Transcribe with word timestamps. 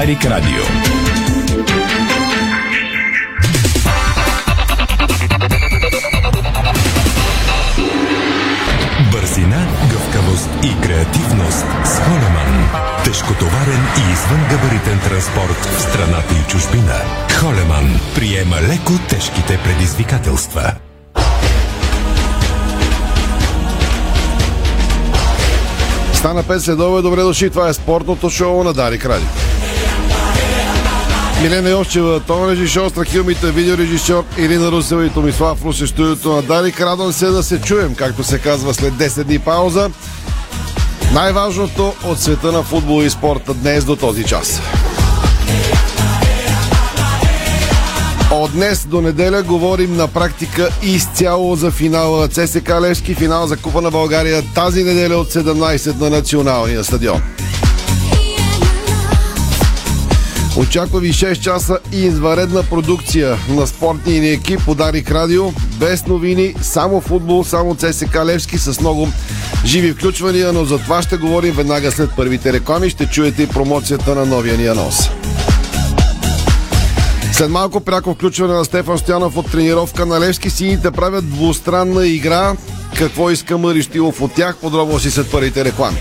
Дарик 0.00 0.24
Радио. 0.24 0.62
Бързина, 9.12 9.66
гъвкавост 9.90 10.48
и 10.62 10.80
креативност 10.86 11.66
с 11.84 11.98
Холеман. 11.98 12.68
Тежкотоварен 13.04 13.86
и 13.98 14.12
извънгабаритен 14.12 15.00
транспорт 15.08 15.64
в 15.64 15.80
страната 15.80 16.34
и 16.44 16.50
чужбина. 16.50 16.94
Холеман 17.40 18.00
приема 18.14 18.56
леко 18.56 18.92
тежките 19.08 19.58
предизвикателства. 19.64 20.72
Стана 26.12 26.42
5 26.42 26.58
следове, 26.58 27.02
добре 27.02 27.22
дошли. 27.22 27.50
Това 27.50 27.68
е 27.68 27.72
спортното 27.72 28.30
шоу 28.30 28.64
на 28.64 28.72
Дарик 28.72 29.06
Ради. 29.06 29.26
Милена 31.44 31.70
Йовчева, 31.70 32.20
тон 32.20 32.50
режисьор, 32.50 32.88
страхилмите, 32.88 33.50
видеорежисьор 33.50 34.24
Ирина 34.38 34.70
Русева 34.70 35.06
и 35.06 35.10
Томислав 35.10 35.64
Русе, 35.64 35.86
студиото 35.86 36.32
на 36.32 36.42
Дарик. 36.42 36.80
Радвам 36.80 37.12
се 37.12 37.26
да 37.26 37.42
се 37.42 37.60
чуем, 37.60 37.94
както 37.94 38.24
се 38.24 38.38
казва 38.38 38.74
след 38.74 38.94
10 38.94 39.24
дни 39.24 39.38
пауза. 39.38 39.90
Най-важното 41.12 41.94
от 42.04 42.20
света 42.20 42.52
на 42.52 42.62
футбол 42.62 43.02
и 43.02 43.10
спорта 43.10 43.54
днес 43.54 43.84
до 43.84 43.96
този 43.96 44.24
час. 44.24 44.60
От 48.30 48.52
днес 48.52 48.86
до 48.86 49.00
неделя 49.00 49.42
говорим 49.42 49.96
на 49.96 50.08
практика 50.08 50.68
изцяло 50.82 51.56
за 51.56 51.70
финала 51.70 52.20
на 52.20 52.28
ЦСК 52.28 52.70
Левски, 52.80 53.14
финал 53.14 53.46
за 53.46 53.56
Купа 53.56 53.80
на 53.80 53.90
България 53.90 54.42
тази 54.54 54.84
неделя 54.84 55.16
от 55.16 55.32
17 55.32 56.00
на 56.00 56.10
националния 56.10 56.84
стадион. 56.84 57.22
Очаква 60.56 61.00
ви 61.00 61.12
6 61.12 61.40
часа 61.40 61.78
и 61.92 62.06
изваредна 62.06 62.62
продукция 62.62 63.36
на 63.48 63.66
спортния 63.66 64.22
ни 64.22 64.28
екип 64.28 64.60
по 64.64 64.74
Дарик 64.74 65.10
Радио. 65.10 65.52
Без 65.78 66.06
новини, 66.06 66.54
само 66.62 67.00
футбол, 67.00 67.44
само 67.44 67.74
ЦСК 67.74 68.16
Левски 68.24 68.58
с 68.58 68.80
много 68.80 69.08
живи 69.64 69.92
включвания, 69.92 70.52
но 70.52 70.64
за 70.64 70.78
това 70.78 71.02
ще 71.02 71.16
говорим 71.16 71.54
веднага 71.54 71.92
след 71.92 72.10
първите 72.16 72.52
реклами. 72.52 72.90
Ще 72.90 73.06
чуете 73.06 73.42
и 73.42 73.46
промоцията 73.46 74.14
на 74.14 74.26
новия 74.26 74.58
ни 74.58 74.66
анонс. 74.66 75.08
След 77.32 77.50
малко 77.50 77.80
пряко 77.80 78.14
включване 78.14 78.54
на 78.54 78.64
Стефан 78.64 78.98
Стоянов 78.98 79.36
от 79.36 79.50
тренировка 79.50 80.06
на 80.06 80.20
Левски 80.20 80.50
сините 80.50 80.90
правят 80.90 81.30
двустранна 81.30 82.06
игра. 82.06 82.52
Какво 82.98 83.30
иска 83.30 83.58
Мари 83.58 83.82
Штилов 83.82 84.20
от 84.20 84.34
тях? 84.34 84.56
Подробно 84.56 84.98
си 84.98 85.10
след 85.10 85.30
първите 85.30 85.64
реклами. 85.64 85.98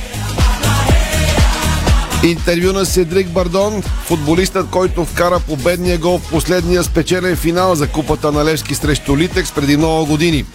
Интервю 2.24 2.74
на 2.74 2.86
Седрик 2.86 3.30
Бардон, 3.30 3.84
футболистът, 4.06 4.70
който 4.70 5.06
вкара 5.06 5.40
победния 5.40 5.98
гол 5.98 6.18
в 6.18 6.30
последния 6.30 6.84
спечелен 6.84 7.36
финал 7.36 7.76
за 7.76 7.88
купата 7.88 8.32
на 8.32 8.46
Левски 8.46 8.76
срещу 8.76 9.18
Литекс 9.18 9.52
преди 9.52 9.78
много 9.78 10.06
години. 10.06 10.46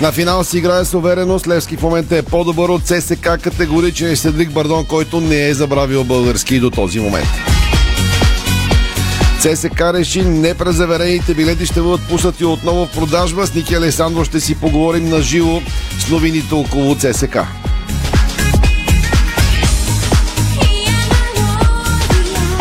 На 0.00 0.12
финал 0.12 0.44
си 0.44 0.58
играе 0.58 0.84
с 0.84 0.94
увереност. 0.94 1.46
Левски 1.46 1.76
в 1.76 1.82
момента 1.82 2.16
е 2.16 2.22
по-добър 2.22 2.68
от 2.68 2.82
ЦСК 2.82 3.40
категоричен 3.42 4.10
е 4.10 4.16
Седрик 4.16 4.50
Бардон, 4.50 4.84
който 4.84 5.20
не 5.20 5.48
е 5.48 5.54
забравил 5.54 6.04
български 6.04 6.60
до 6.60 6.70
този 6.70 7.00
момент. 7.00 7.28
ЦСК 9.40 9.80
реши 9.80 10.22
непрезаверените 10.22 11.34
билети 11.34 11.66
ще 11.66 11.80
бъдат 11.80 12.08
пуснати 12.08 12.44
отново 12.44 12.86
в 12.86 12.90
продажба. 12.90 13.46
С 13.46 13.54
Ники 13.54 13.74
Алесандро 13.74 14.24
ще 14.24 14.40
си 14.40 14.54
поговорим 14.54 15.08
на 15.08 15.22
живо 15.22 15.62
с 15.98 16.08
новините 16.10 16.54
около 16.54 16.96
ЦСК. 16.96 17.38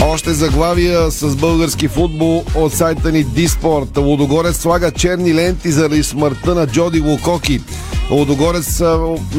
Още 0.04 0.34
заглавия 0.34 1.12
с 1.12 1.36
български 1.36 1.88
футбол 1.88 2.44
от 2.56 2.74
сайта 2.74 3.12
ни 3.12 3.24
Диспорт. 3.24 3.98
Лодогорец 3.98 4.58
слага 4.58 4.92
черни 4.92 5.36
ленти 5.36 5.72
заради 5.72 6.04
смъртта 6.04 6.56
на 6.56 6.68
Джоди 6.68 7.00
Лукоки. 7.00 7.62
Лодогорец 8.12 8.82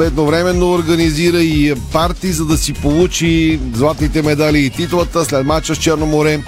едновременно 0.00 0.72
организира 0.72 1.42
и 1.42 1.74
парти, 1.92 2.32
за 2.32 2.44
да 2.44 2.58
си 2.58 2.72
получи 2.72 3.60
златните 3.74 4.22
медали 4.22 4.58
и 4.58 4.70
титлата 4.70 5.24
след 5.24 5.46
мача 5.46 5.74
с 5.74 5.78
Черноморе. 5.78 6.40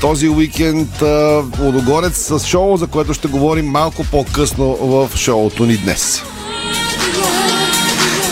Този 0.00 0.28
уикенд 0.28 1.02
Лодогорец 1.60 2.16
с 2.16 2.46
шоу, 2.46 2.76
за 2.76 2.86
което 2.86 3.14
ще 3.14 3.28
говорим 3.28 3.66
малко 3.66 4.04
по-късно 4.10 4.76
в 4.80 5.10
шоуто 5.16 5.66
ни 5.66 5.76
днес. 5.76 6.22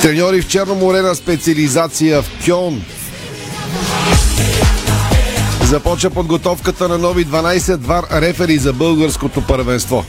Треньори 0.02 0.42
в 0.42 0.48
Черно 0.48 0.74
море 0.74 1.02
на 1.02 1.14
специализация 1.14 2.22
в 2.22 2.30
Кьон. 2.46 2.82
Започва 5.68 6.10
подготовката 6.10 6.88
на 6.88 6.98
нови 6.98 7.26
12 7.26 7.76
вар 7.76 8.04
рефери 8.12 8.58
за 8.58 8.72
българското 8.72 9.46
първенство. 9.46 10.04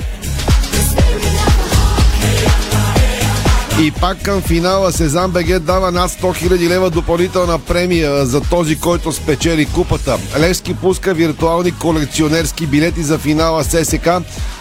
И 3.82 3.92
пак 3.92 4.22
към 4.24 4.42
финала 4.42 4.92
Сезан 4.92 5.32
БГ 5.32 5.60
дава 5.60 5.92
над 5.92 6.12
100 6.12 6.22
000 6.22 6.70
лева 6.70 6.90
допълнителна 6.90 7.60
премия 7.60 8.26
за 8.26 8.42
този, 8.42 8.80
който 8.80 9.12
спечели 9.12 9.66
купата. 9.66 10.18
Левски 10.40 10.74
пуска 10.74 11.14
виртуални 11.14 11.72
колекционерски 11.72 12.68
билети 12.68 13.04
за 13.04 13.18
финала 13.18 13.64
ССК, 13.64 14.08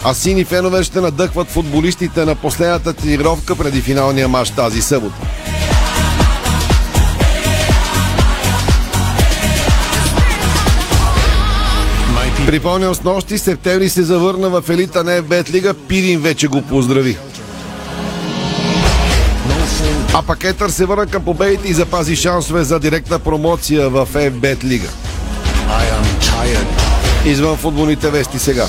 а 0.04 0.14
сини 0.14 0.44
фенове 0.44 0.84
ще 0.84 1.00
надъхват 1.00 1.50
футболистите 1.50 2.24
на 2.24 2.34
последната 2.34 2.92
тренировка 2.92 3.56
преди 3.56 3.80
финалния 3.80 4.28
матч 4.28 4.50
тази 4.50 4.82
събота. 4.82 5.16
Припомням 12.48 12.94
с 12.94 13.02
нощи, 13.02 13.38
септември 13.38 13.88
се 13.88 14.02
завърна 14.02 14.48
в 14.48 14.70
елита 14.70 15.04
на 15.04 15.10
FBET 15.10 15.50
Лига, 15.50 15.74
Пирин 15.74 16.20
вече 16.20 16.48
го 16.48 16.62
поздрави. 16.62 17.18
А 20.14 20.22
пакетър 20.22 20.70
се 20.70 20.86
върна 20.86 21.06
към 21.06 21.24
победите 21.24 21.68
и 21.68 21.72
запази 21.72 22.16
шансове 22.16 22.64
за 22.64 22.80
директна 22.80 23.18
промоция 23.18 23.88
в 23.88 24.06
FBET 24.14 24.64
Лига. 24.64 24.88
Извън 27.24 27.56
футболните 27.56 28.10
вести 28.10 28.38
сега. 28.38 28.66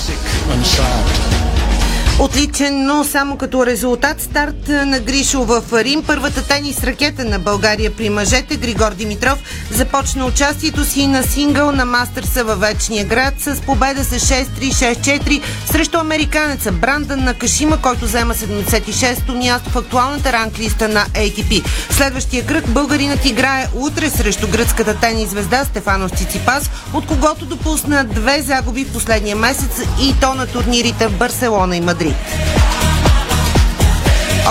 Отличен, 2.20 2.86
но 2.86 3.04
само 3.04 3.38
като 3.38 3.66
резултат 3.66 4.22
старт 4.22 4.68
на 4.68 5.00
Гришо 5.00 5.44
в 5.44 5.64
Рим. 5.74 6.04
Първата 6.08 6.48
тенис 6.48 6.84
ракета 6.84 7.26
на 7.26 7.40
България 7.40 7.96
при 7.96 8.10
мъжете 8.10 8.56
Григор 8.56 8.94
Димитров 8.94 9.40
започна 9.72 10.26
участието 10.26 10.86
си 10.86 11.08
на 11.08 11.24
сингъл 11.24 11.72
на 11.72 11.86
Мастърса 11.86 12.44
във 12.44 12.60
Вечния 12.60 13.06
град 13.06 13.34
с 13.40 13.62
победа 13.62 14.04
с 14.04 14.20
6-3-6-4 14.20 15.42
срещу 15.66 15.98
американеца 15.98 16.72
Брандън 16.72 17.24
на 17.24 17.34
Кашима, 17.34 17.82
който 17.82 18.06
взема 18.06 18.34
76-то 18.34 19.34
място 19.34 19.70
в 19.70 19.78
актуалната 19.78 20.32
ранглиста 20.32 20.88
на 20.88 21.06
ATP. 21.06 21.66
Следващия 21.90 22.46
кръг 22.46 22.70
българинът 22.70 23.26
играе 23.26 23.68
утре 23.74 24.10
срещу 24.10 24.48
гръцката 24.48 24.96
тенис 24.96 25.30
звезда 25.30 25.66
Стефанос 25.66 26.12
Циципас, 26.12 26.70
от 26.94 27.08
когото 27.08 27.46
допусна 27.46 28.04
две 28.04 28.42
загуби 28.42 28.86
в 28.86 28.94
последния 28.94 29.36
месец 29.36 29.82
и 30.02 30.16
то 30.22 30.34
на 30.34 30.48
турнирите 30.48 31.08
в 31.08 31.18
Барселона 31.18 31.78
и 31.78 31.82
Мадрид. 31.82 32.09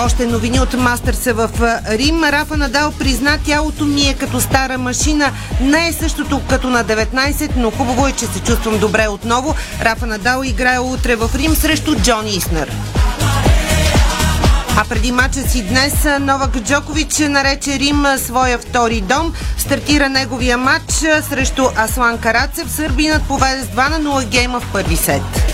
Още 0.05 0.25
новини 0.25 0.59
от 0.59 0.73
Мастърса 0.73 1.33
в 1.33 1.49
Рим. 1.89 2.23
Рафа 2.23 2.57
Надал 2.57 2.91
призна 2.91 3.37
тялото 3.45 3.85
ми 3.85 4.01
е 4.01 4.13
като 4.13 4.41
стара 4.41 4.77
машина. 4.77 5.31
Не 5.61 5.87
е 5.87 5.93
същото 5.93 6.41
като 6.49 6.69
на 6.69 6.85
19, 6.85 7.51
но 7.55 7.71
хубаво 7.71 8.07
е, 8.07 8.11
че 8.11 8.25
се 8.25 8.39
чувствам 8.39 8.79
добре 8.79 9.07
отново. 9.07 9.55
Рафа 9.81 10.05
Надал 10.05 10.43
играе 10.43 10.79
утре 10.79 11.15
в 11.15 11.29
Рим 11.35 11.55
срещу 11.55 11.95
Джон 11.95 12.27
Иснер. 12.27 12.71
А 14.77 14.85
преди 14.89 15.11
мача 15.11 15.49
си 15.49 15.63
днес 15.63 15.93
Новак 16.19 16.57
Джокович 16.57 17.17
нарече 17.17 17.79
Рим 17.79 18.05
своя 18.17 18.57
втори 18.57 19.01
дом. 19.01 19.33
Стартира 19.57 20.09
неговия 20.09 20.57
матч 20.57 20.91
срещу 21.29 21.63
Аслан 21.77 22.17
Карацев. 22.17 22.71
Сърбинът 22.71 23.23
поведе 23.23 23.63
с 23.63 23.67
2 23.67 23.89
на 23.89 23.99
0 24.09 24.25
гейма 24.25 24.59
в 24.59 24.71
първи 24.71 24.95
сет. 24.95 25.48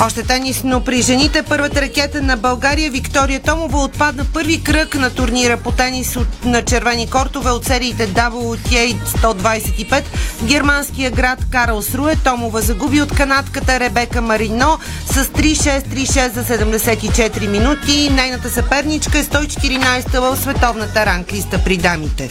Още 0.00 0.22
тенис, 0.22 0.60
но 0.64 0.84
при 0.84 1.02
жените 1.02 1.42
първата 1.42 1.80
ракета 1.80 2.22
на 2.22 2.36
България 2.36 2.90
Виктория 2.90 3.40
Томова 3.40 3.78
отпадна 3.78 4.24
първи 4.24 4.62
кръг 4.62 4.94
на 4.94 5.10
турнира 5.10 5.56
по 5.56 5.72
тенис 5.72 6.16
от, 6.16 6.44
на 6.44 6.64
червени 6.64 7.10
кортове 7.10 7.50
от 7.50 7.64
сериите 7.64 8.08
WTA 8.08 8.96
125. 9.04 10.02
Германския 10.44 11.10
град 11.10 11.38
Карлс 11.50 11.94
Руе 11.94 12.16
Томова 12.24 12.60
загуби 12.60 13.02
от 13.02 13.14
канадката 13.14 13.80
Ребека 13.80 14.20
Марино 14.20 14.78
с 15.06 15.24
3-6-3-6 15.24 16.32
за 16.32 16.44
74 16.44 17.48
минути. 17.48 18.10
Нейната 18.10 18.50
съперничка 18.50 19.18
е 19.18 19.24
114 19.24 20.18
в 20.18 20.36
световната 20.36 21.06
ранглиста 21.06 21.64
при 21.64 21.76
дамите. 21.76 22.30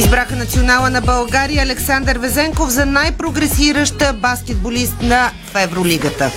Избраха 0.00 0.36
национала 0.36 0.90
на 0.90 1.00
България 1.00 1.62
Александър 1.62 2.18
Везенков 2.18 2.70
за 2.70 2.86
най-прогресираща 2.86 4.12
баскетболист 4.12 5.02
на 5.02 5.30
Евролигата. 5.54 6.30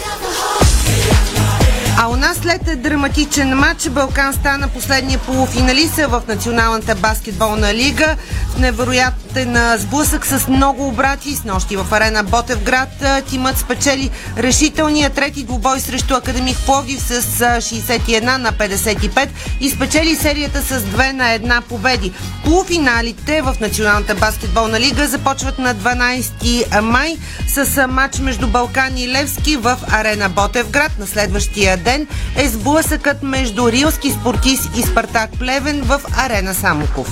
А 1.98 2.08
у 2.08 2.16
нас 2.16 2.38
след 2.38 2.82
драматичен 2.82 3.58
матч 3.58 3.90
Балкан 3.90 4.34
стана 4.34 4.68
последния 4.68 5.20
полуфиналист 5.20 5.96
в 5.96 6.22
Националната 6.28 6.96
баскетболна 6.96 7.74
лига. 7.74 8.16
В 8.56 8.60
невероятно 8.60 9.23
на 9.36 9.78
сблъсък 9.78 10.26
с 10.26 10.48
много 10.48 10.88
обрати. 10.88 11.36
С 11.36 11.44
нощи 11.44 11.76
в 11.76 11.94
арена 11.94 12.24
Ботевград 12.24 12.90
тимът 13.30 13.58
спечели 13.58 14.10
решителния 14.38 15.10
трети 15.10 15.44
двубой 15.44 15.80
срещу 15.80 16.16
Академик 16.16 16.58
Пловдив 16.66 17.02
с 17.02 17.22
61 17.22 18.38
на 18.38 18.54
55 18.54 19.30
и 19.60 19.70
спечели 19.70 20.16
серията 20.16 20.62
с 20.62 20.82
2 20.82 21.12
на 21.12 21.24
1 21.24 21.62
победи. 21.62 22.12
Полуфиналите 22.44 23.42
в 23.42 23.56
Националната 23.62 24.16
баскетболна 24.16 24.80
лига 24.80 25.08
започват 25.08 25.60
на 25.60 25.76
12 25.76 26.80
май 26.82 27.18
с 27.48 27.88
матч 27.88 28.20
между 28.20 28.48
Балкани 28.48 29.04
и 29.04 29.08
Левски 29.08 29.58
в 29.58 29.78
арена 29.92 30.30
Ботевград. 30.30 30.92
На 31.00 31.08
следващия 31.08 31.78
ден 31.78 32.08
е 32.36 32.50
сблъсъкът 32.50 33.24
между 33.24 33.72
Рилски 33.72 34.12
спортист 34.12 34.70
и 34.78 34.82
Спартак 34.82 35.30
Плевен 35.40 35.82
в 35.82 36.02
арена 36.18 36.54
Самоков. 36.54 37.08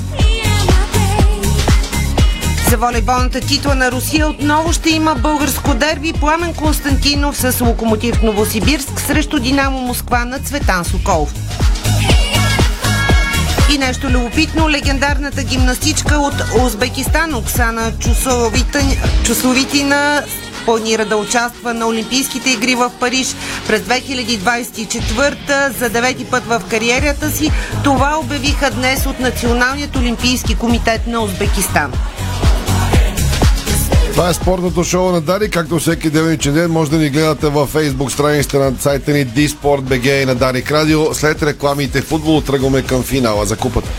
За 2.72 2.78
волейболната 2.78 3.40
титла 3.40 3.76
на 3.76 3.92
Русия 3.92 4.28
отново 4.28 4.74
ще 4.74 4.90
има 4.90 5.16
българско 5.16 5.74
дерби 5.74 6.14
Пламен 6.14 6.54
Константинов 6.54 7.38
с 7.38 7.62
Локомотив 7.62 8.22
Новосибирск 8.22 9.00
срещу 9.00 9.40
Динамо 9.40 9.80
Москва 9.80 10.26
на 10.26 10.40
Цветан 10.40 10.86
Соколов. 10.86 11.34
И 13.74 13.78
нещо 13.78 14.08
любопитно, 14.10 14.70
легендарната 14.70 15.44
гимнастичка 15.44 16.16
от 16.16 16.34
Узбекистан 16.66 17.36
Оксана 17.36 17.94
Чусовитина 19.26 20.24
планира 20.66 21.06
да 21.06 21.18
участва 21.18 21.74
на 21.74 21.88
Олимпийските 21.88 22.50
игри 22.50 22.76
в 22.76 22.92
Париж 23.00 23.36
през 23.68 23.82
2024 23.82 25.70
за 25.80 25.90
девети 25.90 26.26
път 26.26 26.46
в 26.46 26.62
кариерата 26.70 27.32
си. 27.32 27.52
Това 27.84 28.20
обявиха 28.20 28.72
днес 28.72 29.06
от 29.06 29.20
Националният 29.20 29.96
олимпийски 29.96 30.56
комитет 30.56 31.08
на 31.08 31.20
Узбекистан. 31.20 31.94
Това 34.22 34.30
е 34.30 34.34
спортното 34.34 34.84
шоу 34.84 35.12
на 35.12 35.22
Дари. 35.22 35.50
Както 35.50 35.80
всеки 35.80 36.10
делничен 36.10 36.54
ден 36.54 36.72
може 36.72 36.92
да 36.92 36.98
ни 36.98 37.10
гледате 37.10 37.48
във 37.48 37.70
фейсбук 37.70 38.12
страницата 38.12 38.60
на 38.60 38.74
сайта 38.80 39.12
ни 39.12 39.26
DSport.bg 39.26 40.24
и 40.24 40.26
на 40.26 40.36
Дарик 40.36 40.72
Радио. 40.72 41.14
След 41.14 41.44
рекламите 41.44 42.02
футбол 42.02 42.42
тръгваме 42.42 42.82
към 42.82 43.04
финала 43.04 43.46
за 43.46 43.58
купата. 43.58 43.90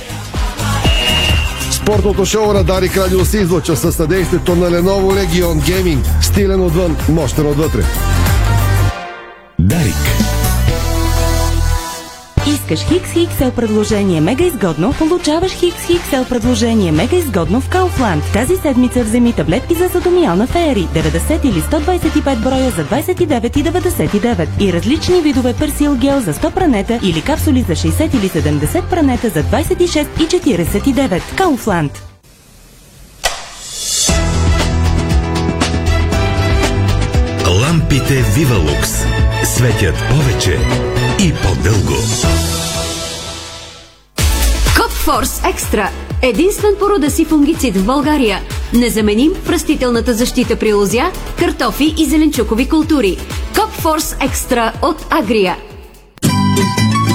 Спортното 1.71 2.25
шоу 2.25 2.53
на 2.53 2.65
Дарик 2.65 2.97
Радио 2.97 3.25
се 3.25 3.39
излъчва 3.39 3.77
със 3.77 3.97
съдействието 3.97 4.57
на 4.57 4.71
Lenovo 4.71 5.27
Legion 5.27 5.61
Gaming. 5.61 6.23
Стилен 6.23 6.61
отвън, 6.61 6.97
мощен 7.09 7.47
отвътре. 7.47 7.85
Дарик. 9.59 10.22
Искаш 12.63 12.81
Хикс 12.89 13.11
XL 13.15 13.51
предложение 13.51 14.21
мега 14.21 14.45
изгодно, 14.45 14.93
получаваш 14.93 15.53
Хикс 15.53 15.87
XL 15.87 16.29
предложение 16.29 16.93
мега 16.93 17.17
изгодно 17.17 17.61
в 17.61 17.69
Kaufland. 17.69 18.33
Тази 18.33 18.57
седмица 18.57 19.05
вземи 19.05 19.33
таблетки 19.33 19.75
за 19.75 19.89
садомиална 19.89 20.47
феери 20.47 20.89
90 20.95 21.45
или 21.45 21.61
125 21.61 22.43
броя 22.43 22.71
за 22.71 22.85
29,99 22.85 24.49
и 24.61 24.73
различни 24.73 25.21
видове 25.21 25.55
персил 25.55 25.95
гел 25.97 26.21
за 26.21 26.33
100 26.35 26.51
пранета 26.51 27.01
или 27.03 27.23
капсули 27.23 27.65
за 27.69 27.73
60 27.73 28.17
или 28.17 28.29
70 28.29 28.83
пранета 28.83 29.29
за 29.29 29.43
26,49. 29.43 31.21
Kaufland. 31.37 31.91
Лампите 37.61 38.25
Вивалукс 38.37 39.05
светят 39.45 39.95
повече 40.11 40.59
и 41.23 41.33
по-дълго. 41.33 41.97
Копфорс 44.77 45.41
Екстра. 45.45 45.91
Единствен 46.23 46.73
по 46.79 46.91
рода 46.91 47.11
си 47.11 47.25
фунгицид 47.25 47.77
в 47.77 47.85
България. 47.85 48.41
Незаменим 48.75 49.33
в 49.45 49.51
растителната 49.51 50.15
защита 50.15 50.57
при 50.57 50.73
лозя, 50.73 51.11
картофи 51.39 51.95
и 51.99 52.05
зеленчукови 52.05 52.69
култури. 52.69 53.17
Копфорс 53.55 54.17
Екстра 54.21 54.73
от 54.83 55.07
Агрия. 55.11 55.57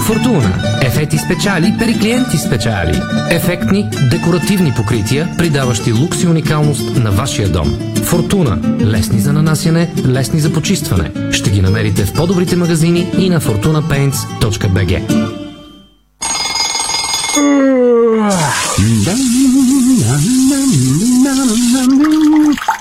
Фортуна. 0.05 0.76
Ефекти 0.97 1.17
спечали 1.17 1.75
при 1.79 1.99
клиенти 1.99 2.37
спечали. 2.37 3.01
Ефектни, 3.29 3.89
декоративни 4.11 4.73
покрития, 4.75 5.35
придаващи 5.37 5.91
лукс 5.91 6.23
и 6.23 6.27
уникалност 6.27 6.95
на 6.95 7.11
вашия 7.11 7.49
дом. 7.49 7.79
Фортуна. 8.03 8.59
Лесни 8.81 9.19
за 9.19 9.33
нанасяне, 9.33 9.93
лесни 10.07 10.39
за 10.39 10.53
почистване. 10.53 11.11
Ще 11.31 11.49
ги 11.49 11.61
намерите 11.61 12.05
в 12.05 12.13
по-добрите 12.13 12.55
магазини 12.55 13.07
и 13.17 13.29
на 13.29 13.41
fortunapaints.bg. 13.41 15.01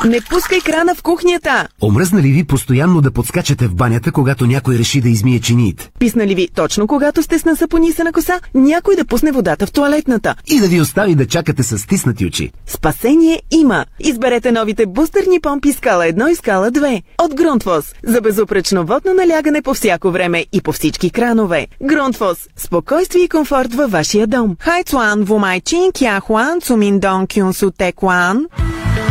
Не 0.06 0.20
пускай 0.20 0.60
крана 0.60 0.94
в 0.94 1.02
кухнята! 1.02 1.68
Омръзна 1.82 2.22
ли 2.22 2.28
ви 2.28 2.44
постоянно 2.44 3.00
да 3.00 3.10
подскачате 3.10 3.66
в 3.66 3.74
банята, 3.74 4.12
когато 4.12 4.46
някой 4.46 4.78
реши 4.78 5.00
да 5.00 5.08
измие 5.08 5.40
чиниите? 5.40 5.90
Писна 5.98 6.26
ли 6.26 6.34
ви 6.34 6.48
точно 6.54 6.86
когато 6.86 7.22
сте 7.22 7.38
с 7.38 7.44
насапонисана 7.44 8.12
коса, 8.12 8.40
някой 8.54 8.96
да 8.96 9.04
пусне 9.04 9.32
водата 9.32 9.66
в 9.66 9.72
туалетната? 9.72 10.34
И 10.46 10.60
да 10.60 10.68
ви 10.68 10.80
остави 10.80 11.14
да 11.14 11.26
чакате 11.26 11.62
с 11.62 11.78
стиснати 11.78 12.26
очи? 12.26 12.52
Спасение 12.66 13.42
има! 13.50 13.84
Изберете 14.00 14.52
новите 14.52 14.86
бустерни 14.86 15.40
помпи 15.40 15.72
Скала 15.72 16.04
1 16.04 16.30
и 16.30 16.34
Скала 16.34 16.70
2 16.70 17.02
от 17.18 17.34
Грунтвос 17.34 17.94
за 18.02 18.20
безупречно 18.20 18.84
водно 18.86 19.14
налягане 19.14 19.62
по 19.62 19.74
всяко 19.74 20.10
време 20.10 20.44
и 20.52 20.60
по 20.60 20.72
всички 20.72 21.10
кранове. 21.10 21.66
Грунтвос– 21.82 22.38
спокойствие 22.56 23.24
и 23.24 23.28
комфорт 23.28 23.74
във 23.74 23.90
вашия 23.90 24.26
дом. 24.26 24.56
Хайцуан, 24.60 25.24
Вумайчин, 25.24 25.92
Кяхуан, 25.98 26.60
Цуминдон, 26.60 27.26
Кюнсу, 27.26 27.70
Текуан. 27.70 28.46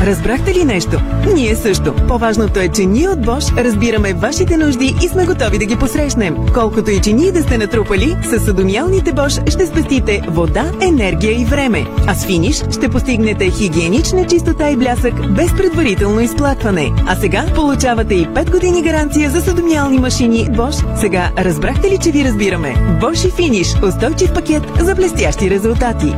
Разбрахте 0.05 0.53
ли 0.53 0.65
нещо? 0.65 1.01
Ние 1.35 1.55
също. 1.55 1.95
По-важното 2.07 2.59
е, 2.59 2.67
че 2.67 2.85
ние 2.85 3.09
от 3.09 3.19
Bosch 3.19 3.63
разбираме 3.63 4.13
вашите 4.13 4.57
нужди 4.57 4.95
и 5.03 5.07
сме 5.07 5.25
готови 5.25 5.57
да 5.57 5.65
ги 5.65 5.75
посрещнем. 5.75 6.37
Колкото 6.53 6.91
и 6.91 7.01
че 7.01 7.13
ние 7.13 7.31
да 7.31 7.43
сте 7.43 7.57
натрупали, 7.57 8.15
с 8.23 8.39
съдомиалните 8.39 9.13
Bosch 9.13 9.51
ще 9.51 9.65
спестите 9.65 10.21
вода, 10.27 10.71
енергия 10.81 11.41
и 11.41 11.45
време. 11.45 11.85
А 12.07 12.15
с 12.15 12.25
финиш 12.25 12.63
ще 12.71 12.89
постигнете 12.89 13.49
хигиенична 13.49 14.27
чистота 14.27 14.69
и 14.69 14.75
блясък 14.75 15.33
без 15.35 15.53
предварително 15.53 16.19
изплакване. 16.19 16.91
А 17.07 17.15
сега 17.15 17.45
получавате 17.55 18.15
и 18.15 18.27
5 18.27 18.51
години 18.51 18.81
гаранция 18.81 19.29
за 19.29 19.41
съдомиални 19.41 19.99
машини 19.99 20.49
Bosch. 20.49 20.99
Сега 20.99 21.31
разбрахте 21.37 21.89
ли, 21.89 21.97
че 21.97 22.11
ви 22.11 22.25
разбираме? 22.25 22.75
Bosch 23.01 23.27
и 23.27 23.31
финиш. 23.31 23.75
Устойчив 23.83 24.33
пакет 24.33 24.63
за 24.79 24.95
блестящи 24.95 25.49
резултати. 25.49 26.15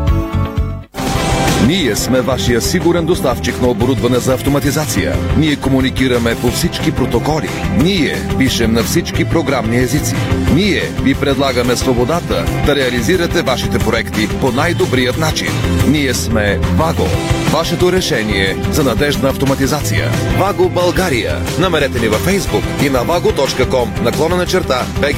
Ние 1.68 1.96
сме 1.96 2.22
вашия 2.22 2.62
сигурен 2.62 3.06
доставчик 3.06 3.62
на 3.62 3.68
оборудване 3.68 4.20
за 4.20 4.34
автоматизация. 4.34 5.16
Ние 5.38 5.56
комуникираме 5.56 6.36
по 6.42 6.48
всички 6.48 6.92
протоколи. 6.92 7.50
Ние 7.84 8.16
пишем 8.38 8.74
на 8.74 8.84
всички 8.84 9.26
програмни 9.26 9.78
езици. 9.78 10.16
Ние 10.54 10.82
ви 11.04 11.16
предлагаме 11.16 11.76
свободата 11.76 12.46
да 12.66 12.76
реализирате 12.76 13.42
вашите 13.42 13.80
проекти 13.80 14.28
по 14.42 14.52
най-добрият 14.52 15.18
начин. 15.18 15.48
Ние 15.88 16.14
сме 16.14 16.60
Ваго. 16.78 17.08
Вашето 17.52 17.92
решение 17.92 18.58
за 18.72 18.84
надежна 18.84 19.30
автоматизация. 19.30 20.12
Ваго 20.38 20.70
България. 20.70 21.36
Намерете 21.60 22.00
ни 22.00 22.08
във 22.08 22.26
Facebook 22.28 22.86
и 22.86 22.90
на 22.90 23.00
vago.com 23.00 24.02
наклона 24.02 24.36
на 24.36 24.46
черта 24.46 24.86
БГ. 25.02 25.18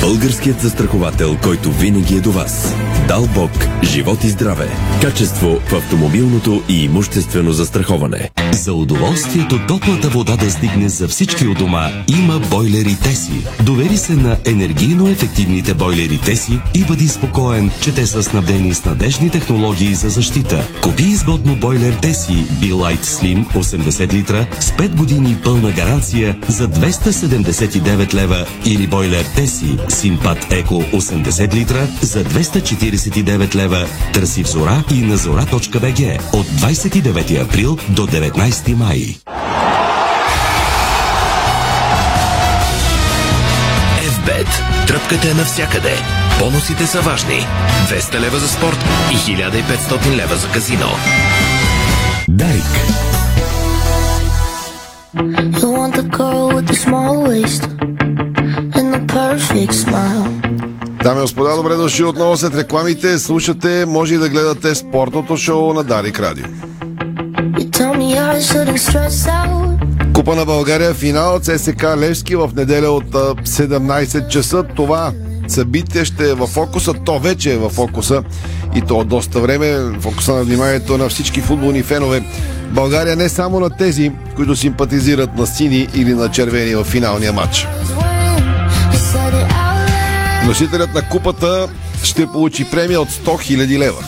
Българският 0.00 0.60
застраховател, 0.60 1.36
който 1.42 1.72
винаги 1.72 2.16
е 2.16 2.20
до 2.20 2.32
вас. 2.32 2.74
Дал 3.08 3.26
Бог, 3.34 3.50
живот 3.82 4.24
и 4.24 4.28
здраве. 4.28 4.68
Качество 5.02 5.60
в 5.66 5.72
автомобилното 5.72 6.62
и 6.68 6.84
имуществено 6.84 7.52
застраховане. 7.52 8.30
За 8.52 8.74
удоволствието 8.74 9.66
топлата 9.68 10.08
вода 10.08 10.36
да 10.36 10.50
стигне 10.50 10.88
за 10.88 11.08
всички 11.08 11.46
у 11.46 11.54
дома, 11.54 11.90
има 12.08 12.38
бойлери 12.38 12.96
Теси. 13.02 13.46
Довери 13.62 13.96
се 13.96 14.12
на 14.12 14.36
енергийно 14.46 15.08
ефективните 15.08 15.74
бойлери 15.74 16.20
Теси 16.24 16.60
и 16.74 16.84
бъди 16.84 17.08
спокоен, 17.08 17.70
че 17.82 17.94
те 17.94 18.06
са 18.06 18.22
снабдени 18.22 18.74
с 18.74 18.84
надежни 18.84 19.30
технологии 19.30 19.94
за 19.94 20.08
защита. 20.08 20.68
Купи 20.82 21.02
изгодно 21.02 21.56
бойлер 21.56 21.92
Теси 21.92 22.44
B-Light 22.60 23.04
Slim 23.04 23.46
80 23.46 24.12
литра 24.12 24.46
с 24.60 24.70
5 24.70 24.88
години 24.88 25.36
пълна 25.44 25.72
гаранция 25.72 26.36
за 26.48 26.68
279 26.68 28.14
лева 28.14 28.46
или 28.66 28.86
бойлер 28.86 29.24
Теси 29.36 29.78
Симпат 29.88 30.52
Еко 30.52 30.74
80 30.74 31.54
литра 31.54 31.86
за 32.02 32.24
249 32.24 33.54
лева. 33.54 33.86
Търси 34.12 34.44
в 34.44 34.48
Зора 34.48 34.84
и 34.90 35.00
на 35.00 35.18
zora.bg 35.18 36.20
от 36.32 36.46
29 36.46 37.44
април 37.44 37.78
до 37.88 38.06
19 38.06 38.74
май. 38.74 39.16
FBET. 44.02 44.48
Тръпката 44.86 45.30
е 45.30 45.34
навсякъде. 45.34 45.94
Бонусите 46.38 46.86
са 46.86 47.00
важни. 47.00 47.46
200 47.88 48.20
лева 48.20 48.38
за 48.38 48.48
спорт 48.48 48.84
и 49.12 49.16
1500 49.16 50.16
лева 50.16 50.36
за 50.36 50.48
казино. 50.48 50.88
Дарик. 52.28 52.64
You 55.60 55.68
want 55.78 55.94
the 55.94 56.06
girl 56.18 56.44
with 56.54 56.66
the 56.66 56.78
small 56.84 57.14
waist 57.28 57.87
Дами 61.02 61.18
и 61.18 61.22
господа, 61.22 61.56
добре 61.56 61.74
дошли 61.74 62.04
отново 62.04 62.36
след 62.36 62.54
рекламите. 62.54 63.18
Слушате, 63.18 63.84
може 63.86 64.14
и 64.14 64.18
да 64.18 64.28
гледате 64.28 64.74
спортното 64.74 65.36
шоу 65.36 65.72
на 65.72 65.84
Дарик 65.84 66.20
Радио. 66.20 66.44
Купа 70.14 70.34
на 70.34 70.44
България, 70.44 70.94
финал 70.94 71.40
ЦСК 71.40 71.84
Левски 71.96 72.36
в 72.36 72.50
неделя 72.56 72.90
от 72.90 73.10
17 73.10 74.28
часа. 74.28 74.64
Това 74.76 75.12
събитие 75.48 76.04
ще 76.04 76.30
е 76.30 76.34
в 76.34 76.46
фокуса, 76.46 76.94
то 76.94 77.18
вече 77.18 77.52
е 77.52 77.58
в 77.58 77.68
фокуса 77.68 78.22
и 78.74 78.80
то 78.80 78.98
от 78.98 79.08
доста 79.08 79.40
време, 79.40 79.78
фокуса 80.00 80.34
на 80.34 80.42
вниманието 80.42 80.98
на 80.98 81.08
всички 81.08 81.40
футболни 81.40 81.82
фенове. 81.82 82.24
България 82.70 83.16
не 83.16 83.28
само 83.28 83.60
на 83.60 83.70
тези, 83.70 84.12
които 84.36 84.56
симпатизират 84.56 85.36
на 85.36 85.46
сини 85.46 85.88
или 85.94 86.14
на 86.14 86.30
червени 86.30 86.74
в 86.74 86.84
финалния 86.84 87.32
матч. 87.32 87.66
Носителят 90.46 90.94
на 90.94 91.08
купата 91.08 91.68
ще 92.02 92.26
получи 92.26 92.70
премия 92.70 93.00
от 93.00 93.08
100 93.08 93.24
000 93.24 93.78
лева. 93.78 94.04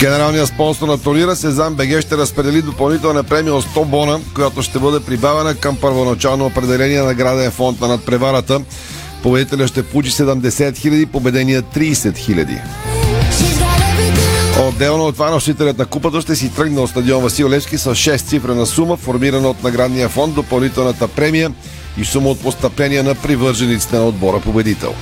Генералният 0.00 0.48
спонсор 0.48 0.88
на 0.88 0.98
турнира 0.98 1.36
Сезан 1.36 1.74
БГ 1.74 2.00
ще 2.00 2.16
разпредели 2.16 2.62
допълнителна 2.62 3.24
премия 3.24 3.54
от 3.54 3.64
100 3.64 3.84
бона, 3.84 4.20
която 4.34 4.62
ще 4.62 4.78
бъде 4.78 5.04
прибавена 5.04 5.54
към 5.54 5.76
първоначално 5.76 6.46
определение 6.46 7.02
на 7.02 7.14
граден 7.14 7.50
фонд 7.50 7.80
на 7.80 7.88
надпреварата. 7.88 8.60
Победителя 9.22 9.66
ще 9.66 9.82
получи 9.82 10.10
70 10.10 10.50
000, 10.50 11.06
победения 11.06 11.62
30 11.62 11.92
000. 11.92 12.60
Отделно 14.68 15.04
от 15.04 15.14
това 15.14 15.30
носителят 15.30 15.78
на 15.78 15.86
купата 15.86 16.20
ще 16.20 16.36
си 16.36 16.54
тръгне 16.54 16.80
от 16.80 16.90
стадион 16.90 17.22
Васил 17.22 17.48
Левски 17.48 17.78
с 17.78 17.94
6 17.94 18.16
цифрена 18.16 18.66
сума, 18.66 18.96
формирана 18.96 19.48
от 19.48 19.62
наградния 19.62 20.08
фонд, 20.08 20.34
допълнителната 20.34 21.08
премия 21.08 21.52
и 21.98 22.04
сума 22.04 22.28
от 22.28 22.40
постъпления 22.40 23.02
на 23.02 23.14
привържениците 23.14 23.96
на 23.96 24.06
отбора 24.06 24.40
победител. 24.40 24.94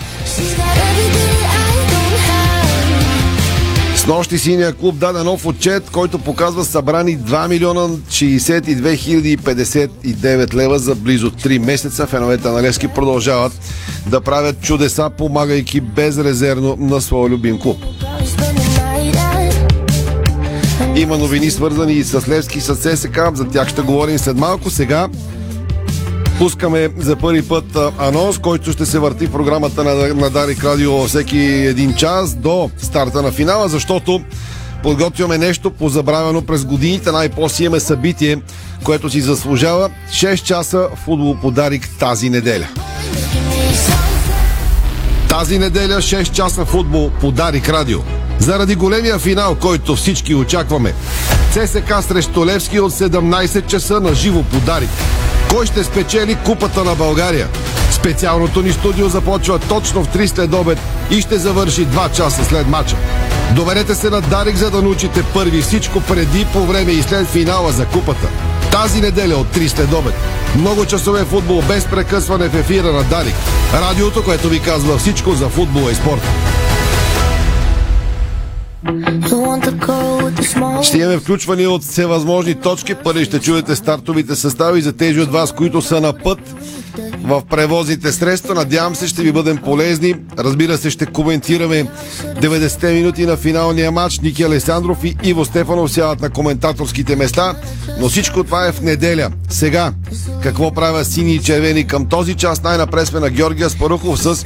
С 3.97 4.07
нощи 4.07 4.39
синия 4.39 4.73
клуб 4.73 4.97
даде 4.99 5.23
нов 5.23 5.47
отчет, 5.47 5.91
който 5.91 6.19
показва 6.19 6.65
събрани 6.65 7.19
2 7.19 7.49
милиона 7.49 7.81
62 7.81 8.97
хиляди 8.97 9.39
59 9.39 10.55
лева 10.55 10.79
за 10.79 10.95
близо 10.95 11.31
3 11.31 11.59
месеца. 11.59 12.07
Феновете 12.07 12.49
на 12.49 12.63
Левски 12.63 12.89
продължават 12.89 13.53
да 14.07 14.21
правят 14.21 14.61
чудеса, 14.61 15.11
помагайки 15.19 15.81
безрезервно 15.81 16.77
на 16.81 17.01
своя 17.01 17.31
любим 17.31 17.59
клуб. 17.59 17.79
Има 20.97 21.19
новини 21.19 21.51
свързани 21.51 21.93
и 21.93 22.05
с 22.05 22.29
Левски, 22.29 22.61
с 22.61 22.77
ССК. 22.77 23.21
За 23.35 23.49
тях 23.49 23.69
ще 23.69 23.83
говорим 23.83 24.19
след 24.19 24.37
малко. 24.37 24.71
Сега 24.71 25.09
пускаме 26.39 26.89
за 26.99 27.17
първи 27.17 27.43
път 27.43 27.65
анонс, 27.99 28.39
който 28.39 28.73
ще 28.73 28.87
се 28.87 28.99
върти 28.99 29.27
в 29.27 29.33
програмата 29.33 29.85
на, 29.85 30.15
на 30.15 30.31
Дарик 30.31 30.65
Радио 30.65 31.05
всеки 31.05 31.39
един 31.39 31.95
час 31.95 32.35
до 32.35 32.71
старта 32.79 33.23
на 33.23 33.33
финала, 33.33 33.69
защото 33.69 34.21
подготвяме 34.83 35.39
нещо 35.39 35.71
позабравено 35.71 36.43
през 36.43 36.65
годините. 36.65 37.13
Най-после 37.13 37.65
имаме 37.65 37.81
събитие, 37.81 38.39
което 38.85 39.11
си 39.11 39.21
заслужава 39.21 39.91
6 40.13 40.43
часа 40.43 40.89
футбол 41.05 41.37
подарик 41.43 41.89
тази 41.99 42.31
неделя. 42.31 42.69
Тази 45.29 45.59
неделя 45.59 45.97
6 45.97 46.33
часа 46.33 46.65
футбол 46.65 47.11
подарик 47.21 47.69
радио. 47.69 47.99
Заради 48.39 48.75
големия 48.75 49.19
финал, 49.19 49.55
който 49.55 49.97
всички 49.97 50.35
очакваме. 50.35 50.95
ЦСК 51.53 51.95
срещу 52.09 52.47
Левски 52.47 52.81
от 52.81 52.93
17 52.93 53.67
часа 53.67 54.01
на 54.01 54.15
живо 54.15 54.43
подарик. 54.43 54.91
Кой 55.51 55.67
ще 55.67 55.85
спечели 55.85 56.37
Купата 56.45 56.85
на 56.85 56.95
България? 56.95 57.49
Специалното 57.91 58.63
ни 58.63 58.73
студио 58.73 59.09
започва 59.09 59.59
точно 59.59 60.05
в 60.05 60.09
3 60.09 60.27
след 60.27 60.55
обед 60.55 60.79
и 61.11 61.21
ще 61.21 61.39
завърши 61.39 61.87
2 61.87 62.17
часа 62.17 62.45
след 62.45 62.69
мача. 62.69 62.97
Доверете 63.55 63.95
се 63.95 64.11
на 64.11 64.21
Дарик, 64.21 64.57
за 64.57 64.71
да 64.71 64.83
научите 64.83 65.23
първи 65.23 65.63
всичко 65.63 66.01
преди, 66.01 66.47
по 66.53 66.67
време 66.67 66.93
и 66.93 67.03
след 67.03 67.27
финала 67.27 67.73
за 67.73 67.87
Купата. 67.87 68.29
Тази 68.73 69.01
неделя 69.01 69.37
от 69.37 69.47
3 69.47 69.67
след 69.67 69.93
обед. 69.93 70.15
Много 70.57 70.87
часове 70.87 71.25
футбол 71.25 71.63
без 71.69 71.85
прекъсване 71.85 72.49
в 72.49 72.55
ефира 72.55 72.93
на 72.93 73.03
Дарик. 73.03 73.35
Радиото, 73.75 74.25
което 74.25 74.49
ви 74.49 74.61
казва 74.61 74.99
всичко 74.99 75.33
за 75.33 75.49
футбола 75.49 75.93
и 75.93 75.95
спорта. 75.95 76.29
Ще 80.83 80.99
имаме 80.99 81.19
включвани 81.19 81.67
от 81.67 81.83
всевъзможни 81.83 82.55
точки. 82.55 82.95
Първи 82.95 83.25
ще 83.25 83.41
чуете 83.41 83.77
стартовите 83.77 84.35
състави 84.37 84.81
за 84.81 84.93
тези 84.93 85.21
от 85.21 85.33
вас, 85.33 85.53
които 85.53 85.83
са 85.83 86.01
на 86.01 86.13
път 86.13 86.39
в 87.25 87.43
превозните 87.51 88.13
средства. 88.13 88.55
Надявам 88.55 88.95
се, 88.95 89.09
ще 89.09 89.23
ви 89.23 89.33
бъдем 89.33 89.57
полезни. 89.57 90.15
Разбира 90.39 90.79
се, 90.79 90.91
ще 90.91 91.07
коментираме 91.07 91.87
90-те 92.41 92.93
минути 92.93 93.27
на 93.27 93.37
финалния 93.37 93.93
матч. 93.93 94.21
Ники 94.21 94.43
Алесандров 94.43 95.05
и 95.05 95.17
Иво 95.23 95.45
Стефанов 95.45 95.93
сядат 95.93 96.21
на 96.21 96.31
коментаторските 96.31 97.17
места. 97.17 97.55
Но 98.01 98.09
всичко 98.09 98.45
това 98.45 98.67
е 98.67 98.73
в 98.73 98.81
неделя. 98.81 99.31
Сега, 99.49 99.93
какво 100.43 100.75
правят 100.75 101.07
сини 101.07 101.35
и 101.35 101.43
червени 101.43 101.87
към 101.87 102.07
този 102.07 102.35
час? 102.35 102.63
Най-напред 102.63 103.07
сме 103.07 103.21
на 103.21 103.31
Георгия 103.31 103.71
Спарухов 103.71 104.19
с 104.19 104.45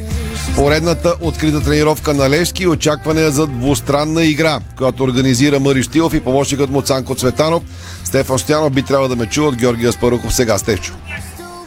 поредната 0.55 1.15
открита 1.21 1.61
тренировка 1.61 2.15
на 2.15 2.31
Левски 2.31 2.63
и 2.63 2.67
очакване 2.67 3.31
за 3.31 3.47
двустранна 3.47 4.25
игра, 4.25 4.61
която 4.77 5.03
организира 5.05 5.61
Мари 5.61 5.83
Штилов 5.83 6.15
и 6.15 6.21
помощникът 6.21 6.71
му 6.71 6.83
Цанко 6.83 7.15
Цветанов. 7.15 7.63
Стефан 8.05 8.39
Стоянов 8.39 8.73
би 8.73 8.83
трябва 8.83 9.09
да 9.09 9.17
ме 9.17 9.27
чува 9.27 9.49
от 9.49 9.57
Георгия 9.57 9.93
Спарухов. 9.93 10.35
Сега, 10.35 10.59
Стефчо. 10.59 10.93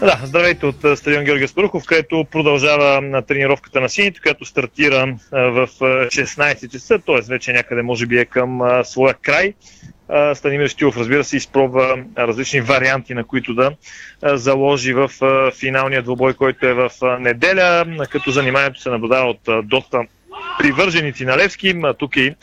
Да, 0.03 0.19
здравейте 0.23 0.65
от 0.65 0.75
стадион 0.95 1.23
Георгия 1.23 1.47
Спарухов, 1.47 1.85
където 1.85 2.25
продължава 2.31 3.01
на 3.01 3.21
тренировката 3.21 3.81
на 3.81 3.89
сините, 3.89 4.19
която 4.21 4.45
стартира 4.45 5.15
в 5.31 5.67
16 5.79 6.71
часа, 6.71 6.99
т.е. 6.99 7.21
вече 7.29 7.53
някъде 7.53 7.81
може 7.81 8.05
би 8.05 8.17
е 8.17 8.25
към 8.25 8.61
своя 8.83 9.13
край. 9.13 9.53
Станимир 10.33 10.67
Стилов, 10.67 10.97
разбира 10.97 11.23
се, 11.23 11.37
изпробва 11.37 12.03
различни 12.17 12.61
варианти, 12.61 13.13
на 13.13 13.23
които 13.23 13.53
да 13.53 13.71
заложи 14.23 14.93
в 14.93 15.09
финалния 15.59 16.01
двубой, 16.01 16.33
който 16.33 16.67
е 16.67 16.73
в 16.73 16.89
неделя, 17.19 17.85
като 18.11 18.31
заниманието 18.31 18.81
се 18.81 18.89
наблюдава 18.89 19.29
от 19.29 19.67
доста 19.67 20.01
привърженици 20.59 21.25
на 21.25 21.37
Левски. 21.37 21.81
Тук 21.97 22.17
и 22.17 22.35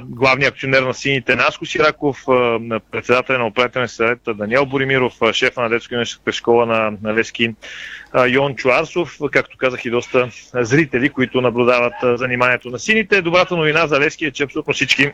главният 0.00 0.54
акционер 0.54 0.82
на 0.82 0.94
сините 0.94 1.36
Наско 1.36 1.66
Сираков, 1.66 2.18
председателя 2.90 3.38
на 3.38 3.46
управителния 3.46 3.88
съвет 3.88 4.18
Даниел 4.34 4.66
Боримиров, 4.66 5.12
шефа 5.32 5.60
на 5.60 5.68
детско 5.68 5.94
юношеската 5.94 6.32
школа 6.32 6.66
на, 6.66 6.92
на 7.02 7.14
Левски 7.14 7.54
Йон 8.28 8.54
Чуарсов, 8.54 9.18
както 9.32 9.56
казах 9.56 9.84
и 9.84 9.90
доста 9.90 10.28
зрители, 10.54 11.08
които 11.08 11.40
наблюдават 11.40 11.92
заниманието 12.02 12.70
на 12.70 12.78
сините. 12.78 13.22
Добрата 13.22 13.56
новина 13.56 13.86
за 13.86 14.00
Левски 14.00 14.24
е, 14.24 14.30
че 14.30 14.42
абсолютно 14.42 14.74
всички 14.74 15.12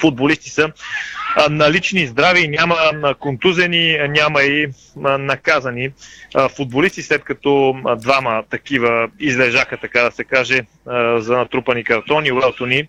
футболисти 0.00 0.50
са 0.50 0.72
налични, 1.50 2.06
здрави, 2.06 2.48
няма 2.48 2.76
контузени, 3.18 3.98
няма 4.08 4.42
и 4.42 4.66
наказани 5.18 5.90
футболисти, 6.56 7.02
след 7.02 7.24
като 7.24 7.74
двама 7.96 8.42
такива 8.50 9.08
излежаха, 9.20 9.76
така 9.76 10.02
да 10.02 10.10
се 10.10 10.24
каже, 10.24 10.60
за 11.16 11.36
натрупани 11.36 11.84
картони, 11.84 12.32
Уелтони 12.32 12.88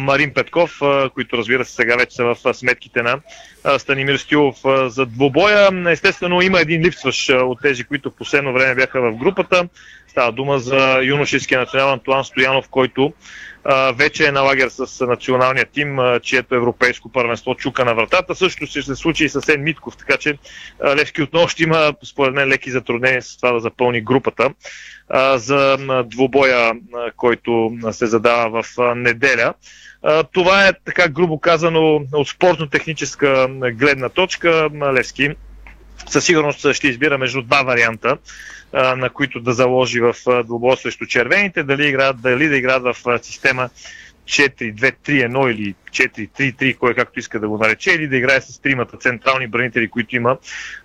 Марин 0.00 0.34
Петков, 0.34 0.80
които 1.14 1.38
разбира 1.38 1.64
се 1.64 1.74
сега 1.74 1.96
вече 1.96 2.16
са 2.16 2.24
в 2.24 2.54
сметките 2.54 3.02
на 3.02 3.20
Станимир 3.78 4.16
Стюлов 4.16 4.56
за 4.86 5.06
двобоя. 5.06 5.70
Естествено 5.88 6.42
има 6.42 6.60
един 6.60 6.82
липсващ 6.82 7.30
от 7.30 7.58
тези, 7.62 7.84
които 7.84 8.10
в 8.10 8.16
последно 8.16 8.52
време 8.52 8.74
бяха 8.74 9.00
в 9.00 9.16
групата. 9.16 9.68
Става 10.08 10.32
дума 10.32 10.58
за 10.58 11.00
юношеския 11.02 11.60
национал 11.60 11.92
Антуан 11.92 12.24
Стоянов, 12.24 12.68
който 12.68 13.12
вече 13.94 14.26
е 14.26 14.32
на 14.32 14.40
лагер 14.40 14.68
с 14.68 15.06
националния 15.06 15.66
тим, 15.72 15.98
чието 16.22 16.54
европейско 16.54 17.12
първенство 17.12 17.54
чука 17.54 17.84
на 17.84 17.94
вратата. 17.94 18.34
Също 18.34 18.66
ще 18.66 18.82
се 18.82 18.96
случи 18.96 19.24
и 19.24 19.28
с 19.28 19.48
Ен 19.48 19.62
Митков, 19.62 19.96
така 19.96 20.16
че 20.16 20.38
Левски 20.96 21.22
отново 21.22 21.48
ще 21.48 21.62
има, 21.62 21.92
според 22.04 22.34
мен, 22.34 22.48
леки 22.48 22.70
затруднения 22.70 23.22
с 23.22 23.36
това 23.36 23.52
да 23.52 23.60
запълни 23.60 24.00
групата 24.00 24.50
за 25.34 25.78
двубоя, 26.06 26.72
който 27.16 27.72
се 27.92 28.06
задава 28.06 28.62
в 28.62 28.94
неделя. 28.96 29.54
Това 30.32 30.68
е 30.68 30.72
така 30.84 31.08
грубо 31.08 31.38
казано 31.40 32.00
от 32.12 32.28
спортно-техническа 32.28 33.48
гледна 33.72 34.08
точка. 34.08 34.68
Левски 34.94 35.30
със 36.08 36.24
сигурност 36.24 36.72
ще 36.72 36.88
избира 36.88 37.18
между 37.18 37.42
два 37.42 37.62
варианта, 37.62 38.18
на 38.72 39.10
които 39.10 39.40
да 39.40 39.52
заложи 39.52 40.00
в 40.00 40.14
двубоя 40.44 40.76
срещу 40.76 41.06
червените, 41.06 41.62
дали, 41.62 41.88
играят, 41.88 42.20
дали 42.20 42.48
да 42.48 42.56
играят 42.56 42.82
в 42.82 43.18
система 43.22 43.70
4-2-3-1 44.24 45.52
или 45.52 45.74
4-3-3, 45.90 46.76
кой 46.76 46.94
както 46.94 47.18
иска 47.18 47.40
да 47.40 47.48
го 47.48 47.58
нарече, 47.58 47.90
или 47.92 48.08
да 48.08 48.16
играе 48.16 48.40
с 48.40 48.60
тримата 48.62 48.96
централни 48.96 49.46
бранители, 49.46 49.90
които 49.90 50.16
има. 50.16 50.36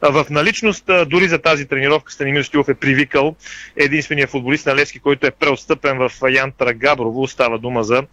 В 0.01 0.25
наличност, 0.29 0.89
дори 1.07 1.27
за 1.27 1.39
тази 1.39 1.65
тренировка, 1.67 2.11
Станимир 2.11 2.43
Стилов 2.43 2.69
е 2.69 2.73
привикал 2.73 3.35
единствения 3.75 4.27
футболист 4.27 4.65
на 4.65 4.75
Левски, 4.75 4.99
който 4.99 5.27
е 5.27 5.31
преотстъпен 5.31 5.97
в 5.97 6.11
Янтара 6.29 6.73
Габрово. 6.73 7.27
Става 7.27 7.59
дума 7.59 7.83
за 7.83 8.03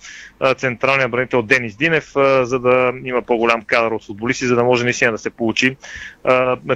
централния 0.56 1.08
бранител 1.08 1.42
Денис 1.42 1.76
Динев, 1.76 2.12
за 2.42 2.58
да 2.58 2.92
има 3.04 3.22
по-голям 3.22 3.62
кадър 3.62 3.90
от 3.90 4.06
футболисти, 4.06 4.46
за 4.46 4.56
да 4.56 4.64
може 4.64 4.84
наистина 4.84 5.12
да 5.12 5.18
се 5.18 5.30
получи 5.30 5.76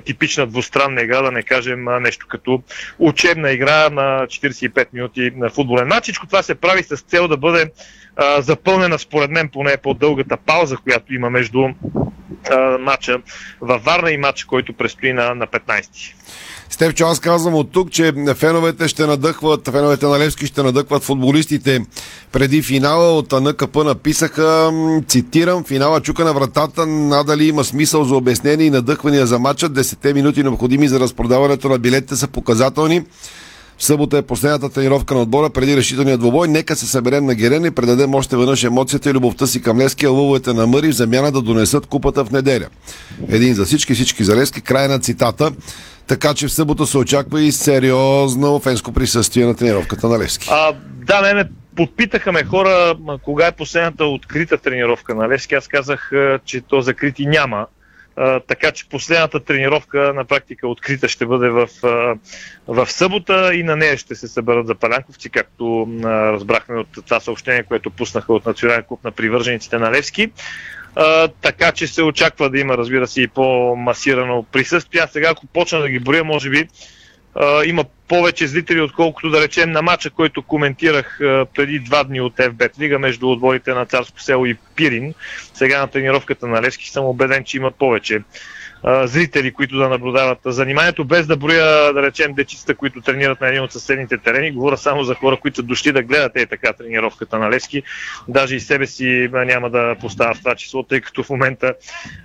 типична 0.04 0.46
двустранна 0.46 1.02
игра, 1.02 1.22
да 1.22 1.32
не 1.32 1.42
кажем 1.42 1.84
нещо 2.00 2.26
като 2.28 2.62
учебна 2.98 3.52
игра 3.52 3.90
на 3.90 4.26
45 4.26 4.86
минути 4.92 5.32
на 5.36 5.50
футболен 5.50 5.88
матч. 5.88 6.02
Всичко 6.02 6.26
това 6.26 6.42
се 6.42 6.54
прави 6.54 6.82
с 6.82 6.96
цел 6.96 7.28
да 7.28 7.36
бъде 7.36 7.70
запълнена 8.38 8.98
според 8.98 9.30
мен 9.30 9.48
поне 9.48 9.76
по-дългата 10.06 10.36
пауза, 10.36 10.76
която 10.76 11.14
има 11.14 11.30
между 11.30 11.58
а, 12.50 12.78
матча 12.78 13.18
във 13.60 13.84
Варна 13.84 14.10
и 14.10 14.16
матча, 14.16 14.46
който 14.46 14.72
предстои 14.72 15.12
на, 15.12 15.34
на 15.34 15.46
15-ти. 15.46 16.14
Степчо, 16.70 17.04
аз 17.04 17.20
казвам 17.20 17.54
от 17.54 17.72
тук, 17.72 17.90
че 17.90 18.12
феновете 18.36 18.88
ще 18.88 19.06
надъхват, 19.06 19.68
феновете 19.70 20.06
на 20.06 20.18
Левски 20.18 20.46
ще 20.46 20.62
надъхват 20.62 21.02
футболистите 21.02 21.80
преди 22.32 22.62
финала. 22.62 23.18
От 23.18 23.32
НКП 23.32 23.84
написаха, 23.84 24.72
цитирам, 25.08 25.64
финала 25.64 26.00
чука 26.00 26.24
на 26.24 26.32
вратата, 26.32 26.86
надали 26.86 27.48
има 27.48 27.64
смисъл 27.64 28.04
за 28.04 28.16
обяснение 28.16 28.66
и 28.66 28.70
надъхвания 28.70 29.26
за 29.26 29.38
матча. 29.38 29.68
Десетте 29.68 30.14
минути 30.14 30.42
необходими 30.42 30.88
за 30.88 31.00
разпродаването 31.00 31.68
на 31.68 31.78
билетите 31.78 32.16
са 32.16 32.28
показателни. 32.28 33.02
В 33.78 33.84
събота 33.84 34.18
е 34.18 34.22
последната 34.22 34.68
тренировка 34.68 35.14
на 35.14 35.22
отбора 35.22 35.50
преди 35.50 35.76
решителния 35.76 36.18
двобой. 36.18 36.48
Нека 36.48 36.76
се 36.76 36.86
съберем 36.86 37.26
на 37.26 37.34
Герен 37.34 37.64
и 37.64 37.70
предадем 37.70 38.14
още 38.14 38.36
веднъж 38.36 38.64
емоцията 38.64 39.10
и 39.10 39.12
любовта 39.12 39.46
си 39.46 39.62
към 39.62 39.78
Лески, 39.78 40.06
лъвовете 40.06 40.52
на 40.52 40.66
Мъри 40.66 40.88
в 40.88 40.96
замяна 40.96 41.32
да 41.32 41.42
донесат 41.42 41.86
купата 41.86 42.24
в 42.24 42.30
неделя. 42.30 42.66
Един 43.28 43.54
за 43.54 43.64
всички, 43.64 43.94
всички 43.94 44.24
за 44.24 44.36
Лески. 44.36 44.60
Край 44.60 44.88
на 44.88 44.98
цитата. 44.98 45.52
Така 46.06 46.34
че 46.34 46.46
в 46.46 46.52
събота 46.52 46.86
се 46.86 46.98
очаква 46.98 47.42
и 47.42 47.52
сериозно 47.52 48.58
фенско 48.58 48.92
присъствие 48.92 49.46
на 49.46 49.56
тренировката 49.56 50.08
на 50.08 50.18
Левски. 50.18 50.48
А, 50.50 50.72
да, 51.06 51.22
не, 51.22 51.34
не 51.34 51.48
подпитаха 51.76 52.32
ме 52.32 52.44
хора 52.44 52.94
кога 53.22 53.46
е 53.46 53.52
последната 53.52 54.04
открита 54.04 54.58
тренировка 54.58 55.14
на 55.14 55.28
Левски. 55.28 55.54
Аз 55.54 55.68
казах, 55.68 56.10
че 56.44 56.60
то 56.60 56.80
закрити 56.80 57.26
няма. 57.26 57.66
Така 58.46 58.72
че 58.72 58.88
последната 58.88 59.40
тренировка 59.40 60.12
на 60.14 60.24
практика 60.24 60.68
открита 60.68 61.08
ще 61.08 61.26
бъде 61.26 61.48
в, 61.48 61.68
в 62.68 62.90
събота 62.90 63.54
и 63.54 63.62
на 63.62 63.76
нея 63.76 63.98
ще 63.98 64.14
се 64.14 64.28
съберат 64.28 64.66
за 64.66 64.74
палянковци, 64.74 65.30
както 65.30 65.88
разбрахме 66.04 66.76
от 66.76 66.88
това 67.04 67.20
съобщение, 67.20 67.62
което 67.62 67.90
пуснаха 67.90 68.32
от 68.32 68.46
Национален 68.46 68.84
клуб 68.88 69.04
на 69.04 69.10
привържениците 69.10 69.78
на 69.78 69.92
Левски. 69.92 70.30
Така 71.40 71.72
че 71.72 71.86
се 71.86 72.02
очаква 72.02 72.50
да 72.50 72.58
има, 72.58 72.76
разбира 72.76 73.06
се, 73.06 73.22
и 73.22 73.28
по-масирано 73.28 74.46
присъствие. 74.52 75.00
А 75.00 75.06
сега, 75.06 75.28
ако 75.30 75.46
почна 75.46 75.78
да 75.78 75.88
ги 75.88 75.98
броя, 75.98 76.24
може 76.24 76.50
би 76.50 76.68
а, 77.40 77.64
има 77.64 77.84
повече 78.08 78.46
зрители, 78.46 78.80
отколкото 78.80 79.30
да 79.30 79.40
речем 79.40 79.70
на 79.70 79.82
матча, 79.82 80.10
който 80.10 80.42
коментирах 80.42 81.20
а, 81.20 81.46
преди 81.54 81.78
два 81.78 82.04
дни 82.04 82.20
от 82.20 82.36
FBET 82.36 82.78
Лига 82.78 82.98
между 82.98 83.30
отборите 83.30 83.74
на 83.74 83.86
Царско 83.86 84.20
село 84.20 84.46
и 84.46 84.56
Пирин. 84.76 85.14
Сега 85.54 85.80
на 85.80 85.86
тренировката 85.86 86.46
на 86.46 86.62
Левски 86.62 86.90
съм 86.90 87.04
убеден, 87.04 87.44
че 87.44 87.56
има 87.56 87.70
повече 87.70 88.22
зрители, 89.04 89.52
които 89.52 89.76
да 89.78 89.88
наблюдават 89.88 90.38
заниманието, 90.44 91.04
без 91.04 91.26
да 91.26 91.36
броя, 91.36 91.92
да 91.92 92.02
речем, 92.02 92.34
дечицата, 92.34 92.74
които 92.74 93.00
тренират 93.00 93.40
на 93.40 93.48
един 93.48 93.62
от 93.62 93.72
съседните 93.72 94.18
терени. 94.18 94.52
Говоря 94.52 94.76
само 94.76 95.04
за 95.04 95.14
хора, 95.14 95.36
които 95.36 95.56
са 95.56 95.62
дошли 95.62 95.92
да 95.92 96.02
гледат 96.02 96.36
е 96.36 96.46
така 96.46 96.72
тренировката 96.72 97.38
на 97.38 97.50
Левски. 97.50 97.82
Даже 98.28 98.56
и 98.56 98.60
себе 98.60 98.86
си 98.86 99.28
няма 99.32 99.70
да 99.70 99.96
поставя 100.00 100.34
в 100.34 100.38
това 100.38 100.54
число, 100.54 100.82
тъй 100.82 101.00
като 101.00 101.22
в 101.22 101.30
момента 101.30 101.74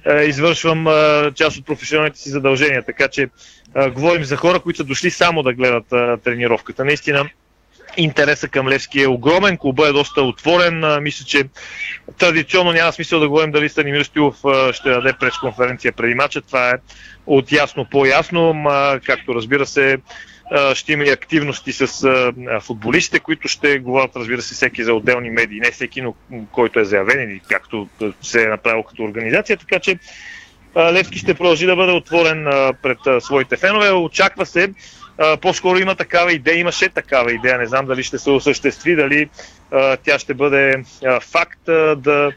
е, 0.06 0.24
извършвам 0.24 0.88
е, 0.88 1.32
част 1.36 1.58
от 1.58 1.66
професионалните 1.66 2.20
си 2.20 2.30
задължения. 2.30 2.84
Така 2.86 3.08
че 3.08 3.28
говорим 3.76 4.24
за 4.24 4.38
хора, 4.38 4.60
които 4.60 4.78
са 4.78 4.84
дошли 4.84 5.12
само 5.12 5.44
да 5.44 5.54
гледат 5.54 5.92
е, 5.92 6.18
тренировката. 6.18 6.86
Наистина, 6.86 7.30
интереса 7.98 8.48
към 8.48 8.68
Левски 8.68 9.02
е 9.02 9.08
огромен, 9.08 9.58
клуба 9.58 9.88
е 9.88 9.92
доста 9.92 10.22
отворен. 10.22 11.04
Мисля, 11.04 11.26
че 11.26 11.44
традиционно 12.18 12.72
няма 12.72 12.92
смисъл 12.92 13.20
да 13.20 13.30
говорим 13.30 13.52
дали 13.52 13.70
Станимир 13.70 14.04
Стилов 14.04 14.36
ще 14.72 14.90
даде 14.90 15.14
пресконференция 15.20 15.92
преди 15.92 16.16
мача. 16.16 16.42
Това 16.42 16.70
е 16.70 16.74
от 17.26 17.52
ясно 17.52 17.86
по-ясно, 17.92 18.66
както 19.06 19.36
разбира 19.36 19.66
се, 19.66 19.98
ще 20.74 20.94
има 20.94 21.04
и 21.04 21.10
активности 21.10 21.74
с 21.74 22.10
футболистите, 22.62 23.20
които 23.20 23.48
ще 23.48 23.80
говорят, 23.80 24.16
разбира 24.16 24.42
се, 24.42 24.56
всеки 24.56 24.84
за 24.84 24.94
отделни 24.94 25.30
медии, 25.30 25.60
не 25.60 25.72
всеки, 25.72 26.02
но 26.02 26.16
който 26.52 26.80
е 26.80 26.86
заявен 26.86 27.32
или 27.32 27.42
както 27.50 27.90
се 28.22 28.44
е 28.44 28.48
направил 28.48 28.84
като 28.84 29.04
организация, 29.04 29.58
така 29.58 29.80
че 29.80 30.00
Левски 30.78 31.20
ще 31.20 31.34
продължи 31.34 31.66
да 31.66 31.76
бъде 31.76 31.92
отворен 31.92 32.46
пред 32.82 33.24
своите 33.24 33.58
фенове. 33.58 33.92
Очаква 33.92 34.46
се 34.46 34.74
по-скоро 35.42 35.78
има 35.78 35.96
такава 35.96 36.34
идея, 36.34 36.60
имаше 36.60 36.90
такава 36.90 37.34
идея, 37.34 37.58
не 37.58 37.66
знам 37.66 37.86
дали 37.86 38.04
ще 38.04 38.18
се 38.18 38.30
осъществи, 38.30 38.96
дали 38.96 39.30
тя 40.04 40.20
ще 40.20 40.34
бъде 40.34 40.84
факт 41.32 41.60
да 41.98 42.32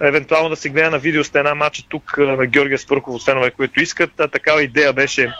евентуално 0.00 0.48
да 0.48 0.56
се 0.56 0.68
гледа 0.68 0.90
на 0.90 0.98
видео 0.98 1.24
стена 1.24 1.54
матча 1.54 1.82
тук 1.88 2.18
на 2.18 2.46
Георгия 2.46 2.78
Спърков 2.78 3.14
от 3.14 3.24
фенове, 3.24 3.50
които 3.50 3.82
искат. 3.82 4.10
Такава 4.32 4.62
идея 4.62 4.92
беше 4.92 5.32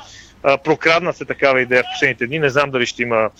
прокрадна 0.64 1.12
се 1.12 1.24
такава 1.24 1.60
идея 1.60 1.82
в 1.82 1.92
последните 1.94 2.26
дни. 2.26 2.38
Не 2.38 2.50
знам 2.50 2.70
дали 2.70 2.86
ще 2.86 3.02
има 3.02 3.30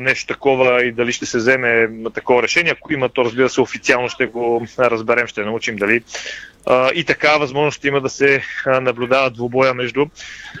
нещо 0.00 0.26
такова 0.26 0.84
и 0.84 0.92
дали 0.92 1.12
ще 1.12 1.26
се 1.26 1.38
вземе 1.38 1.88
такова 2.14 2.42
решение. 2.42 2.72
Ако 2.72 2.92
има, 2.92 3.08
то 3.08 3.24
разбира 3.24 3.48
се 3.48 3.60
официално 3.60 4.08
ще 4.08 4.26
го 4.26 4.66
разберем, 4.78 5.26
ще 5.26 5.44
научим 5.44 5.76
дали 5.76 6.02
а, 6.66 6.90
и 6.94 7.04
така 7.04 7.36
възможност 7.36 7.84
има 7.84 8.00
да 8.00 8.08
се 8.08 8.42
наблюдава 8.66 9.30
двубоя 9.30 9.74
между 9.74 10.06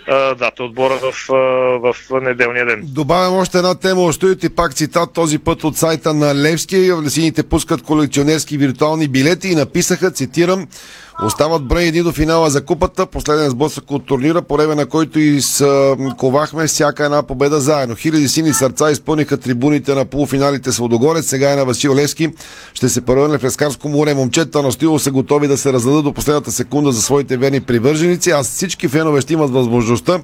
а, 0.08 0.34
двата 0.34 0.64
отбора 0.64 0.94
в, 0.94 1.32
а, 1.32 1.34
в 1.78 1.94
неделния 2.22 2.66
ден. 2.66 2.80
Добавям 2.84 3.34
още 3.34 3.58
една 3.58 3.74
тема. 3.74 4.02
Остоите 4.02 4.50
пак 4.50 4.74
цитат 4.74 5.12
този 5.12 5.38
път 5.38 5.64
от 5.64 5.76
сайта 5.76 6.14
на 6.14 6.34
Левски. 6.34 6.90
Сините 7.08 7.42
пускат 7.42 7.82
колекционерски 7.82 8.58
виртуални 8.58 9.08
билети 9.08 9.48
и 9.48 9.54
написаха, 9.54 10.10
цитирам, 10.10 10.66
Остават 11.22 11.64
брои 11.64 11.84
едни 11.84 12.02
до 12.02 12.12
финала 12.12 12.50
за 12.50 12.64
купата, 12.64 13.06
последен 13.06 13.50
сблъсък 13.50 13.90
от 13.90 14.06
турнира, 14.06 14.42
по 14.42 14.56
време 14.56 14.74
на 14.74 14.86
който 14.86 15.18
изковахме 15.18 16.66
всяка 16.66 17.04
една 17.04 17.22
победа 17.22 17.60
заедно. 17.60 17.96
Хиляди 17.96 18.28
сини 18.28 18.54
сърца 18.54 18.90
изпълниха 18.90 19.36
трибуните 19.36 19.94
на 19.94 20.04
полуфиналите 20.04 20.72
с 20.72 20.78
Водогорец, 20.78 21.26
сега 21.26 21.52
е 21.52 21.56
на 21.56 21.64
Васил 21.64 21.94
Лески. 21.94 22.30
Ще 22.74 22.88
се 22.88 23.00
превърне 23.00 23.38
в 23.38 23.44
Лескарско 23.44 23.88
море. 23.88 24.14
Момчета 24.14 24.62
на 24.62 24.72
Стило 24.72 24.98
са 24.98 25.10
готови 25.10 25.48
да 25.48 25.56
се 25.56 25.72
раздадат 25.72 26.04
до 26.04 26.12
последната 26.12 26.52
секунда 26.52 26.92
за 26.92 27.02
своите 27.02 27.36
верни 27.36 27.60
привърженици, 27.60 28.30
а 28.30 28.42
всички 28.42 28.88
фенове 28.88 29.20
ще 29.20 29.32
имат 29.32 29.50
възможността 29.50 30.20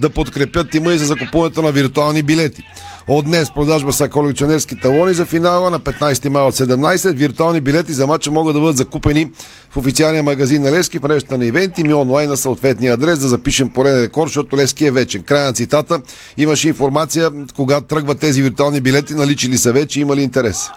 да 0.00 0.10
подкрепят 0.10 0.70
тима 0.70 0.94
и 0.94 0.98
за 0.98 1.06
закупуването 1.06 1.62
на 1.62 1.72
виртуални 1.72 2.22
билети. 2.22 2.62
От 3.08 3.24
днес 3.24 3.50
продажба 3.54 3.92
са 3.92 4.08
колекционерски 4.08 4.80
талони 4.80 5.14
за 5.14 5.26
финала 5.26 5.70
на 5.70 5.80
15 5.80 6.28
мая 6.28 6.46
от 6.46 6.54
17. 6.54 7.12
Виртуални 7.12 7.60
билети 7.60 7.92
за 7.92 8.06
матча 8.06 8.30
могат 8.30 8.54
да 8.54 8.60
бъдат 8.60 8.76
закупени 8.76 9.30
в 9.70 9.76
официалния 9.76 10.22
магазин 10.22 10.62
на 10.62 10.72
Лески, 10.72 10.98
в 10.98 11.02
мрежата 11.02 11.38
на 11.38 11.46
ивенти 11.46 11.84
ми 11.84 11.94
онлайн 11.94 12.30
на 12.30 12.36
съответния 12.36 12.94
адрес 12.94 13.18
да 13.18 13.28
запишем 13.28 13.70
пореден 13.70 14.02
рекорд, 14.02 14.28
защото 14.28 14.56
Лески 14.56 14.86
е 14.86 14.90
вечен. 14.90 15.22
Край 15.22 15.44
на 15.44 15.52
цитата. 15.52 16.00
Имаше 16.36 16.68
информация 16.68 17.30
кога 17.56 17.80
тръгват 17.80 18.18
тези 18.18 18.42
виртуални 18.42 18.80
билети, 18.80 19.14
наличи 19.14 19.48
ли 19.48 19.58
са 19.58 19.72
вече, 19.72 20.00
има 20.00 20.16
ли 20.16 20.22
интерес? 20.22 20.68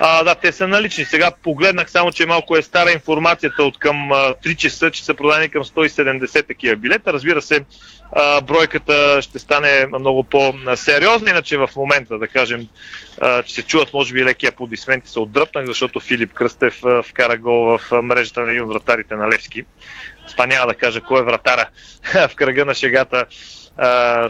А, 0.00 0.24
да, 0.24 0.34
те 0.34 0.52
са 0.52 0.68
налични. 0.68 1.04
Сега 1.04 1.30
погледнах 1.42 1.90
само, 1.90 2.12
че 2.12 2.26
малко 2.26 2.56
е 2.56 2.62
стара 2.62 2.92
информацията 2.92 3.62
от 3.62 3.78
към 3.78 3.96
3 3.96 4.56
часа, 4.56 4.90
че 4.90 5.04
са 5.04 5.14
продадени 5.14 5.48
към 5.48 5.64
170 5.64 6.46
такива 6.46 6.76
билета. 6.76 7.12
Разбира 7.12 7.42
се, 7.42 7.64
а, 8.12 8.40
бройката 8.40 9.22
ще 9.22 9.38
стане 9.38 9.86
много 9.98 10.24
по-сериозна, 10.24 11.30
иначе 11.30 11.56
в 11.56 11.70
момента, 11.76 12.18
да 12.18 12.28
кажем, 12.28 12.68
а, 13.20 13.42
че 13.42 13.54
се 13.54 13.62
чуват 13.62 13.92
може 13.92 14.14
би 14.14 14.24
леки 14.24 14.46
аплодисменти, 14.46 15.10
се 15.10 15.20
отдръпнах, 15.20 15.66
защото 15.66 16.00
Филип 16.00 16.32
Кръстев 16.32 16.84
а, 16.84 17.02
вкара 17.02 17.38
гол 17.38 17.78
в 17.78 18.02
мрежата 18.02 18.40
на 18.40 18.50
един 18.50 18.64
вратарите 18.64 19.14
на 19.16 19.28
Левски. 19.28 19.64
Това 20.30 20.46
няма 20.46 20.66
да 20.66 20.74
кажа 20.74 21.00
кой 21.00 21.20
е 21.20 21.24
вратара 21.24 21.68
в 22.28 22.34
кръга 22.34 22.64
на 22.64 22.74
шегата. 22.74 23.26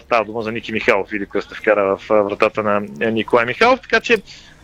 Става 0.00 0.24
дума 0.26 0.42
за 0.42 0.52
Ники 0.52 0.72
Михайлов. 0.72 1.08
Филип 1.08 1.28
Кръстев 1.28 1.58
вкара 1.58 1.96
в 1.96 2.08
вратата 2.08 2.62
на 2.62 2.80
Николай 3.10 3.46
Михайлов. 3.46 3.80
Така 3.80 4.00
че 4.00 4.16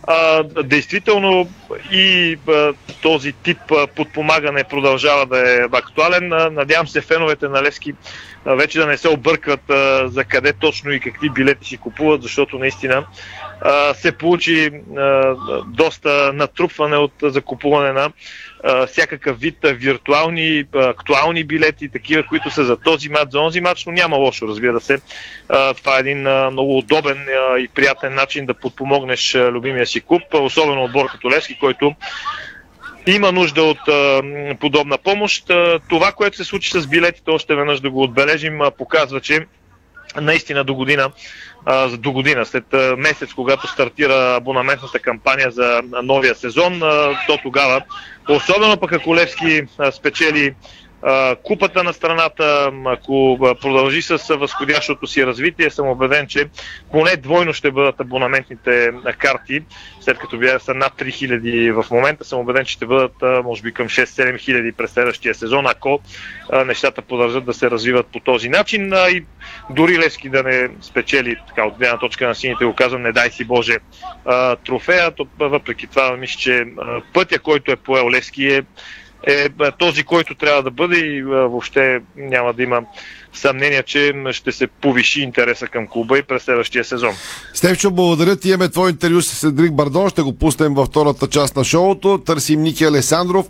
а, 0.07 0.43
действително 0.65 1.49
и 1.93 2.39
а, 2.49 2.73
този 3.03 3.33
тип 3.33 3.59
а, 3.71 3.87
подпомагане 3.87 4.65
продължава 4.65 5.27
да 5.27 5.55
е 5.55 5.65
актуален. 5.73 6.33
А, 6.33 6.51
надявам 6.51 6.89
се 6.89 7.01
феновете 7.01 7.49
на 7.49 7.63
Левски 7.63 7.95
вече 8.47 8.79
да 8.79 8.87
не 8.87 8.97
се 8.97 9.09
объркват 9.09 9.71
а, 9.71 10.09
за 10.09 10.25
къде 10.25 10.53
точно 10.53 10.93
и 10.93 11.01
какви 11.01 11.31
билети 11.31 11.69
си 11.69 11.77
купуват, 11.77 12.23
защото 12.23 12.59
наистина 12.59 12.95
а, 12.95 13.07
се 13.95 14.13
получи 14.13 14.71
доста 15.67 16.33
натрупване 16.33 16.97
от 16.97 17.13
закупуване 17.23 17.93
на 17.93 18.13
всякакъв 18.87 19.41
вид 19.41 19.57
виртуални, 19.63 20.65
актуални 20.75 21.45
билети, 21.45 21.89
такива, 21.89 22.27
които 22.27 22.51
са 22.51 22.65
за 22.65 22.77
този 22.77 23.09
матч, 23.09 23.33
за 23.33 23.41
онзи 23.41 23.61
матч, 23.61 23.87
но 23.87 23.93
няма 23.93 24.17
лошо, 24.17 24.49
разбира 24.49 24.81
се. 24.81 24.99
Това 25.77 25.97
е 25.97 26.01
един 26.01 26.19
много 26.51 26.79
удобен 26.79 27.27
и 27.59 27.69
приятен 27.75 28.15
начин 28.15 28.47
да 28.47 28.55
подпомогнеш 28.55 29.35
любимия 29.35 29.87
си 29.87 30.01
клуб, 30.01 30.23
особено 30.35 30.85
отбор 30.85 31.07
като 31.11 31.31
Левски, 31.31 31.59
който 31.59 31.95
има 33.07 33.33
нужда 33.33 33.63
от 33.63 33.89
а, 33.89 34.23
подобна 34.61 34.99
помощ. 34.99 35.51
Това, 35.89 36.13
което 36.13 36.37
се 36.37 36.45
случи 36.45 36.71
с 36.71 36.87
билетите, 36.87 37.31
още 37.31 37.55
веднъж 37.55 37.81
да 37.81 37.91
го 37.91 38.03
отбележим, 38.03 38.61
показва, 38.79 39.21
че 39.21 39.47
наистина 40.21 40.65
до 40.65 40.75
година, 40.75 41.11
до 41.99 42.13
година, 42.13 42.47
след 42.47 42.65
месец, 42.99 43.35
когато 43.35 43.67
стартира 43.67 44.37
абонаментната 44.37 44.99
кампания 44.99 45.51
за 45.51 45.83
новия 46.03 46.35
сезон, 46.35 46.81
то 47.27 47.39
тогава, 47.43 47.81
особено 48.29 48.77
пък 48.77 48.93
ако 48.93 49.17
Левски 49.17 49.63
спечели 49.93 50.55
купата 51.43 51.85
на 51.85 51.93
страната, 51.93 52.73
ако 52.87 53.39
продължи 53.61 54.03
с 54.03 54.37
възходящото 54.37 55.07
си 55.07 55.27
развитие, 55.27 55.71
съм 55.71 55.89
убеден, 55.89 56.27
че 56.27 56.49
поне 56.91 57.17
двойно 57.17 57.53
ще 57.53 57.71
бъдат 57.71 58.01
абонаментните 58.01 58.93
карти, 59.19 59.61
след 60.01 60.19
като 60.19 60.39
бяха 60.39 60.61
са 60.61 60.75
над 60.75 60.93
3000 60.93 61.83
в 61.83 61.91
момента, 61.91 62.25
съм 62.25 62.41
убеден, 62.41 62.65
че 62.65 62.73
ще 62.73 62.87
бъдат 62.87 63.45
може 63.45 63.63
би 63.63 63.73
към 63.73 63.89
6-7 63.89 64.39
хиляди 64.39 64.73
през 64.73 64.91
следващия 64.91 65.35
сезон, 65.35 65.67
ако 65.67 66.01
нещата 66.67 67.03
продължат 67.03 67.45
да 67.45 67.55
се 67.55 67.71
развиват 67.71 68.07
по 68.07 68.21
този 68.21 68.49
начин. 68.49 68.93
И 69.09 69.25
дори 69.71 69.99
Левски 69.99 70.29
да 70.29 70.43
не 70.43 70.69
спечели 70.81 71.37
така, 71.49 71.65
от 71.65 71.79
гледна 71.79 71.99
точка 71.99 72.27
на 72.27 72.35
сините, 72.35 72.65
го 72.65 72.75
казвам, 72.75 73.03
не 73.03 73.13
дай 73.13 73.31
си 73.31 73.45
Боже 73.45 73.79
трофея, 74.65 75.11
то 75.11 75.27
въпреки 75.39 75.87
това 75.87 76.17
мисля, 76.17 76.39
че 76.39 76.65
пътя, 77.13 77.39
който 77.39 77.73
е 77.73 77.77
поел 77.77 78.11
Левски 78.11 78.47
е 78.47 78.63
е 79.27 79.49
този, 79.79 80.05
който 80.05 80.35
трябва 80.35 80.63
да 80.63 80.71
бъде 80.71 80.99
и 80.99 81.23
въобще 81.23 82.01
няма 82.17 82.53
да 82.53 82.63
има 82.63 82.83
съмнение, 83.33 83.83
че 83.83 84.13
ще 84.33 84.53
се 84.53 84.67
повиши 84.67 85.21
интереса 85.21 85.67
към 85.69 85.87
клуба 85.87 86.19
и 86.19 86.23
през 86.23 86.43
следващия 86.43 86.85
сезон. 86.85 87.15
Стевчо, 87.63 87.91
благодаря 87.91 88.37
ти. 88.37 88.49
Имаме 88.49 88.69
твой 88.69 88.91
интервю 88.91 89.23
с 89.23 89.35
Седрик 89.35 89.73
Бардон. 89.73 90.09
Ще 90.09 90.23
го 90.23 90.33
пуснем 90.33 90.75
във 90.75 90.89
втората 90.89 91.27
част 91.27 91.57
на 91.57 91.65
шоуто. 91.65 92.19
Търсим 92.19 92.63
Ники 92.63 92.85
Алесандров 92.85 93.47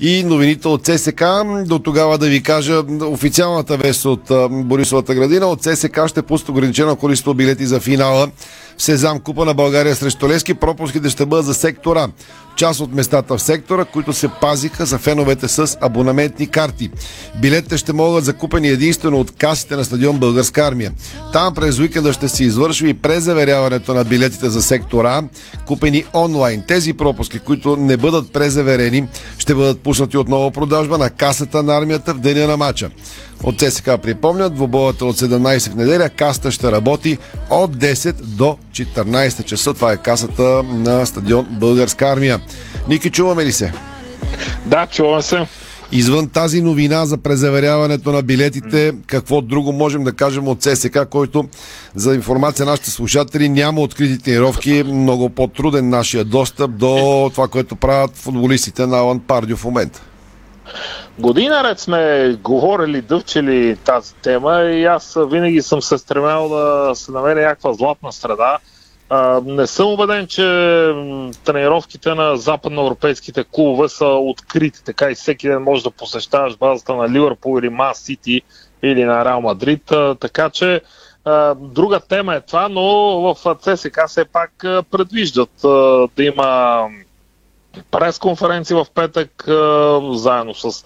и 0.00 0.24
новините 0.24 0.68
от 0.68 0.84
ЦСК. 0.84 1.24
До 1.66 1.78
тогава 1.78 2.18
да 2.18 2.28
ви 2.28 2.42
кажа 2.42 2.82
официалната 3.02 3.76
вест 3.76 4.04
от 4.04 4.32
Борисовата 4.50 5.14
градина. 5.14 5.46
От 5.46 5.62
ЦСК 5.62 6.00
ще 6.06 6.22
пусне 6.22 6.52
ограничено 6.52 6.96
количество 6.96 7.34
билети 7.34 7.66
за 7.66 7.80
финала 7.80 8.28
в 8.76 8.82
Сезам 8.82 9.20
Купа 9.20 9.44
на 9.44 9.54
България 9.54 9.96
срещу 9.96 10.28
Лески. 10.28 10.54
Пропуските 10.54 11.10
ще 11.10 11.26
бъдат 11.26 11.46
за 11.46 11.54
сектора 11.54 12.08
част 12.56 12.80
от 12.80 12.94
местата 12.94 13.36
в 13.36 13.42
сектора, 13.42 13.84
които 13.84 14.12
се 14.12 14.28
пазиха 14.40 14.86
за 14.86 14.98
феновете 14.98 15.48
с 15.48 15.78
абонаментни 15.80 16.46
карти. 16.46 16.90
Билетите 17.40 17.78
ще 17.78 17.92
могат 17.92 18.24
закупени 18.24 18.68
единствено 18.68 19.20
от 19.20 19.30
касите 19.30 19.76
на 19.76 19.84
стадион 19.84 20.18
Българска 20.18 20.60
армия. 20.66 20.92
Там 21.32 21.54
през 21.54 21.78
уикенда 21.78 22.12
ще 22.12 22.28
се 22.28 22.44
извършва 22.44 22.88
и 22.88 22.94
презаверяването 23.54 23.94
на 23.94 24.04
билетите 24.04 24.50
за 24.50 24.62
сектора, 24.62 25.22
купени 25.66 26.04
онлайн. 26.14 26.62
Тези 26.68 26.92
пропуски, 26.92 27.38
които 27.38 27.76
не 27.76 27.96
бъдат 27.96 28.32
презаверени, 28.32 29.08
ще 29.38 29.54
бъдат 29.54 29.80
пуснати 29.80 30.16
отново 30.16 30.50
продажба 30.50 30.98
на 30.98 31.10
касата 31.10 31.62
на 31.62 31.76
армията 31.76 32.14
в 32.14 32.18
деня 32.18 32.46
на 32.46 32.56
матча. 32.56 32.90
От 33.42 33.58
ЦСК 33.58 33.90
припомнят, 34.02 34.54
двобоята 34.54 35.04
от 35.04 35.16
17 35.16 35.70
в 35.70 35.74
неделя, 35.74 36.08
каста 36.08 36.50
ще 36.50 36.72
работи 36.72 37.18
от 37.50 37.76
10 37.76 38.12
до 38.12 38.56
14 38.72 39.44
часа. 39.44 39.74
Това 39.74 39.92
е 39.92 39.96
касата 39.96 40.62
на 40.62 41.06
стадион 41.06 41.46
Българска 41.50 42.06
армия. 42.06 42.40
Ники, 42.88 43.10
чуваме 43.10 43.44
ли 43.44 43.52
се? 43.52 43.72
Да, 44.66 44.86
чуваме 44.86 45.22
се. 45.22 45.46
Извън 45.92 46.28
тази 46.28 46.62
новина 46.62 47.06
за 47.06 47.18
презаверяването 47.18 48.12
на 48.12 48.22
билетите, 48.22 48.92
какво 49.06 49.40
друго 49.40 49.72
можем 49.72 50.04
да 50.04 50.12
кажем 50.12 50.48
от 50.48 50.62
ЦСК, 50.62 50.98
който 51.10 51.44
за 51.94 52.14
информация 52.14 52.66
на 52.66 52.70
нашите 52.70 52.90
слушатели 52.90 53.48
няма 53.48 53.80
открити 53.80 54.24
тренировки, 54.24 54.82
много 54.86 55.30
по-труден 55.30 55.88
нашия 55.88 56.24
достъп 56.24 56.76
до 56.76 57.30
това, 57.34 57.48
което 57.48 57.76
правят 57.76 58.16
футболистите 58.16 58.86
на 58.86 58.98
Алан 58.98 59.20
Пардио 59.20 59.56
в 59.56 59.64
момента. 59.64 60.02
Година 61.18 61.64
ред 61.64 61.80
сме 61.80 62.32
говорили, 62.42 63.02
дъвчели 63.02 63.76
тази 63.84 64.14
тема 64.14 64.62
и 64.62 64.84
аз 64.84 65.18
винаги 65.30 65.62
съм 65.62 65.82
се 65.82 65.98
стремял 65.98 66.48
да 66.48 66.92
се 66.94 67.12
намеря 67.12 67.40
някаква 67.40 67.72
златна 67.72 68.12
среда. 68.12 68.58
А, 69.08 69.40
не 69.44 69.66
съм 69.66 69.86
убеден, 69.86 70.26
че 70.26 70.42
тренировките 71.44 72.14
на 72.14 72.36
западноевропейските 72.36 73.44
клубове 73.44 73.88
са 73.88 74.06
открити, 74.06 74.84
така 74.84 75.10
и 75.10 75.14
всеки 75.14 75.48
ден 75.48 75.62
можеш 75.62 75.84
да 75.84 75.90
посещаваш 75.90 76.56
базата 76.56 76.94
на 76.94 77.08
Ливърпул 77.08 77.58
или 77.58 77.68
Мас 77.68 77.98
Сити 77.98 78.42
или 78.82 79.04
на 79.04 79.24
Реал 79.24 79.40
Мадрид, 79.40 79.92
така 80.20 80.50
че 80.50 80.80
друга 81.56 82.00
тема 82.00 82.34
е 82.34 82.40
това, 82.40 82.68
но 82.68 82.84
в 83.34 83.56
ЦСК 83.60 84.00
все 84.06 84.24
пак 84.24 84.50
предвиждат 84.90 85.50
да 86.16 86.24
има 86.24 86.80
пресконференция 87.90 88.76
в 88.76 88.86
петък, 88.94 89.44
заедно 90.12 90.54
с 90.54 90.84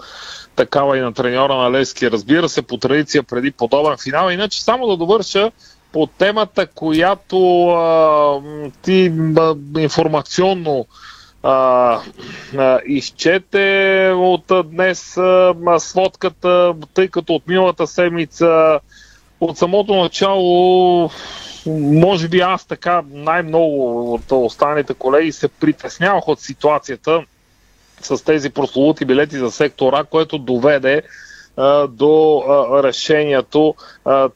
такава 0.57 0.99
и 0.99 1.01
на 1.01 1.13
треньора 1.13 1.55
на 1.55 1.71
Лески. 1.71 2.11
Разбира 2.11 2.49
се, 2.49 2.63
по 2.63 2.77
традиция 2.77 3.23
преди 3.23 3.51
подобен 3.51 3.97
финал. 4.03 4.31
Иначе 4.31 4.63
само 4.63 4.87
да 4.87 4.97
довърша 4.97 5.51
по 5.93 6.07
темата, 6.07 6.67
която 6.67 7.69
а, 7.69 8.41
ти 8.83 9.13
а, 9.39 9.57
информационно 9.79 10.87
а, 11.43 12.01
а, 12.59 12.81
изчете 12.87 14.13
от 14.17 14.51
а, 14.51 14.63
днес 14.63 15.17
а, 15.17 15.55
сводката, 15.79 16.75
тъй 16.95 17.09
като 17.09 17.35
от 17.35 17.49
миналата 17.49 17.87
седмица 17.87 18.81
от 19.41 19.59
самото 19.59 19.97
начало 19.97 21.11
може 21.77 22.29
би 22.29 22.41
аз 22.41 22.65
така 22.67 23.03
най-много 23.11 24.15
от 24.15 24.33
останалите 24.33 24.95
колеги 24.95 25.33
се 25.33 25.49
притеснявах 25.49 26.29
от 26.29 26.41
ситуацията 26.41 27.25
с 28.03 28.25
тези 28.25 28.51
прословути 28.51 29.05
билети 29.05 29.37
за 29.37 29.51
сектора, 29.51 30.05
което 30.05 30.39
доведе 30.39 31.03
до 31.89 32.43
решението 32.85 33.75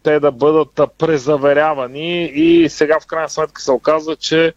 те 0.02 0.20
да 0.20 0.32
бъдат 0.32 0.80
презаверявани 0.98 2.24
и 2.24 2.68
сега 2.68 3.00
в 3.00 3.06
крайна 3.06 3.28
сметка 3.28 3.62
се 3.62 3.72
оказва, 3.72 4.16
че 4.16 4.52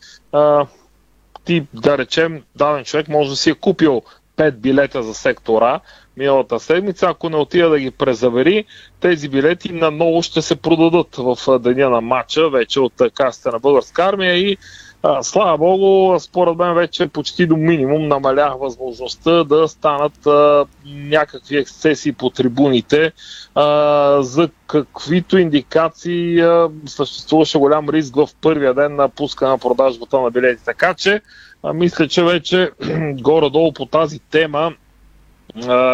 ти, 1.44 1.68
да 1.74 1.98
речем, 1.98 2.44
даден 2.56 2.84
човек 2.84 3.08
може 3.08 3.30
да 3.30 3.36
си 3.36 3.50
е 3.50 3.54
купил 3.56 4.02
5 4.38 4.52
билета 4.52 5.04
за 5.04 5.14
сектора, 5.14 5.80
миналата 6.18 6.60
седмица. 6.60 7.08
Ако 7.10 7.30
не 7.30 7.38
отида 7.38 7.70
да 7.70 7.80
ги 7.80 7.92
презавери, 7.92 8.66
тези 9.00 9.30
билети 9.30 9.74
наново 9.74 10.24
ще 10.24 10.42
се 10.42 10.56
продадат 10.56 11.16
в 11.18 11.60
деня 11.60 11.90
на 11.90 12.02
матча, 12.02 12.50
вече 12.50 12.80
от 12.80 12.94
касата 13.14 13.52
на 13.52 13.60
българска 13.60 14.04
армия 14.04 14.38
и 14.38 14.58
слава 15.22 15.58
Богу, 15.58 16.20
според 16.20 16.58
мен 16.58 16.74
вече 16.74 17.08
почти 17.08 17.48
до 17.48 17.58
минимум 17.58 18.08
намалях 18.08 18.54
възможността 18.60 19.44
да 19.44 19.68
станат 19.68 20.28
а, 20.28 20.66
някакви 20.86 21.58
ексцесии 21.58 22.12
по 22.12 22.30
трибуните, 22.30 23.12
а, 23.56 24.18
за 24.22 24.50
каквито 24.68 25.38
индикации 25.38 26.42
а, 26.42 26.70
съществуваше 26.86 27.58
голям 27.58 27.90
риск 27.90 28.16
в 28.16 28.30
първия 28.42 28.74
ден 28.74 28.96
на 28.96 29.10
пуска 29.10 29.48
на 29.48 29.58
продажбата 29.58 30.20
на 30.22 30.32
билети. 30.32 30.66
Така 30.66 30.94
че, 30.94 31.22
а, 31.64 31.74
мисля, 31.74 32.08
че 32.08 32.24
вече 32.24 32.72
горе-долу 33.14 33.74
по 33.74 33.86
тази 33.86 34.20
тема 34.20 34.74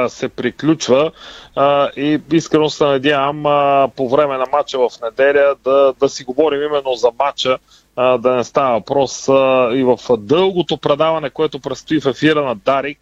се 0.07 0.29
приключва 0.29 1.11
а, 1.55 1.89
и 1.95 2.21
искрено 2.31 2.69
се 2.69 2.83
надявам 2.83 3.45
а, 3.45 3.89
по 3.95 4.09
време 4.09 4.37
на 4.37 4.45
матча 4.51 4.77
в 4.79 4.89
неделя 5.03 5.55
да, 5.63 5.93
да 5.99 6.09
си 6.09 6.23
говорим 6.23 6.63
именно 6.63 6.93
за 6.95 7.09
матча, 7.19 7.57
а, 8.01 8.17
да 8.17 8.35
не 8.35 8.43
става 8.43 8.73
въпрос 8.73 9.29
а, 9.29 9.69
и 9.73 9.83
в 9.83 9.99
дългото 10.17 10.77
предаване, 10.77 11.29
което 11.29 11.59
предстои 11.59 12.01
в 12.01 12.05
ефира 12.05 12.45
на 12.45 12.55
Дарик, 12.55 12.99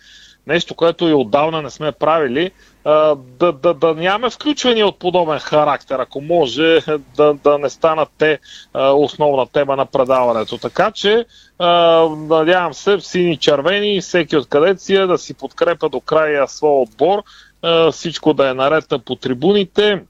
нещо, 0.48 0.76
което 0.76 1.08
и 1.08 1.14
отдавна 1.14 1.62
не 1.62 1.70
сме 1.70 1.92
правили, 1.92 2.52
а, 2.84 3.16
да, 3.16 3.52
да, 3.52 3.74
да 3.74 3.94
нямаме 3.94 4.30
включвания 4.30 4.88
от 4.88 5.00
подобен 5.00 5.40
характер, 5.40 6.00
ако 6.00 6.22
може 6.22 6.82
да, 7.18 7.34
да 7.34 7.58
не 7.58 7.70
станат 7.70 8.10
те 8.18 8.40
а, 8.74 8.92
основна 8.92 9.48
тема 9.48 9.76
на 9.76 9.86
предаването. 9.86 10.58
Така 10.58 10.92
че, 10.92 11.26
а, 11.60 11.68
надявам 12.10 12.74
се, 12.74 13.00
сини 13.00 13.38
червени, 13.38 14.02
всеки 14.02 14.38
откъде 14.38 14.78
си 14.78 14.96
е 14.96 15.06
да 15.06 15.18
си 15.18 15.34
подкрепа 15.34 15.90
до 15.90 16.00
края 16.00 16.48
своя 16.48 16.82
отбор, 16.82 17.24
а, 17.62 17.92
всичко 17.92 18.34
да 18.34 18.50
е 18.50 18.54
наред 18.54 18.86
по 19.06 19.16
трибуните 19.16 20.02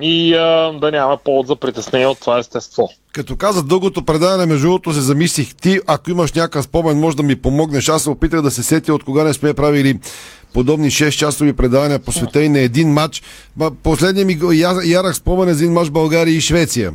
и 0.00 0.34
а, 0.34 0.72
да 0.80 0.90
няма 0.90 1.16
повод 1.16 1.46
за 1.46 1.56
притеснение 1.56 2.06
от 2.06 2.20
това 2.20 2.38
естество. 2.38 2.90
Като 3.12 3.36
каза 3.36 3.62
дългото 3.62 4.04
предаване, 4.04 4.46
между 4.46 4.66
другото 4.66 4.92
се 4.92 5.00
замислих 5.00 5.54
ти, 5.54 5.80
ако 5.86 6.10
имаш 6.10 6.32
някакъв 6.32 6.64
спомен, 6.64 7.00
може 7.00 7.16
да 7.16 7.22
ми 7.22 7.36
помогнеш. 7.36 7.88
Аз 7.88 8.02
се 8.02 8.10
опитах 8.10 8.42
да 8.42 8.50
се 8.50 8.62
сетя 8.62 8.94
от 8.94 9.04
кога 9.04 9.24
не 9.24 9.32
сме 9.32 9.54
правили 9.54 9.98
подобни 10.54 10.90
6-часови 10.90 11.52
предавания 11.52 11.98
посветени 11.98 12.48
на 12.48 12.58
един 12.58 12.88
матч. 12.88 13.22
Последният 13.82 14.26
ми 14.26 14.38
ярах 14.84 15.16
спомен 15.16 15.48
е 15.48 15.54
за 15.54 15.64
един 15.64 15.72
матч 15.74 15.90
България 15.90 16.36
и 16.36 16.40
Швеция. 16.40 16.92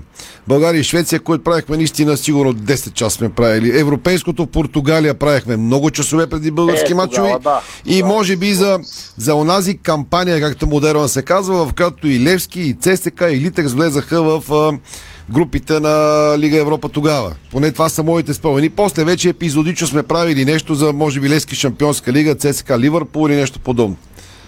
България 0.48 0.80
и 0.80 0.84
Швеция, 0.84 1.20
който 1.20 1.44
правихме 1.44 1.78
наистина 1.78 2.18
сигурно 2.18 2.54
10 2.54 2.94
часа 2.94 3.18
сме 3.18 3.30
правили. 3.30 3.80
Европейското 3.80 4.48
Португалия 4.48 5.14
правихме 5.14 5.58
много 5.58 5.92
часове 5.92 6.28
преди 6.28 6.52
български 6.52 6.92
е, 6.92 6.96
матчове. 6.96 7.36
Да. 7.44 7.62
И 7.86 8.04
може 8.04 8.36
би 8.36 8.54
за, 8.54 8.80
за 9.18 9.36
онази 9.36 9.78
кампания, 9.78 10.42
както 10.42 10.68
модерно 10.68 11.08
се 11.08 11.22
казва, 11.22 11.66
в 11.66 11.74
която 11.74 12.08
и 12.08 12.20
Левски, 12.20 12.62
и 12.62 12.74
ЦСК, 12.74 13.22
и 13.22 13.40
Литекс 13.40 13.74
влезаха 13.74 14.24
в 14.24 14.44
групите 15.30 15.80
на 15.80 16.36
Лига 16.38 16.58
Европа 16.58 16.90
тогава. 16.90 17.36
Поне 17.52 17.72
това 17.72 17.90
са 17.90 18.04
моите 18.04 18.34
спомени. 18.34 18.70
После 18.70 19.04
вече 19.04 19.30
епизодично 19.30 19.88
сме 19.88 20.04
правили 20.04 20.46
нещо 20.46 20.76
за, 20.76 20.94
може 20.94 21.20
би, 21.20 21.30
Лески 21.30 21.56
Шампионска 21.56 22.14
лига, 22.14 22.36
ЦСК 22.36 22.72
Ливърпул 22.78 23.30
или 23.30 23.36
нещо 23.36 23.60
подобно. 23.60 23.96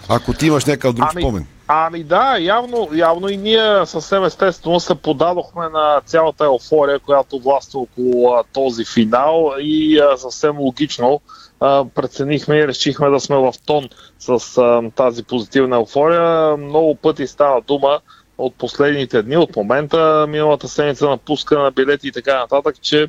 Ако 0.10 0.34
ти 0.34 0.48
имаш 0.48 0.66
някакъв 0.66 0.94
друг 0.94 1.08
ами, 1.12 1.22
спомен. 1.22 1.46
Ами 1.68 2.04
да, 2.04 2.38
явно, 2.40 2.90
явно 2.94 3.30
и 3.30 3.38
ние 3.38 3.86
съвсем 3.86 4.24
естествено 4.24 4.80
се 4.80 4.96
подадохме 4.96 5.70
на 5.70 6.02
цялата 6.06 6.46
еуфория, 6.46 7.00
която 7.00 7.40
властва 7.40 7.80
около 7.80 8.34
а, 8.34 8.44
този 8.54 8.86
финал 8.86 9.54
и 9.60 10.00
а, 10.00 10.18
съвсем 10.18 10.60
логично 10.60 11.22
а, 11.60 11.86
преценихме 11.96 12.56
и 12.56 12.68
решихме 12.68 13.10
да 13.10 13.20
сме 13.20 13.36
в 13.36 13.54
тон 13.66 13.90
с 14.20 14.58
а, 14.58 14.82
тази 14.96 15.24
позитивна 15.24 15.76
еуфория. 15.76 16.58
Много 16.58 16.96
пъти 16.96 17.28
става 17.28 17.62
дума 17.62 18.00
от 18.38 18.56
последните 18.56 19.24
дни, 19.24 19.38
от 19.38 19.56
момента 19.56 20.26
миналата 20.30 20.68
седмица 20.68 21.10
на 21.10 21.18
пуска 21.18 21.60
на 21.60 21.72
билети 21.72 22.08
и 22.08 22.12
така 22.12 22.40
нататък, 22.40 22.82
че 22.82 23.08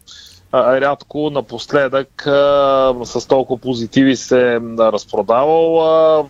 а, 0.53 0.81
рядко 0.81 1.31
напоследък 1.31 2.27
а, 2.27 2.95
с 3.05 3.29
толкова 3.29 3.61
позитиви 3.61 4.17
се 4.17 4.61
а, 4.79 4.93
разпродавал 4.93 5.81
а, 5.81 6.25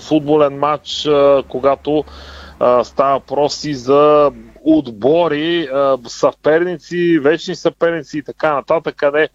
футболен 0.00 0.58
матч, 0.58 1.06
а, 1.06 1.42
когато 1.48 2.04
а, 2.60 2.84
става 2.84 3.18
въпроси 3.18 3.74
за 3.74 4.30
отбори, 4.64 5.68
а, 5.72 5.98
съперници, 6.06 7.18
вечни 7.18 7.56
съперници 7.56 8.18
и 8.18 8.22
така 8.22 8.54
нататък, 8.54 8.94
къде 8.96 9.28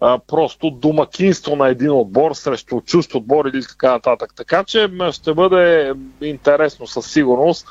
а, 0.00 0.18
просто 0.18 0.70
домакинство 0.70 1.56
на 1.56 1.68
един 1.68 1.90
отбор 1.90 2.34
срещу 2.34 2.80
чужд 2.80 3.14
отбор 3.14 3.44
или 3.44 3.62
така 3.62 3.92
нататък. 3.92 4.32
Така 4.36 4.64
че 4.64 4.90
ще 5.12 5.34
бъде 5.34 5.92
интересно 6.20 6.86
със 6.86 7.06
сигурност 7.06 7.66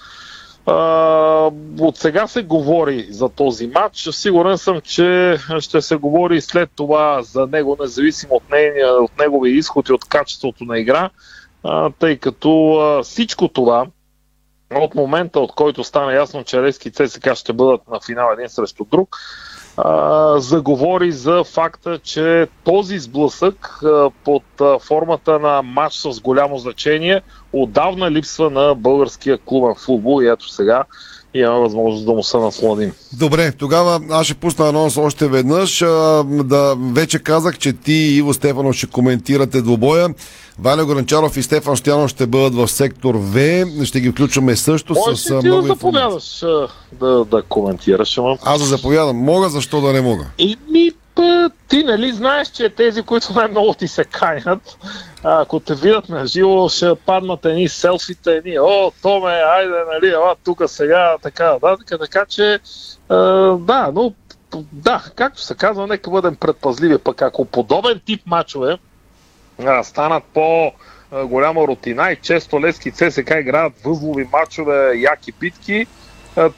от 1.79 1.97
сега 1.97 2.27
се 2.27 2.43
говори 2.43 3.08
за 3.10 3.29
този 3.29 3.67
матч. 3.67 4.10
Сигурен 4.12 4.58
съм, 4.58 4.82
че 4.82 5.38
ще 5.60 5.82
се 5.82 5.95
говори 5.95 6.41
след 6.41 6.69
това 6.75 7.21
за 7.21 7.47
него, 7.47 7.77
независимо 7.79 8.36
от, 8.36 8.49
нейния, 8.51 8.93
от 8.93 9.12
неговия 9.19 9.55
изход 9.55 9.89
и 9.89 9.93
от 9.93 10.05
качеството 10.05 10.63
на 10.63 10.79
игра, 10.79 11.10
тъй 11.99 12.17
като 12.17 12.79
всичко 13.03 13.47
това, 13.47 13.86
от 14.75 14.95
момента, 14.95 15.39
от 15.39 15.51
който 15.51 15.84
стана 15.84 16.13
ясно, 16.13 16.43
че 16.43 16.62
Лески 16.62 16.88
и 16.88 16.91
ЦСКА 16.91 17.36
ще 17.36 17.53
бъдат 17.53 17.88
на 17.88 17.99
финал 18.05 18.29
един 18.34 18.49
срещу 18.49 18.86
друг, 18.86 19.17
заговори 20.37 21.11
за 21.11 21.43
факта, 21.43 21.99
че 21.99 22.47
този 22.63 22.99
сблъсък 22.99 23.81
под 24.23 24.43
формата 24.81 25.39
на 25.39 25.61
матч 25.61 25.95
с 25.95 26.21
голямо 26.21 26.57
значение 26.57 27.21
отдавна 27.53 28.11
липсва 28.11 28.49
на 28.49 28.75
българския 28.75 29.37
клубен 29.37 29.75
футбол. 29.75 30.21
И 30.21 30.27
ето 30.27 30.49
сега 30.49 30.83
имаме 31.33 31.59
възможност 31.59 32.05
да 32.05 32.11
му 32.11 32.23
се 32.23 32.37
насладим. 32.37 32.91
Добре, 33.13 33.51
тогава 33.51 34.01
аз 34.09 34.25
ще 34.25 34.33
пусна 34.33 34.69
анонс 34.69 34.97
още 34.97 35.27
веднъж. 35.27 35.79
Да, 36.25 36.75
вече 36.93 37.19
казах, 37.19 37.57
че 37.57 37.73
ти 37.73 37.93
и 37.93 38.17
Иво 38.17 38.33
Стефанов 38.33 38.75
ще 38.75 38.87
коментирате 38.87 39.61
двобоя. 39.61 40.09
Валя 40.59 40.85
Горанчаров 40.85 41.37
и 41.37 41.43
Стефан 41.43 41.77
Стоянов 41.77 42.09
ще 42.09 42.27
бъдат 42.27 42.55
в 42.55 42.67
сектор 42.67 43.15
В. 43.15 43.65
Ще 43.85 44.01
ги 44.01 44.11
включваме 44.11 44.55
също 44.55 44.93
Може 44.93 45.17
с 45.17 45.29
много 45.29 45.61
да 45.61 45.67
заповядаш 45.67 46.39
да, 46.99 47.25
да 47.25 47.41
коментираш. 47.49 48.17
Ама... 48.17 48.37
Аз 48.43 48.59
да 48.59 48.65
заповядам. 48.65 49.17
Мога, 49.17 49.49
защо 49.49 49.81
да 49.81 49.93
не 49.93 50.01
мога? 50.01 50.25
И 50.37 50.57
ми, 50.71 50.91
ти 51.67 51.84
нали 51.84 52.12
знаеш, 52.12 52.47
че 52.47 52.69
тези, 52.69 53.01
които 53.01 53.34
най-много 53.34 53.73
ти 53.73 53.88
се 53.88 54.03
канят, 54.03 54.77
ако 55.23 55.60
те 55.60 55.75
видят 55.75 56.10
на 56.10 56.27
живо, 56.27 56.69
ще 56.69 56.95
паднат 56.95 57.45
едни 57.45 57.69
селфите, 57.69 58.32
едни, 58.32 58.60
о, 58.60 58.91
Томе, 59.01 59.32
айде, 59.32 59.84
нали, 59.93 60.13
ела, 60.13 60.36
тук 60.43 60.62
сега, 60.67 61.15
така, 61.21 61.58
да, 61.62 61.77
така, 61.77 61.97
така 61.97 62.25
че, 62.25 62.60
а, 63.10 63.15
да, 63.58 63.91
но, 63.93 64.13
да, 64.71 65.03
както 65.15 65.41
се 65.41 65.55
казва, 65.55 65.88
нека 65.88 66.12
бъдем 66.12 66.36
предпазливи, 66.36 66.97
пък. 66.97 67.21
Ако 67.21 67.45
подобен 67.45 68.01
тип 68.05 68.21
мачове 68.25 68.77
а, 69.65 69.84
станат 69.84 70.23
по 70.34 70.71
голяма 71.12 71.67
рутина 71.67 72.12
и 72.12 72.15
често 72.15 72.62
Лески 72.62 72.91
ЦСК 72.91 73.32
играят 73.39 73.73
възлови 73.86 74.27
мачове, 74.34 74.93
яки 74.95 75.32
питки, 75.32 75.88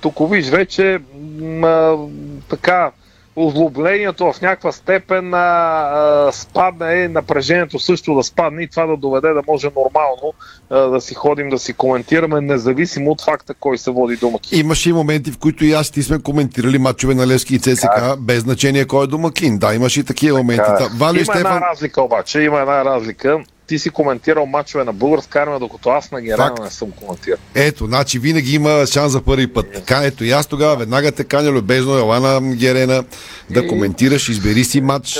тук 0.02 0.32
виж 0.32 0.50
вече 0.50 1.00
м- 1.42 2.08
така 2.50 2.92
озлоблението 3.36 4.34
в 4.34 4.42
някаква 4.42 4.72
степен 4.72 5.34
а, 5.34 5.38
а, 5.38 6.32
спадне, 6.32 7.08
напрежението 7.08 7.80
също 7.80 8.16
да 8.16 8.24
спадне 8.24 8.64
и 8.64 8.68
това 8.68 8.86
да 8.86 8.98
доведе 8.98 9.28
да 9.28 9.42
може 9.48 9.68
нормално 9.68 10.34
а, 10.70 10.80
да 10.80 11.02
си 11.02 11.14
ходим, 11.14 11.50
да 11.50 11.60
си 11.60 11.74
коментираме, 11.74 12.42
независимо 12.42 13.12
от 13.12 13.22
факта 13.22 13.54
кой 13.54 13.78
се 13.78 13.92
води 13.92 14.16
домакин. 14.16 14.60
Имаше 14.60 14.90
и 14.90 14.94
моменти, 14.94 15.32
в 15.32 15.38
които 15.38 15.66
и 15.66 15.74
аз 15.74 15.92
ти 15.92 16.04
сме 16.04 16.22
коментирали 16.22 16.78
матчове 16.78 17.16
на 17.16 17.28
Левски 17.28 17.56
и 17.56 17.60
ЦСК, 17.60 18.00
да. 18.00 18.16
без 18.20 18.40
значение 18.40 18.86
кой 18.86 19.04
е 19.04 19.08
домакин. 19.08 19.58
Да, 19.58 19.76
имаше 19.76 20.00
и 20.00 20.04
такива 20.04 20.38
моменти. 20.38 20.64
Така, 20.68 20.90
Вали 20.98 21.18
има 21.18 21.26
Стефан... 21.26 21.56
една 21.56 21.70
разлика 21.72 22.02
обаче, 22.02 22.42
има 22.42 22.60
една 22.60 22.86
разлика 22.86 23.44
ти 23.72 23.80
си 23.80 23.90
коментирал 23.90 24.46
мачове 24.46 24.84
на 24.84 24.94
българска 24.94 25.40
армия, 25.40 25.60
докато 25.60 25.90
аз 25.90 26.12
на 26.12 26.22
Герана 26.22 26.56
не 26.64 26.70
съм 26.70 26.92
коментирал. 26.92 27.38
Ето, 27.56 27.86
значи 27.86 28.20
винаги 28.20 28.56
има 28.56 28.86
шанс 28.88 29.12
за 29.12 29.22
първи 29.22 29.54
път. 29.54 29.66
Така, 29.74 30.04
ето 30.04 30.24
и 30.24 30.32
аз 30.32 30.48
тогава 30.48 30.76
веднага 30.76 31.12
те 31.12 31.24
каня 31.24 31.52
любезно, 31.52 31.98
ела 31.98 32.20
на 32.20 32.56
Герена 32.56 33.04
да 33.50 33.60
и... 33.60 33.68
коментираш, 33.68 34.30
избери 34.30 34.64
си 34.64 34.82
матч. 34.82 35.20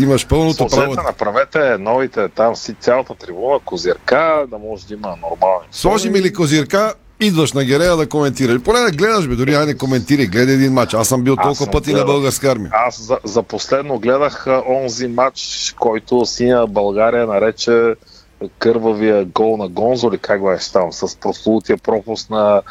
Имаш 0.00 0.26
пълното 0.26 0.56
Служете, 0.56 0.80
право. 0.80 0.94
направете 0.94 1.78
новите 1.78 2.28
там 2.28 2.56
си 2.56 2.74
цялата 2.80 3.14
трибуна, 3.14 3.58
козирка, 3.64 4.44
да 4.50 4.58
може 4.58 4.86
да 4.86 4.94
има 4.94 5.08
нормални. 5.08 5.66
Сложи 5.70 6.10
ми 6.10 6.22
ли 6.22 6.32
козирка, 6.32 6.94
идваш 7.22 7.52
на 7.52 7.64
Герея 7.64 7.96
да 7.96 8.08
коментираш. 8.08 8.62
Поне 8.62 8.80
да 8.80 8.90
гледаш, 8.90 9.28
бе, 9.28 9.34
дори 9.34 9.56
не 9.56 9.76
коментирай, 9.76 10.26
гледай 10.26 10.54
един 10.54 10.72
матч. 10.72 10.94
Аз 10.94 11.08
съм 11.08 11.22
бил 11.22 11.36
толкова 11.36 11.70
пъти 11.70 11.90
гледал. 11.90 12.06
на 12.06 12.12
българска 12.12 12.50
армия. 12.50 12.70
Аз 12.74 13.02
за, 13.02 13.18
за 13.24 13.42
последно 13.42 13.98
гледах 13.98 14.46
онзи 14.68 15.08
матч, 15.08 15.74
който 15.78 16.26
синя 16.26 16.66
България 16.66 17.26
нарече 17.26 17.94
кървавия 18.58 19.24
гол 19.24 19.56
на 19.56 19.68
Гонзо, 19.68 20.08
или 20.08 20.18
как 20.18 20.44
беше 20.44 20.72
там, 20.72 20.92
с 20.92 21.16
прослутия 21.16 21.78
пропуск 21.78 22.30
на 22.30 22.62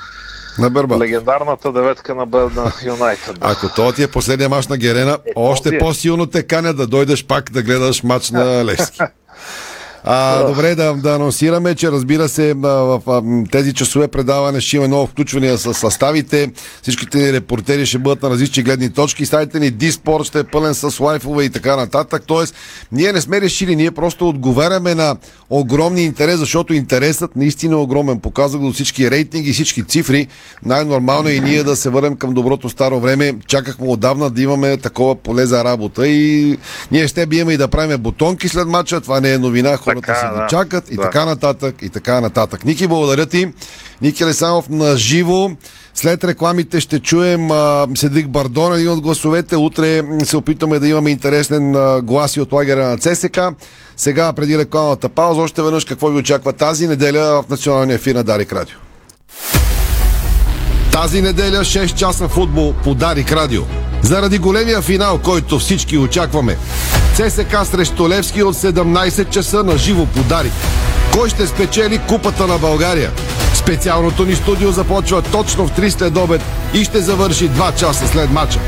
на 0.59 0.69
Берба. 0.69 0.97
Легендарната 0.97 1.71
деветка 1.71 2.15
на, 2.15 2.25
на 2.25 2.71
Юнайтед. 2.85 3.37
Ако 3.41 3.69
то 3.75 3.91
ти 3.91 4.03
е 4.03 4.07
последния 4.07 4.49
мач 4.49 4.67
на 4.67 4.77
Герена, 4.77 5.17
е, 5.25 5.31
още 5.35 5.75
е. 5.75 5.79
по-силно 5.79 6.25
те 6.25 6.43
каня 6.43 6.73
да 6.73 6.87
дойдеш 6.87 7.25
пак 7.25 7.51
да 7.51 7.63
гледаш 7.63 8.03
мач 8.03 8.31
на 8.31 8.65
Лески. 8.65 8.99
А, 10.03 10.43
добре, 10.43 10.75
да, 10.75 10.93
да 10.93 11.15
анонсираме, 11.15 11.75
че 11.75 11.91
разбира 11.91 12.29
се, 12.29 12.53
в, 12.53 13.01
в 13.05 13.43
тези 13.51 13.73
часове 13.73 14.07
предаване 14.07 14.61
ще 14.61 14.77
има 14.77 14.87
ново 14.87 15.07
включвания 15.07 15.57
с 15.57 15.73
съставите. 15.73 16.51
Всичките 16.81 17.33
репортери 17.33 17.85
ще 17.85 17.97
бъдат 17.97 18.23
на 18.23 18.29
различни 18.29 18.63
гледни 18.63 18.89
точки. 18.89 19.25
Сайтите 19.25 19.59
ни 19.59 19.71
Диспорт 19.71 20.25
ще 20.25 20.39
е 20.39 20.43
пълен 20.43 20.73
с 20.73 20.99
лайфове 20.99 21.43
и 21.43 21.49
така 21.49 21.75
нататък. 21.75 22.23
Тоест, 22.27 22.55
ние 22.91 23.13
не 23.13 23.21
сме 23.21 23.41
решили, 23.41 23.75
ние 23.75 23.91
просто 23.91 24.29
отговаряме 24.29 24.95
на 24.95 25.15
огромни 25.49 26.03
интерес, 26.03 26.39
защото 26.39 26.73
интересът 26.73 27.35
наистина 27.35 27.73
е 27.73 27.77
огромен. 27.77 28.19
Показва 28.19 28.59
го 28.59 28.71
всички 28.71 29.11
рейтинги, 29.11 29.53
всички 29.53 29.83
цифри. 29.83 30.27
Най-нормално 30.65 31.29
е 31.29 31.33
и 31.33 31.39
ние 31.39 31.63
да 31.63 31.75
се 31.75 31.89
върнем 31.89 32.15
към 32.15 32.33
доброто 32.33 32.69
старо 32.69 32.99
време. 32.99 33.35
Чакахме 33.47 33.87
отдавна 33.87 34.29
да 34.29 34.41
имаме 34.41 34.77
такова 34.77 35.15
поле 35.15 35.45
за 35.45 35.63
работа 35.63 36.07
и 36.07 36.57
ние 36.91 37.07
ще 37.07 37.25
биеме 37.25 37.53
и 37.53 37.57
да 37.57 37.67
правим 37.67 37.97
бутонки 38.01 38.49
след 38.49 38.67
мача. 38.67 39.01
Това 39.01 39.19
не 39.19 39.33
е 39.33 39.37
новина 39.37 39.77
хората 39.93 40.07
така, 40.07 40.19
си 40.19 40.25
да. 40.35 40.47
чакат 40.47 40.91
и 40.91 40.95
да. 40.95 41.01
така 41.01 41.25
нататък, 41.25 41.75
и 41.81 41.89
така 41.89 42.21
нататък. 42.21 42.65
Ники, 42.65 42.87
благодаря 42.87 43.25
ти. 43.25 43.53
Ники 44.01 44.25
Лесанов 44.25 44.69
на 44.69 44.97
живо. 44.97 45.51
След 45.93 46.23
рекламите 46.23 46.79
ще 46.79 46.99
чуем 46.99 47.51
а, 47.51 47.87
Седик 47.95 48.27
Бардон, 48.27 48.73
един 48.73 48.89
от 48.89 49.01
гласовете. 49.01 49.55
Утре 49.55 50.03
се 50.23 50.37
опитаме 50.37 50.79
да 50.79 50.87
имаме 50.87 51.09
интересен 51.09 51.75
а, 51.75 52.01
глас 52.01 52.35
и 52.35 52.41
от 52.41 52.51
лагера 52.51 52.87
на 52.87 52.97
ЦСК. 52.97 53.39
Сега, 53.97 54.33
преди 54.33 54.57
рекламата 54.57 55.09
пауза, 55.09 55.41
още 55.41 55.61
веднъж 55.61 55.85
какво 55.85 56.09
ви 56.09 56.19
очаква 56.19 56.53
тази 56.53 56.87
неделя 56.87 57.43
в 57.43 57.49
националния 57.49 57.95
ефир 57.95 58.15
на 58.15 58.23
Дарик 58.23 58.53
Радио. 58.53 58.77
Тази 60.91 61.21
неделя 61.21 61.59
6 61.59 61.95
часа 61.95 62.27
футбол 62.27 62.73
по 62.83 62.93
Дарик 62.93 63.31
Радио. 63.31 63.61
Заради 64.01 64.37
големия 64.37 64.81
финал, 64.81 65.19
който 65.23 65.59
всички 65.59 65.97
очакваме. 65.97 66.57
ЦСК 67.15 67.65
срещу 67.65 68.09
Левски 68.09 68.43
от 68.43 68.55
17 68.55 69.29
часа 69.29 69.63
на 69.63 69.77
живо 69.77 70.05
подари. 70.05 70.51
Кой 71.13 71.29
ще 71.29 71.47
спечели 71.47 72.01
Купата 72.07 72.47
на 72.47 72.57
България? 72.57 73.11
Специалното 73.53 74.25
ни 74.25 74.35
студио 74.35 74.71
започва 74.71 75.21
точно 75.21 75.67
в 75.67 75.71
3 75.71 75.89
след 75.89 76.17
обед 76.17 76.41
и 76.73 76.83
ще 76.83 77.01
завърши 77.01 77.49
2 77.49 77.75
часа 77.75 78.07
след 78.07 78.31
матча. 78.31 78.59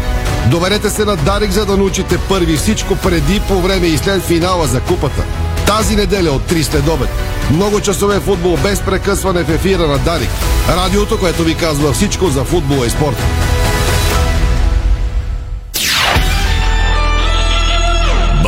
Доверете 0.51 0.89
се 0.89 1.05
на 1.05 1.15
Дарик, 1.15 1.51
за 1.51 1.65
да 1.65 1.77
научите 1.77 2.17
първи 2.17 2.57
всичко 2.57 2.95
преди, 2.95 3.41
по 3.47 3.61
време 3.61 3.87
и 3.87 3.97
след 3.97 4.23
финала 4.23 4.67
за 4.67 4.81
Купата. 4.81 5.23
Тази 5.67 5.95
неделя 5.95 6.31
от 6.31 6.51
3 6.51 6.61
след 6.61 6.87
обед. 6.87 7.09
Много 7.51 7.79
часове 7.79 8.19
футбол 8.19 8.57
без 8.63 8.81
прекъсване 8.81 9.43
в 9.43 9.49
ефира 9.49 9.87
на 9.87 9.97
Дарик. 9.97 10.29
Радиото, 10.69 11.19
което 11.19 11.43
ви 11.43 11.55
казва 11.55 11.93
всичко 11.93 12.29
за 12.29 12.43
футбола 12.43 12.85
и 12.85 12.89
спорта. 12.89 13.23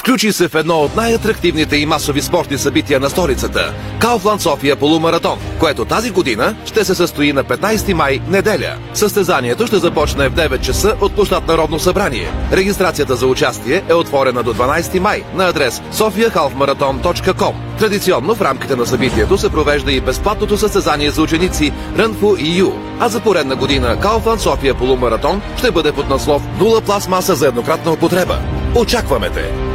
Включи 0.00 0.32
се 0.32 0.48
в 0.48 0.54
едно 0.54 0.74
от 0.74 0.96
най-атрактивните 0.96 1.76
и 1.76 1.86
масови 1.86 2.22
спортни 2.22 2.58
събития 2.58 3.00
на 3.00 3.10
столицата– 3.10 3.74
Кауфланд 4.00 4.40
София 4.40 4.76
полумаратон, 4.76 5.38
което 5.58 5.84
тази 5.84 6.10
година 6.10 6.56
ще 6.64 6.84
се 6.84 6.94
състои 6.94 7.32
на 7.32 7.44
15 7.44 7.92
май, 7.92 8.20
неделя. 8.28 8.76
Състезанието 8.94 9.66
ще 9.66 9.78
започне 9.78 10.28
в 10.28 10.34
9 10.34 10.60
часа 10.60 10.94
от 11.00 11.14
площад 11.14 11.46
Народно 11.46 11.78
събрание. 11.78 12.32
Регистрацията 12.52 13.16
за 13.16 13.26
участие 13.26 13.82
е 13.88 13.94
отворена 13.94 14.42
до 14.42 14.54
12 14.54 14.98
май 14.98 15.22
на 15.34 15.48
адрес 15.48 15.82
sofiahalfmarathon.com. 15.92 17.52
Традиционно 17.78 18.34
в 18.34 18.42
рамките 18.42 18.76
на 18.76 18.86
събитието 18.86 19.38
се 19.38 19.50
провежда 19.50 19.92
и 19.92 20.00
безплатното 20.00 20.58
състезание 20.58 21.10
за 21.10 21.22
ученици 21.22 21.72
Run 21.96 22.14
for 22.14 22.60
EU. 22.60 22.72
А 23.00 23.08
за 23.08 23.20
поредна 23.20 23.56
година 23.56 24.00
Кауфланд 24.00 24.40
София 24.40 24.74
полумаратон 24.74 25.42
ще 25.58 25.70
бъде 25.70 25.92
под 25.92 26.08
наслов 26.08 26.42
Нула 26.58 26.80
пластмаса 26.80 27.34
за 27.34 27.48
еднократна 27.48 27.92
употреба. 27.92 28.38
Очакваме 28.74 29.30
те! 29.30 29.69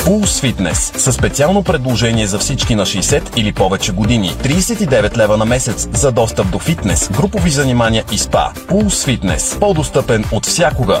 Pulse 0.00 0.52
Fitness 0.52 0.98
със 0.98 1.14
специално 1.14 1.62
предложение 1.62 2.26
за 2.26 2.38
всички 2.38 2.74
на 2.74 2.86
60 2.86 3.38
или 3.38 3.52
повече 3.52 3.92
години. 3.92 4.30
39 4.30 5.16
лева 5.16 5.36
на 5.36 5.44
месец 5.44 5.88
за 5.92 6.12
достъп 6.12 6.50
до 6.50 6.58
фитнес, 6.58 7.10
групови 7.12 7.50
занимания 7.50 8.04
и 8.12 8.18
спа. 8.18 8.52
Pulse 8.68 9.18
Fitness. 9.18 9.58
По-достъпен 9.58 10.24
от 10.32 10.46
всякога. 10.46 11.00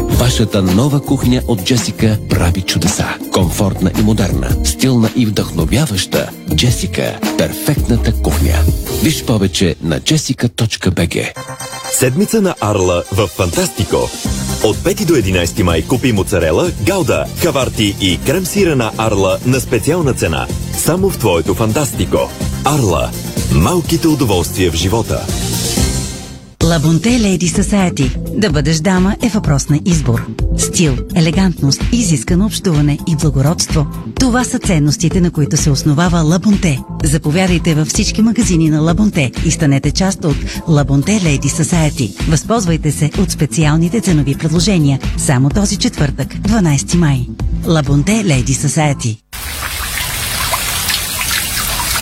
Вашата 0.21 0.61
нова 0.61 0.99
кухня 0.99 1.41
от 1.47 1.63
Джесика 1.63 2.17
прави 2.29 2.61
чудеса. 2.61 3.05
Комфортна 3.33 3.91
и 3.99 4.01
модерна, 4.01 4.65
стилна 4.65 5.09
и 5.15 5.25
вдъхновяваща. 5.25 6.29
Джесика– 6.55 7.19
перфектната 7.37 8.13
кухня. 8.21 8.55
Виж 9.03 9.25
повече 9.25 9.75
на 9.81 9.99
jessica.bg 9.99 11.31
Седмица 11.91 12.41
на 12.41 12.55
Арла 12.59 13.03
в 13.11 13.27
Фантастико. 13.27 14.09
От 14.63 14.75
5 14.75 15.05
до 15.05 15.13
11 15.13 15.63
май 15.63 15.81
купи 15.81 16.11
моцарела, 16.11 16.71
гауда, 16.85 17.25
хаварти 17.43 17.95
и 18.01 18.19
крем 18.25 18.45
сира 18.45 18.75
на 18.75 18.91
Арла 18.97 19.39
на 19.45 19.59
специална 19.59 20.13
цена. 20.13 20.47
Само 20.77 21.09
в 21.09 21.17
твоето 21.17 21.53
Фантастико. 21.53 22.29
Арла. 22.65 23.11
Малките 23.53 24.07
удоволствия 24.07 24.71
в 24.71 24.75
живота. 24.75 25.25
Лабонте 26.63 27.09
Lady 27.09 27.61
Society. 27.61 28.37
Да 28.37 28.49
бъдеш 28.49 28.77
дама 28.77 29.15
е 29.23 29.29
въпрос 29.29 29.69
на 29.69 29.79
избор. 29.85 30.25
Стил, 30.57 30.97
елегантност, 31.15 31.81
изискано 31.91 32.45
общуване 32.45 32.97
и 33.07 33.15
благородство. 33.15 33.87
Това 34.19 34.43
са 34.43 34.59
ценностите, 34.59 35.21
на 35.21 35.31
които 35.31 35.57
се 35.57 35.71
основава 35.71 36.21
Лабонте. 36.21 36.79
Заповядайте 37.03 37.75
във 37.75 37.87
всички 37.87 38.21
магазини 38.21 38.69
на 38.69 38.81
Лабонте 38.81 39.31
и 39.45 39.51
станете 39.51 39.91
част 39.91 40.25
от 40.25 40.35
Лабонте 40.67 41.11
Lady 41.11 41.63
Society. 41.63 42.29
Възползвайте 42.29 42.91
се 42.91 43.11
от 43.19 43.31
специалните 43.31 44.01
ценови 44.01 44.35
предложения. 44.35 44.99
Само 45.17 45.49
този 45.49 45.77
четвъртък, 45.77 46.27
12 46.27 46.95
май. 46.95 47.27
Лабонте 47.67 48.11
Lady 48.11 48.67
Society. 48.67 49.30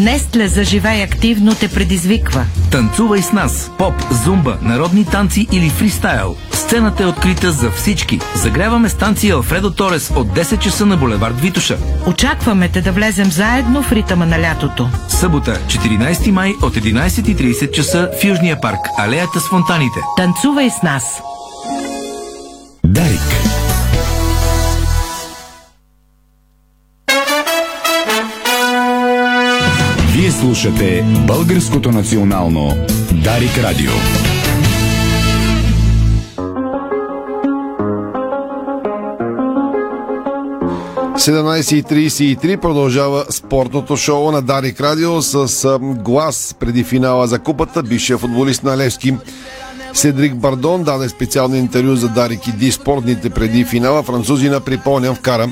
Нестле 0.00 0.48
заживей 0.48 1.02
активно 1.02 1.54
те 1.54 1.68
предизвиква. 1.68 2.44
Танцувай 2.70 3.22
с 3.22 3.32
нас. 3.32 3.70
Поп, 3.78 3.94
зумба, 4.24 4.58
народни 4.62 5.04
танци 5.04 5.46
или 5.52 5.70
фристайл. 5.70 6.36
Сцената 6.52 7.02
е 7.02 7.06
открита 7.06 7.52
за 7.52 7.70
всички. 7.70 8.20
Загряваме 8.34 8.88
станция 8.88 9.34
Алфредо 9.34 9.70
Торес 9.70 10.12
от 10.16 10.28
10 10.28 10.58
часа 10.58 10.86
на 10.86 10.96
булевард 10.96 11.40
Витуша. 11.40 11.78
Очакваме 12.06 12.68
те 12.68 12.80
да 12.80 12.92
влезем 12.92 13.30
заедно 13.30 13.82
в 13.82 13.92
ритъма 13.92 14.26
на 14.26 14.40
лятото. 14.40 14.88
Събота, 15.08 15.58
14 15.66 16.30
май 16.30 16.54
от 16.62 16.74
11.30 16.74 17.70
часа 17.70 18.10
в 18.20 18.24
Южния 18.24 18.60
парк, 18.60 18.80
алеята 18.98 19.40
с 19.40 19.48
фонтаните. 19.48 20.00
Танцувай 20.16 20.70
с 20.70 20.82
нас. 20.82 21.04
Дарик. 22.84 23.59
Слушате 30.50 31.04
Българското 31.26 31.92
национално 31.92 32.76
Дарик 33.12 33.58
Радио.– 33.58 33.90
17.33 41.16 42.56
продължава 42.56 43.24
спортното 43.30 43.96
шоу 43.96 44.30
на 44.30 44.42
Дарик 44.42 44.80
Радио 44.80 45.22
с 45.22 45.78
глас 45.82 46.56
преди 46.60 46.84
финала 46.84 47.26
за 47.26 47.38
купата. 47.38 47.82
Бившия 47.82 48.18
футболист 48.18 48.62
на 48.62 48.76
Левски 48.76 49.16
Седрик 49.92 50.34
Бардон 50.34 50.82
даде 50.82 51.08
специално 51.08 51.56
интервю 51.56 51.96
за 51.96 52.08
Дарик 52.08 52.48
и 52.48 52.52
Ди 52.52 52.72
спортните 52.72 53.30
преди 53.30 53.64
финала. 53.64 54.02
Французина, 54.02 54.60
припомням, 54.60 55.14
вкара 55.14 55.50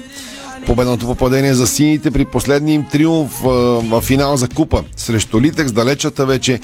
победното 0.68 1.07
попадение 1.07 1.54
за 1.54 1.66
сините 1.66 2.11
при 2.11 2.24
последния 2.24 2.74
им 2.74 2.85
триумф 2.92 3.40
в 3.42 4.00
финал 4.00 4.37
за 4.37 4.48
купа 4.48 4.85
срещу 4.96 5.40
Литекс 5.40 5.72
далечата 5.72 6.26
вече 6.26 6.61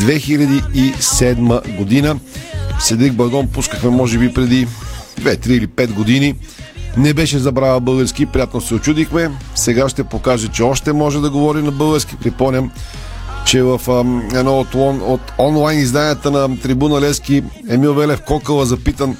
2007 0.00 1.76
година. 1.76 2.18
Седрик 2.80 3.12
Бардон 3.12 3.48
пускахме 3.48 3.90
може 3.90 4.18
би 4.18 4.34
преди 4.34 4.66
2, 4.66 4.70
3 5.20 5.48
или 5.48 5.68
5 5.68 5.92
години. 5.92 6.34
Не 6.96 7.14
беше 7.14 7.38
забравя 7.38 7.80
български, 7.80 8.26
приятно 8.26 8.60
се 8.60 8.74
очудихме. 8.74 9.30
Сега 9.54 9.88
ще 9.88 10.04
покаже, 10.04 10.48
че 10.48 10.62
още 10.62 10.92
може 10.92 11.20
да 11.20 11.30
говори 11.30 11.62
на 11.62 11.70
български. 11.70 12.16
Припомням, 12.16 12.70
че 13.46 13.62
в 13.62 13.80
а, 13.88 13.98
едно 14.38 14.58
от, 14.58 14.74
от 15.00 15.20
онлайн 15.38 15.78
изданията 15.78 16.30
на 16.30 16.60
Трибуна 16.60 17.00
Лески 17.00 17.42
Емил 17.70 17.94
Велев 17.94 18.20
Кокала 18.20 18.66
запитан 18.66 19.16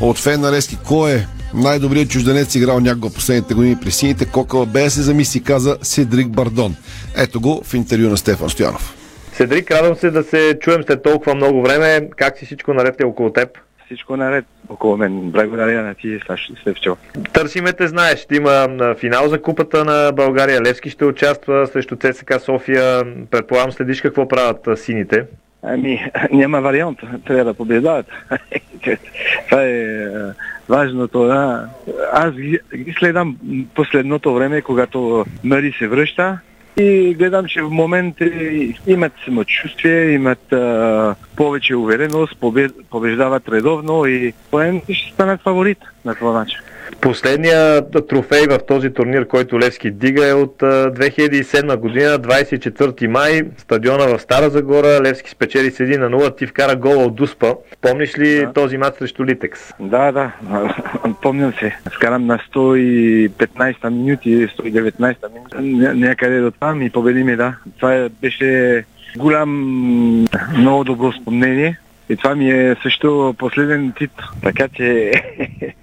от 0.00 0.18
фен 0.18 0.40
на 0.40 0.52
Лески. 0.52 0.76
Кой 0.84 1.12
е 1.12 1.26
най-добрият 1.54 2.10
чужденец 2.10 2.54
играл 2.54 2.80
някога 2.80 3.10
последните 3.10 3.54
години 3.54 3.76
при 3.82 3.90
сините? 3.90 4.26
Кокала 4.26 4.66
без 4.66 4.94
се 4.94 5.02
замисли 5.02 5.42
каза 5.42 5.78
Седрик 5.82 6.28
Бардон. 6.28 6.76
Ето 7.16 7.40
го 7.40 7.62
в 7.64 7.74
интервю 7.74 8.08
на 8.08 8.16
Стефан 8.16 8.50
Стоянов. 8.50 8.96
Седрик, 9.32 9.70
радвам 9.70 9.96
се 9.96 10.10
да 10.10 10.22
се 10.22 10.58
чуем 10.60 10.82
след 10.82 11.02
толкова 11.02 11.34
много 11.34 11.62
време. 11.62 12.08
Как 12.16 12.38
си 12.38 12.46
всичко 12.46 12.74
наред 12.74 13.00
е 13.00 13.04
около 13.04 13.32
теб? 13.32 13.48
Всичко 13.86 14.16
наред 14.16 14.44
около 14.68 14.96
мен. 14.96 15.30
Благодаря 15.30 15.82
на 15.82 15.94
ти, 15.94 16.20
Слевчо. 16.62 16.96
Търсиме 17.32 17.72
те, 17.72 17.88
знаеш, 17.88 18.20
ще 18.20 18.36
има 18.36 18.68
финал 18.98 19.28
за 19.28 19.42
купата 19.42 19.84
на 19.84 20.12
България. 20.12 20.62
Левски 20.62 20.90
ще 20.90 21.04
участва 21.04 21.66
срещу 21.66 21.96
ЦСК 21.96 22.40
София. 22.40 23.02
Предполагам, 23.30 23.72
следиш 23.72 24.00
какво 24.00 24.28
правят 24.28 24.68
сините. 24.76 25.24
Ами, 25.62 26.10
няма 26.32 26.60
вариант. 26.60 26.98
Трябва 27.26 27.44
да 27.44 27.54
побеждават. 27.54 28.06
Това 29.48 29.62
е 29.62 30.08
важното. 30.68 31.24
Да. 31.24 31.68
Аз 32.12 32.34
ги 32.34 32.94
следам 32.98 33.36
последното 33.74 34.34
време, 34.34 34.62
когато 34.62 35.24
Мари 35.44 35.72
се 35.78 35.88
връща 35.88 36.38
и 36.76 37.14
гледам, 37.14 37.46
че 37.46 37.62
в 37.62 37.70
момента 37.70 38.24
имат 38.86 39.12
самочувствие, 39.24 40.10
имат 40.10 40.52
а, 40.52 41.14
повече 41.36 41.76
увереност, 41.76 42.36
побеждават 42.90 43.48
редовно 43.48 44.06
и 44.06 44.32
поемите 44.50 44.94
ще 44.94 45.12
станат 45.12 45.40
фаворит 45.40 45.78
на 46.04 46.14
това 46.14 46.32
начин. 46.32 46.58
Последният 47.00 48.08
трофей 48.08 48.46
в 48.46 48.58
този 48.68 48.90
турнир, 48.90 49.26
който 49.26 49.58
Левски 49.60 49.90
дига 49.90 50.28
е 50.28 50.32
от 50.32 50.56
2007 50.58 51.76
година, 51.76 52.18
24 52.18 53.06
май, 53.06 53.42
стадиона 53.58 54.06
в 54.06 54.18
Стара 54.18 54.50
Загора. 54.50 55.00
Левски 55.02 55.30
спечели 55.30 55.70
с 55.70 55.78
1 55.78 55.96
на 55.96 56.10
0, 56.10 56.36
ти 56.36 56.46
вкара 56.46 56.76
гола 56.76 57.04
от 57.04 57.14
Дуспа. 57.14 57.54
Помниш 57.80 58.18
ли 58.18 58.46
да. 58.46 58.52
този 58.52 58.78
матч 58.78 58.98
срещу 58.98 59.24
Литекс? 59.24 59.60
Да, 59.80 60.12
да, 60.12 60.32
помням 61.22 61.52
се. 61.52 61.76
Скарам 61.94 62.26
на 62.26 62.38
115 62.54 63.88
минути, 63.88 64.48
119 64.48 65.16
минути, 65.32 65.98
някъде 65.98 66.40
до 66.40 66.50
там 66.50 66.82
и 66.82 66.90
победиме, 66.90 67.36
да. 67.36 67.54
Това 67.78 68.08
беше 68.20 68.84
голям, 69.16 69.50
много 70.56 70.84
добро 70.84 71.12
спомнение. 71.12 71.78
И 72.08 72.16
това 72.16 72.34
ми 72.34 72.50
е 72.50 72.76
също 72.82 73.34
последен 73.38 73.92
тип. 73.98 74.10
Така 74.42 74.68
че 74.68 75.12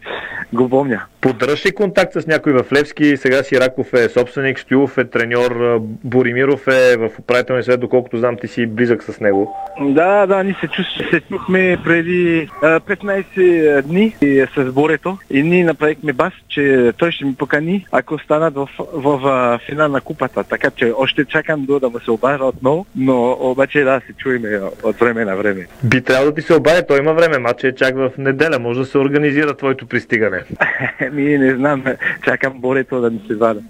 го 0.51 0.69
помня. 0.69 1.07
Поддържаш 1.21 1.65
ли 1.65 1.71
контакт 1.71 2.13
с 2.13 2.27
някой 2.27 2.53
в 2.53 2.73
Левски? 2.73 3.17
Сега 3.17 3.43
си 3.43 3.59
Раков 3.59 3.93
е 3.93 4.09
собственик, 4.09 4.59
Стоилов 4.59 4.97
е 4.97 5.05
треньор, 5.05 5.79
Боримиров 6.03 6.67
е 6.67 6.97
в 6.97 7.09
управителния 7.19 7.63
съвет, 7.63 7.79
доколкото 7.79 8.17
знам 8.17 8.37
ти 8.37 8.47
си 8.47 8.67
близък 8.67 9.03
с 9.03 9.19
него. 9.19 9.55
Да, 9.81 10.25
да, 10.25 10.43
ние 10.43 10.55
се, 10.61 10.67
чу, 10.67 10.83
се 11.11 11.21
чухме 11.21 11.77
преди 11.83 12.49
а, 12.61 12.79
15 12.79 13.81
дни 13.81 14.15
с 14.55 14.71
Борето 14.71 15.17
и 15.29 15.43
ние 15.43 15.63
направихме 15.63 16.13
бас, 16.13 16.33
че 16.47 16.93
той 16.97 17.11
ще 17.11 17.25
ми 17.25 17.35
покани, 17.35 17.85
ако 17.91 18.19
станат 18.19 18.53
в, 18.53 18.69
в, 18.77 19.17
в 19.17 19.59
финал 19.65 19.89
на 19.89 20.01
купата. 20.01 20.43
Така 20.43 20.69
че 20.71 20.93
още 20.97 21.25
чакам 21.25 21.65
до 21.65 21.79
да 21.79 21.89
му 21.89 21.99
се 21.99 22.11
обажа 22.11 22.45
отново, 22.45 22.85
но 22.95 23.37
обаче 23.39 23.83
да 23.83 24.01
се 24.07 24.13
чуеме 24.13 24.59
от 24.83 24.99
време 24.99 25.25
на 25.25 25.35
време. 25.35 25.67
Би 25.83 26.01
трябвало 26.01 26.31
да 26.31 26.35
ти 26.35 26.41
се 26.41 26.53
обадя, 26.53 26.85
той 26.87 26.99
има 26.99 27.13
време, 27.13 27.37
матче 27.37 27.67
е 27.67 27.75
чак 27.75 27.95
в 27.95 28.11
неделя, 28.17 28.59
може 28.59 28.79
да 28.79 28.85
се 28.85 28.97
организира 28.97 29.57
твоето 29.57 29.87
пристигане. 29.87 30.43
Ми 31.11 31.37
не 31.37 31.55
знам, 31.55 31.83
чакам 32.23 32.53
Борето 32.55 33.01
да 33.01 33.09
ми 33.09 33.21
се 33.27 33.35
вада. 33.35 33.61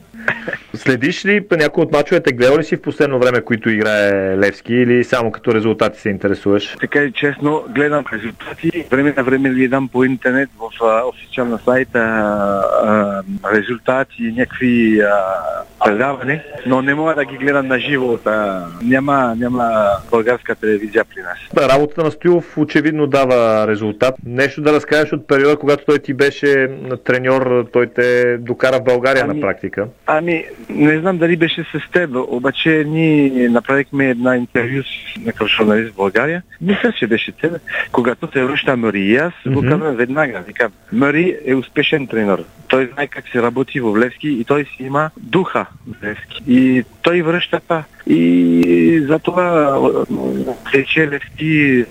Следиш 0.74 1.26
ли 1.26 1.46
някои 1.52 1.84
от 1.84 1.92
мачовете, 1.92 2.32
гледал 2.32 2.58
ли 2.58 2.64
си 2.64 2.76
в 2.76 2.82
последно 2.82 3.20
време, 3.20 3.42
които 3.42 3.70
играе 3.70 4.38
Левски 4.38 4.74
или 4.74 5.04
само 5.04 5.32
като 5.32 5.54
резултати 5.54 6.00
се 6.00 6.10
интересуваш? 6.10 6.76
Така 6.80 7.04
и 7.04 7.12
честно, 7.12 7.66
гледам 7.70 8.04
резултати. 8.14 8.86
Време 8.92 9.14
на 9.18 9.24
време 9.24 9.50
гледам 9.50 9.88
по 9.88 10.04
интернет 10.04 10.50
в 10.60 10.86
а, 10.86 11.04
официална 11.08 11.60
сайта 11.66 12.00
а, 12.00 13.24
резултати, 13.54 14.34
някакви 14.38 15.02
предаване, 15.86 16.44
но 16.66 16.82
не 16.82 16.96
мога 16.96 17.16
да 17.16 17.26
ги 17.26 17.38
гледам 17.38 17.68
на 17.68 17.80
живо. 17.80 18.20
Няма, 18.82 19.36
няма 19.38 19.90
българска 20.12 20.56
телевизия 20.56 21.06
при 21.06 21.22
нас. 21.22 21.38
Да, 21.54 21.70
работата 21.70 22.04
на 22.04 22.12
Стоилов 22.12 22.58
очевидно 22.58 23.08
дава 23.08 23.68
резултат. 23.68 24.16
Нещо 24.26 24.62
да 24.62 24.74
разкажеш 24.74 25.14
от 25.14 25.28
периода, 25.28 25.58
когато 25.58 25.86
той 25.86 26.00
ти 26.00 26.14
беше 26.14 26.70
треньор, 27.04 27.68
той 27.74 27.88
те 27.88 28.38
докара 28.38 28.80
в 28.80 28.84
България 28.84 29.24
ами, 29.24 29.34
на 29.34 29.42
практика. 29.42 29.88
Ами, 30.12 30.46
не 30.70 31.00
знам 31.00 31.18
дали 31.18 31.38
беше 31.38 31.64
с 31.64 31.92
теб, 31.92 32.10
обаче 32.16 32.84
ние 32.88 33.50
направихме 33.50 34.10
една 34.10 34.38
интервю 34.38 34.84
с 34.84 35.20
някакъв 35.26 35.48
журналист 35.48 35.94
в 35.94 35.96
България. 35.96 36.44
Мисля, 36.62 36.92
че 36.92 37.08
беше 37.08 37.32
теб. 37.32 37.54
Когато 37.92 38.32
се 38.32 38.44
връща 38.44 38.78
Мари 38.78 39.00
и 39.00 39.16
аз 39.18 39.34
mm-hmm. 39.34 39.54
го 39.54 39.62
казвам 39.62 39.96
веднага. 39.96 40.44
Викам, 40.48 40.72
Мари 40.92 41.38
е 41.46 41.56
успешен 41.56 42.08
тренер. 42.08 42.44
Той 42.68 42.90
знае 42.94 43.08
как 43.08 43.28
се 43.28 43.42
работи 43.42 43.80
в 43.80 43.98
Левски 43.98 44.30
и 44.30 44.44
той 44.44 44.66
си 44.66 44.84
има 44.84 45.10
духа 45.18 45.66
в 45.88 46.04
Левски. 46.04 46.44
И 46.48 46.84
той 47.02 47.22
връща 47.22 47.60
това. 47.60 47.84
И 48.08 49.06
затова 49.08 49.80
тече 50.72 51.08
Левски 51.08 51.86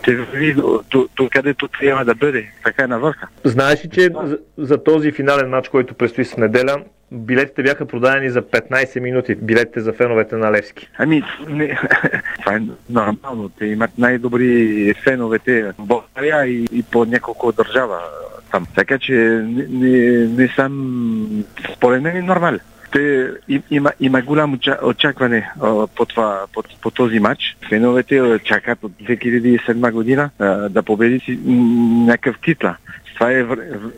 ще 0.00 0.16
върви 0.16 0.54
до, 0.54 1.28
където 1.32 1.68
трябва 1.68 2.04
да 2.04 2.14
бъде. 2.14 2.50
Така 2.64 2.84
е 2.84 2.86
на 2.86 2.98
върха. 2.98 3.28
Знаеш 3.44 3.84
ли, 3.84 3.88
че 3.88 4.10
за, 4.24 4.38
за 4.58 4.84
този 4.84 5.12
финален 5.12 5.48
матч, 5.48 5.68
който 5.68 5.94
предстои 5.94 6.24
с 6.24 6.36
неделя, 6.36 6.76
билетите 7.12 7.62
бяха 7.62 7.86
продадени 7.86 8.30
за 8.30 8.42
15 8.42 9.00
минути, 9.00 9.34
билетите 9.34 9.80
за 9.80 9.92
феновете 9.92 10.36
на 10.36 10.52
Левски. 10.52 10.88
Ами, 10.98 11.22
не, 11.48 11.78
това 12.40 12.54
е 12.54 12.60
нормално. 12.90 13.48
Те 13.58 13.66
имат 13.66 13.90
най-добри 13.98 14.94
феновете 15.04 15.62
в 15.62 15.74
България 15.78 16.46
и, 16.46 16.66
и 16.72 16.82
по 16.82 17.04
няколко 17.04 17.52
държава 17.52 18.00
там. 18.50 18.66
Така 18.74 18.98
че 18.98 19.12
не, 19.12 19.66
не, 19.68 20.26
не 20.26 20.48
съм, 20.48 21.44
според 21.74 22.02
мен 22.02 22.16
е 22.16 22.22
нормално 22.22 22.58
те, 22.92 23.30
има, 23.70 23.92
има 24.00 24.22
голямо 24.22 24.58
очакване 24.82 25.50
по, 25.96 26.06
това, 26.06 26.44
по, 26.52 26.62
по 26.82 26.90
този 26.90 27.20
матч. 27.20 27.56
Феновете 27.68 28.38
чакат 28.44 28.78
от 28.82 28.92
2007 28.92 29.92
година 29.92 30.30
а, 30.38 30.68
да 30.68 30.82
победи 30.82 31.38
някакъв 32.06 32.36
титла. 32.44 32.76
Това 33.18 33.32
е 33.32 33.46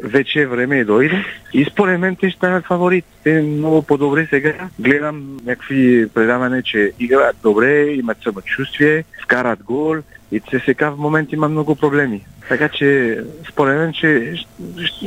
вече 0.02 0.46
време 0.46 0.78
е 0.78 0.84
дойде 0.84 1.24
и 1.54 1.64
според 1.64 2.00
мен 2.00 2.16
те 2.16 2.30
ще 2.30 2.36
станат 2.36 2.66
фаворит. 2.66 3.04
Те 3.24 3.42
много 3.42 3.82
по-добре 3.82 4.26
сега. 4.30 4.54
Гледам 4.78 5.36
някакви 5.46 6.08
предаване, 6.14 6.62
че 6.62 6.92
играят 7.00 7.36
добре, 7.42 7.84
имат 7.84 8.16
самочувствие, 8.22 9.04
вкарат 9.22 9.62
гол 9.62 9.96
и 10.32 10.40
ЦСК 10.40 10.80
в 10.80 10.94
момент 10.98 11.32
има 11.32 11.48
много 11.48 11.76
проблеми. 11.76 12.26
Така 12.48 12.68
че, 12.68 13.18
според 13.48 13.78
мен, 13.78 13.92
че 13.92 14.34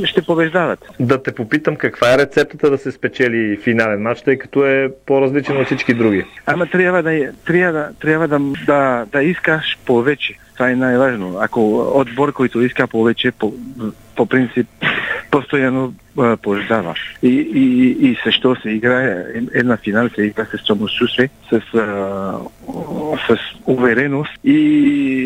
ще 0.05 0.21
побеждават. 0.21 0.85
Да 0.99 1.23
те 1.23 1.35
попитам 1.35 1.75
каква 1.75 2.13
е 2.13 2.17
рецептата 2.17 2.69
да 2.69 2.77
се 2.77 2.91
спечели 2.91 3.57
финален 3.63 4.01
матч, 4.01 4.21
тъй 4.21 4.37
като 4.37 4.65
е 4.65 4.91
по-различен 5.05 5.57
от 5.57 5.65
всички 5.65 5.93
други. 5.93 6.25
Ама 6.45 6.65
трябва 6.65 7.03
да, 7.03 7.31
трябва 7.45 7.79
да, 7.79 7.89
трябва 8.01 8.27
да, 8.27 8.39
да, 8.65 9.05
да 9.11 9.23
искаш 9.23 9.77
повече. 9.85 10.33
Това 10.53 10.69
е 10.69 10.75
най-важно. 10.75 11.37
Ако 11.39 11.91
отбор, 11.99 12.33
който 12.33 12.61
иска 12.61 12.87
повече, 12.87 13.31
по, 13.31 13.53
по 14.15 14.25
принцип, 14.25 14.67
постоянно 15.31 15.93
побеждава. 16.41 16.95
И, 17.23 17.27
и, 17.53 17.89
и 18.09 18.17
също 18.23 18.55
се 18.61 18.69
играе 18.69 19.25
една 19.53 19.77
финал, 19.77 20.09
се 20.09 20.21
игра 20.21 20.45
с 20.45 20.67
самочувствие, 20.67 21.29
с, 21.49 21.61
с 23.27 23.37
увереност 23.65 24.31
и, 24.43 24.57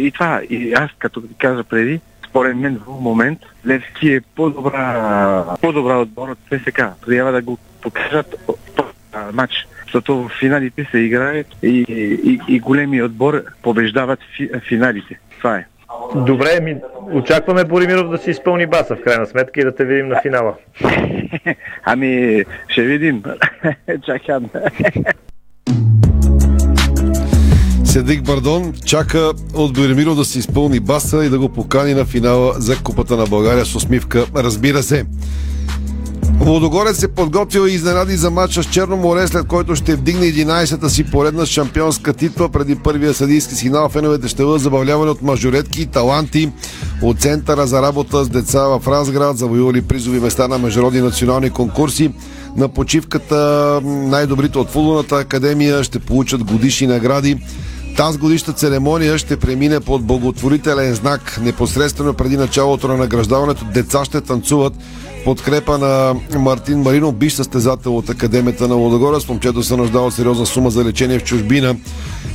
и 0.08 0.12
това. 0.12 0.42
И 0.50 0.74
аз, 0.74 0.90
като 1.00 1.22
ти 1.22 1.34
каза 1.38 1.64
преди, 1.64 2.00
според 2.30 2.58
мен 2.58 2.80
в 2.88 3.02
момент 3.02 3.40
Левски 3.68 4.14
е 4.14 4.22
по-добра, 4.22 5.46
по-добра 5.62 5.98
отбор 5.98 6.30
от 6.30 6.38
ПСК. 6.50 6.82
Трябва 7.06 7.32
да 7.32 7.42
го 7.42 7.58
покажат 7.82 8.36
матч. 9.34 9.68
Защото 9.88 10.16
в 10.16 10.32
финалите 10.40 10.88
се 10.92 10.98
играят 10.98 11.48
и, 11.64 11.86
и, 12.26 12.40
и 12.48 12.60
големи 12.60 13.02
отбор 13.02 13.44
побеждават 13.62 14.20
фи, 14.38 14.50
финалите. 14.68 15.20
Това 15.38 15.56
е. 15.56 15.66
Добре, 16.16 16.60
ми 16.62 16.76
очакваме 17.12 17.64
Боримиров 17.64 18.10
да 18.10 18.18
си 18.18 18.32
изпълни 18.32 18.66
баса 18.66 18.96
в 18.96 19.02
крайна 19.04 19.26
сметка 19.26 19.62
и 19.62 19.64
да 19.64 19.76
те 19.76 19.86
видим 19.86 20.08
на 20.08 20.22
финала. 20.22 20.56
ами, 21.84 22.44
ще 22.68 22.82
видим. 22.82 23.24
Чакам. 24.06 24.50
Седик 27.84 28.24
Бардон 28.24 28.74
чака 28.86 29.32
от 29.54 29.74
Боримиров 29.74 30.16
да 30.16 30.26
си 30.26 30.40
изпълни 30.40 30.80
баса 30.80 31.26
и 31.26 31.30
да 31.30 31.40
го 31.40 31.50
покани 31.50 31.94
на 31.94 32.06
финала 32.06 32.54
за 32.54 32.84
Купата 32.84 33.18
на 33.18 33.26
България 33.26 33.66
с 33.66 33.76
усмивка. 33.76 34.26
Разбира 34.36 34.84
се. 34.84 35.06
Лодогорец 36.46 37.00
се 37.00 37.08
подготвил 37.08 37.68
и 37.68 37.72
изненади 37.72 38.18
за 38.18 38.32
матча 38.32 38.64
с 38.64 38.66
Черно 38.66 38.98
море, 38.98 39.28
след 39.28 39.48
който 39.48 39.76
ще 39.76 39.96
вдигне 39.96 40.26
11-та 40.26 40.90
си 40.90 41.04
поредна 41.04 41.46
шампионска 41.46 42.14
титла. 42.14 42.50
Преди 42.50 42.76
първия 42.76 43.14
съдийски 43.14 43.56
сигнал 43.56 43.90
феновете 43.90 44.28
ще 44.28 44.44
бъдат 44.44 44.62
забавлявани 44.62 45.12
от 45.12 45.22
мажоретки 45.22 45.82
и 45.82 45.86
таланти 45.86 46.52
от 47.02 47.20
Центъра 47.20 47.68
за 47.68 47.82
работа 47.82 48.26
с 48.26 48.30
деца 48.30 48.64
в 48.68 48.82
Разград, 48.88 49.38
завоювали 49.38 49.82
призови 49.82 50.20
места 50.20 50.48
на 50.48 50.58
международни 50.58 51.02
национални 51.02 51.50
конкурси. 51.50 52.12
На 52.56 52.68
почивката 52.68 53.80
най-добрите 53.84 54.58
от 54.58 54.70
футболната 54.70 55.16
академия 55.16 55.84
ще 55.84 56.00
получат 56.00 56.44
годишни 56.44 56.88
награди. 56.88 57.38
Тази 57.98 58.18
годишна 58.18 58.54
церемония 58.54 59.18
ще 59.18 59.38
премине 59.38 59.80
под 59.80 60.04
благотворителен 60.04 60.94
знак. 60.94 61.40
Непосредствено 61.42 62.14
преди 62.14 62.38
началото 62.38 62.88
на 62.88 62.98
награждаването 62.98 63.66
деца 63.74 64.06
ще 64.06 64.22
танцуват 64.22 64.74
подкрепа 65.26 65.78
на 65.78 66.16
Мартин 66.40 66.80
Марино, 66.80 67.12
биш 67.12 67.34
състезател 67.34 67.98
от 67.98 68.10
Академията 68.10 68.68
на 68.68 68.76
Лодогорец. 68.76 69.28
Момчето 69.28 69.64
се 69.64 69.78
нуждава 69.78 70.12
сериозна 70.12 70.46
сума 70.46 70.70
за 70.70 70.86
лечение 70.86 71.20
в 71.20 71.24
чужбина 71.24 71.76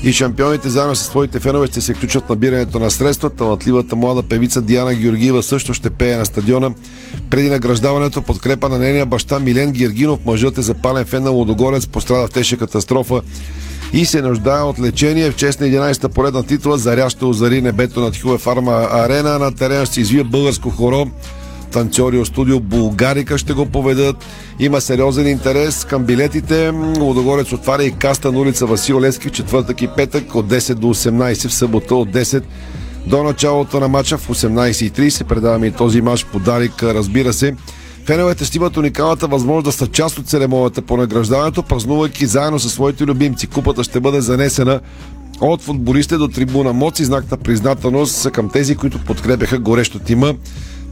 и 0.03 0.13
шампионите 0.13 0.69
заедно 0.69 0.97
с 0.97 1.03
своите 1.03 1.41
фенове 1.41 1.67
ще 1.67 1.81
се 1.81 1.95
включат 1.95 2.31
набирането 2.31 2.79
на 2.79 2.91
средства. 2.91 3.31
Талантливата 3.31 3.97
млада 3.97 4.23
певица 4.23 4.63
Диана 4.63 4.95
Георгиева 4.95 5.43
също 5.43 5.75
ще 5.75 5.91
пее 5.91 6.17
на 6.17 6.27
стадиона. 6.27 6.75
Преди 7.31 7.51
награждаването 7.51 8.23
подкрепа 8.23 8.69
на 8.69 8.79
нейния 8.79 9.07
баща 9.07 9.39
Милен 9.39 9.73
Гергинов. 9.73 10.19
Мъжът 10.27 10.59
е 10.59 10.63
запален 10.63 11.05
фен 11.05 11.23
на 11.23 11.31
Лодогорец, 11.31 11.87
пострада 11.87 12.27
в 12.27 12.31
тежка 12.31 12.57
катастрофа 12.57 13.23
и 13.93 14.07
се 14.07 14.23
нуждае 14.23 14.63
от 14.63 14.81
лечение. 14.81 15.31
В 15.31 15.37
чест 15.37 15.61
на 15.61 15.67
11-та 15.67 16.09
поредна 16.09 16.43
титла 16.43 16.79
Заря 16.79 17.11
ще 17.11 17.25
озари 17.25 17.63
небето 17.63 18.01
над 18.01 18.17
Хюе 18.17 18.39
Фарма 18.39 18.89
Арена. 18.93 19.39
На 19.39 19.55
терена 19.55 19.87
ще 19.87 20.01
извие 20.01 20.25
българско 20.25 20.71
хоро 20.71 21.07
танцори 21.73 22.19
от 22.19 22.27
студио 22.27 22.61
Булгарика 22.61 23.39
ще 23.39 23.53
го 23.53 23.67
поведат. 23.67 24.17
Има 24.59 24.81
сериозен 24.81 25.29
интерес 25.29 25.85
към 25.85 26.05
билетите. 26.05 26.71
Лодогорец 27.01 27.53
отваря 27.53 27.85
и 27.85 27.93
каста 27.93 28.33
на 28.33 28.39
улица 28.39 28.67
Васил 28.67 29.01
Лески 29.01 29.29
в 29.29 29.33
четвъртък 29.33 29.83
и 29.83 29.89
петък 29.97 30.35
от 30.35 30.47
10 30.47 30.75
до 30.75 30.87
18, 30.87 31.49
в 31.49 31.55
събота 31.55 31.95
от 31.95 32.09
10 32.09 32.43
до 33.07 33.23
началото 33.23 33.81
на 33.81 33.89
матча 33.89 34.19
в 34.19 34.29
18.30. 34.29 35.25
Предаваме 35.25 35.67
и 35.67 35.71
този 35.71 36.01
матч 36.01 36.25
подарик, 36.25 36.83
разбира 36.83 37.33
се. 37.33 37.55
Феновете 38.07 38.45
ще 38.45 38.57
имат 38.57 38.77
уникалната 38.77 39.27
възможност 39.27 39.65
да 39.65 39.73
са 39.73 39.87
част 39.87 40.19
от 40.19 40.29
церемонията 40.29 40.83
по 40.83 40.97
награждаването, 40.97 41.63
празнувайки 41.63 42.27
заедно 42.27 42.59
със 42.59 42.73
своите 42.73 43.05
любимци. 43.05 43.47
Купата 43.47 43.85
ще 43.85 44.01
бъде 44.01 44.21
занесена 44.21 44.81
от 45.41 45.63
футболистите 45.63 46.17
до 46.17 46.29
трибуна 46.29 46.73
Моци, 46.73 47.05
знак 47.05 47.31
на 47.31 47.37
признателност 47.37 48.31
към 48.31 48.51
тези, 48.51 48.77
които 48.77 49.05
подкрепяха 49.05 49.59
горещо 49.59 49.99
тима 49.99 50.35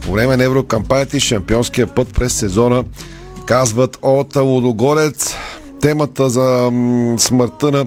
по 0.00 0.12
време 0.12 0.36
на 0.36 0.44
еврокампанията 0.44 1.16
и 1.16 1.20
шампионския 1.20 1.86
път 1.86 2.14
през 2.14 2.32
сезона, 2.32 2.84
казват 3.46 3.98
от 4.02 4.36
Лудогорец. 4.36 5.34
Темата 5.80 6.30
за 6.30 6.70
смъртта 7.18 7.70
на 7.70 7.86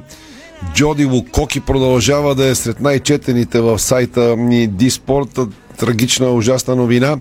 Джоди 0.74 1.06
Лукоки 1.06 1.60
продължава 1.60 2.36
да 2.36 2.48
е 2.48 2.56
сред 2.56 2.82
най-четените 2.82 3.62
в 3.62 3.80
сайта 3.80 4.38
ни 4.38 4.68
Диспорт. 4.68 5.40
Трагична, 5.78 6.32
ужасна 6.32 6.76
новина. 6.76 7.18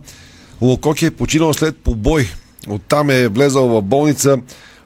Лукоки 0.62 1.06
е 1.06 1.10
починал 1.10 1.54
след 1.54 1.76
побой. 1.76 2.28
Оттам 2.68 3.10
е 3.10 3.28
влезал 3.28 3.68
в 3.68 3.82
болница. 3.82 4.38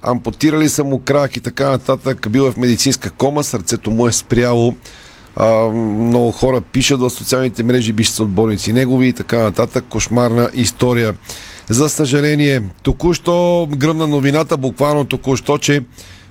Ампутирали 0.03 0.69
са 0.69 0.85
му 0.85 0.99
крак 0.99 1.37
и 1.37 1.41
така 1.41 1.71
нататък. 1.71 2.29
Бил 2.31 2.43
е 2.43 2.53
в 2.53 2.57
медицинска 2.57 3.11
кома. 3.11 3.43
Сърцето 3.43 3.91
му 3.91 4.07
е 4.07 4.13
спряло. 4.13 4.75
А, 5.37 5.69
много 5.71 6.33
хора 6.33 6.61
пишат 6.61 7.01
в 7.01 7.11
социалните 7.11 7.63
мрежи, 7.63 8.05
са 8.05 8.23
отборници 8.23 8.73
негови 8.73 9.09
и 9.09 9.13
така 9.13 9.39
нататък. 9.39 9.85
Кошмарна 9.89 10.51
история. 10.55 11.15
За 11.69 11.89
съжаление, 11.89 12.63
току-що 12.83 13.69
гръмна 13.77 14.07
новината, 14.07 14.57
буквално 14.57 15.05
току-що, 15.05 15.59
че 15.59 15.83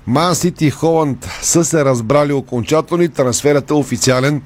Ман 0.07 0.35
Сити 0.35 0.65
и 0.65 0.71
Холанд 0.71 1.27
са 1.41 1.65
се 1.65 1.85
разбрали 1.85 2.33
окончателно 2.33 3.03
и 3.03 3.09
трансферът 3.09 3.69
е 3.69 3.73
официален. 3.73 4.41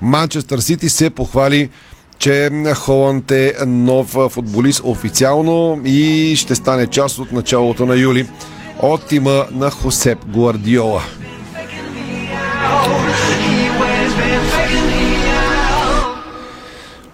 Манчестър 0.00 0.58
Сити 0.58 0.88
се 0.88 1.10
похвали 1.10 1.70
че 2.18 2.50
Холанд 2.74 3.30
е 3.30 3.54
нов 3.66 4.16
футболист 4.30 4.80
официално 4.84 5.80
и 5.84 6.32
ще 6.36 6.54
стане 6.54 6.86
част 6.86 7.18
от 7.18 7.32
началото 7.32 7.86
на 7.86 7.96
юли 7.96 8.26
от 8.82 9.06
тима 9.06 9.46
на 9.50 9.70
Хосеп 9.70 10.18
Гуардиола. 10.26 11.02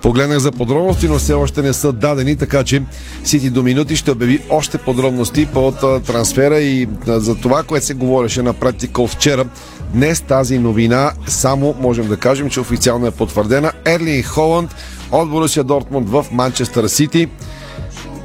Погледнах 0.03 0.39
за 0.39 0.53
подробности, 0.53 1.09
но 1.09 1.19
все 1.19 1.33
още 1.33 1.63
не 1.63 1.73
са 1.73 1.93
дадени, 1.93 2.37
така 2.37 2.65
че 2.65 2.83
Сити 3.25 3.51
до 3.51 3.63
минути 3.63 3.97
ще 3.97 4.11
обяви 4.11 4.43
още 4.51 4.79
подробности 4.79 5.47
по 5.47 5.73
трансфера 6.07 6.61
и 6.61 6.89
за 7.07 7.35
това, 7.35 7.63
което 7.63 7.87
се 7.87 7.95
говореше 7.95 8.43
на 8.43 8.53
практика 8.53 9.07
вчера. 9.07 9.45
Днес 9.95 10.21
тази 10.21 10.59
новина 10.59 11.13
само 11.27 11.75
можем 11.81 12.09
да 12.09 12.17
кажем, 12.17 12.51
че 12.51 12.61
официално 12.61 13.07
е 13.07 13.11
потвърдена. 13.11 13.73
Ерлин 13.85 14.23
Холанд 14.23 14.75
от 15.13 15.31
Борусия 15.31 15.65
Дортмунд 15.65 16.09
в 16.09 16.27
Манчестър 16.33 16.87
Сити. 16.87 17.29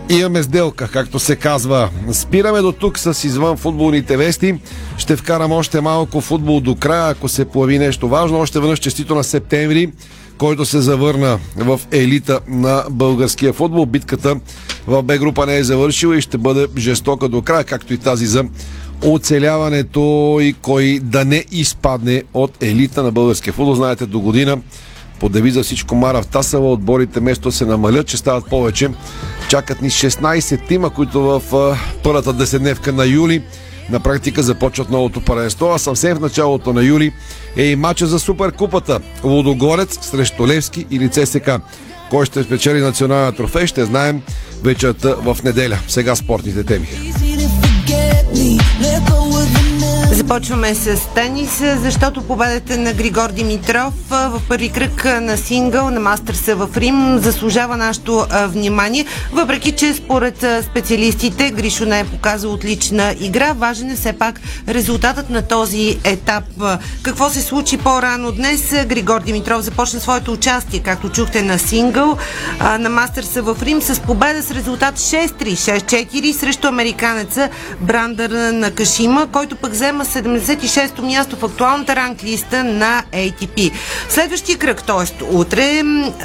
Имаме 0.09 0.43
сделка, 0.43 0.87
както 0.87 1.19
се 1.19 1.35
казва. 1.35 1.89
Спираме 2.11 2.61
до 2.61 2.71
тук 2.71 2.99
с 2.99 3.23
извън 3.23 3.57
футболните 3.57 4.17
вести. 4.17 4.59
Ще 4.97 5.15
вкарам 5.15 5.51
още 5.51 5.81
малко 5.81 6.21
футбол 6.21 6.59
до 6.59 6.75
края, 6.75 7.09
ако 7.09 7.29
се 7.29 7.45
появи 7.45 7.79
нещо 7.79 8.07
важно. 8.07 8.39
Още 8.39 8.59
веднъж 8.59 8.79
честито 8.79 9.15
на 9.15 9.23
септември 9.23 9.91
който 10.37 10.65
се 10.65 10.81
завърна 10.81 11.39
в 11.55 11.81
елита 11.91 12.39
на 12.47 12.83
българския 12.89 13.53
футбол. 13.53 13.85
Битката 13.85 14.39
в 14.87 15.03
Б 15.03 15.17
група 15.17 15.45
не 15.45 15.57
е 15.57 15.63
завършила 15.63 16.17
и 16.17 16.21
ще 16.21 16.37
бъде 16.37 16.67
жестока 16.77 17.29
до 17.29 17.41
края, 17.41 17.63
както 17.63 17.93
и 17.93 17.97
тази 17.97 18.25
за 18.25 18.45
оцеляването 19.03 20.37
и 20.41 20.53
кой 20.61 20.99
да 21.03 21.25
не 21.25 21.45
изпадне 21.51 22.23
от 22.33 22.63
елита 22.63 23.03
на 23.03 23.11
българския 23.11 23.53
футбол. 23.53 23.75
Знаете, 23.75 24.05
до 24.05 24.19
година 24.19 24.57
по 25.19 25.29
девиза 25.29 25.63
всичко 25.63 25.95
мара 25.95 26.21
в 26.21 26.27
Тасава, 26.27 26.71
отборите 26.71 27.19
место 27.19 27.51
се 27.51 27.65
намалят, 27.65 28.07
че 28.07 28.17
стават 28.17 28.49
повече. 28.49 28.89
Чакат 29.49 29.81
ни 29.81 29.89
16 29.89 30.67
тима, 30.67 30.89
които 30.89 31.21
в 31.21 31.41
първата 32.03 32.33
десетдневка 32.33 32.93
на 32.93 33.05
юли 33.05 33.43
на 33.89 33.99
практика 33.99 34.43
започват 34.43 34.89
новото 34.89 35.21
паренство, 35.21 35.71
а 35.75 35.79
съвсем 35.79 36.17
в 36.17 36.21
началото 36.21 36.73
на 36.73 36.83
юли 36.83 37.13
е 37.57 37.63
и 37.63 37.75
матча 37.75 38.07
за 38.07 38.19
Суперкупата. 38.19 38.99
Лудогорец 39.23 39.99
срещу 40.01 40.47
Левски 40.47 40.85
или 40.91 41.09
ЦСК. 41.09 41.49
Кой 42.09 42.25
ще 42.25 42.43
спечели 42.43 42.79
националния 42.79 43.31
трофей, 43.31 43.67
ще 43.67 43.85
знаем 43.85 44.21
вечерта 44.63 45.15
в 45.15 45.37
неделя. 45.43 45.77
Сега 45.87 46.15
спортните 46.15 46.63
теми. 46.63 46.87
Започваме 50.15 50.75
с 50.75 50.99
тенис, 51.15 51.61
защото 51.81 52.21
победата 52.21 52.77
на 52.77 52.93
Григор 52.93 53.31
Димитров 53.31 53.93
в 54.09 54.41
първи 54.49 54.69
кръг 54.69 55.05
на 55.05 55.37
сингъл 55.37 55.89
на 55.89 55.99
Мастърса 55.99 56.55
в 56.55 56.77
Рим 56.77 57.17
заслужава 57.19 57.77
нашето 57.77 58.25
внимание, 58.47 59.05
въпреки 59.33 59.71
че 59.71 59.93
според 59.93 60.45
специалистите 60.63 61.51
Гришо 61.51 61.85
не 61.85 61.99
е 61.99 62.05
показал 62.05 62.53
отлична 62.53 63.15
игра. 63.19 63.53
Важен 63.53 63.91
е 63.91 63.95
все 63.95 64.13
пак 64.13 64.41
резултатът 64.67 65.29
на 65.29 65.41
този 65.41 65.99
етап. 66.03 66.43
Какво 67.01 67.29
се 67.29 67.41
случи 67.41 67.77
по-рано 67.77 68.31
днес? 68.31 68.73
Григор 68.85 69.21
Димитров 69.21 69.61
започна 69.61 69.99
своето 69.99 70.31
участие, 70.31 70.79
както 70.79 71.09
чухте, 71.09 71.41
на 71.41 71.59
сингъл 71.59 72.17
на 72.79 72.89
Мастърса 72.89 73.41
в 73.41 73.57
Рим 73.61 73.81
с 73.81 73.99
победа 73.99 74.43
с 74.43 74.51
резултат 74.51 74.95
6-3, 74.95 75.29
6-4 75.31 76.31
срещу 76.31 76.67
американеца 76.67 77.49
Брандър 77.81 78.29
на 78.53 78.71
Кашима, 78.71 79.27
който 79.31 79.55
пък 79.55 79.71
взема 79.71 80.04
76-то 80.05 81.01
място 81.01 81.35
в 81.35 81.45
актуалната 81.45 81.95
ранглиста 81.95 82.63
на 82.63 83.03
ATP. 83.11 83.71
Следващия 84.09 84.57
кръг, 84.57 84.83
т.е. 84.83 85.23
утре, 85.23 85.83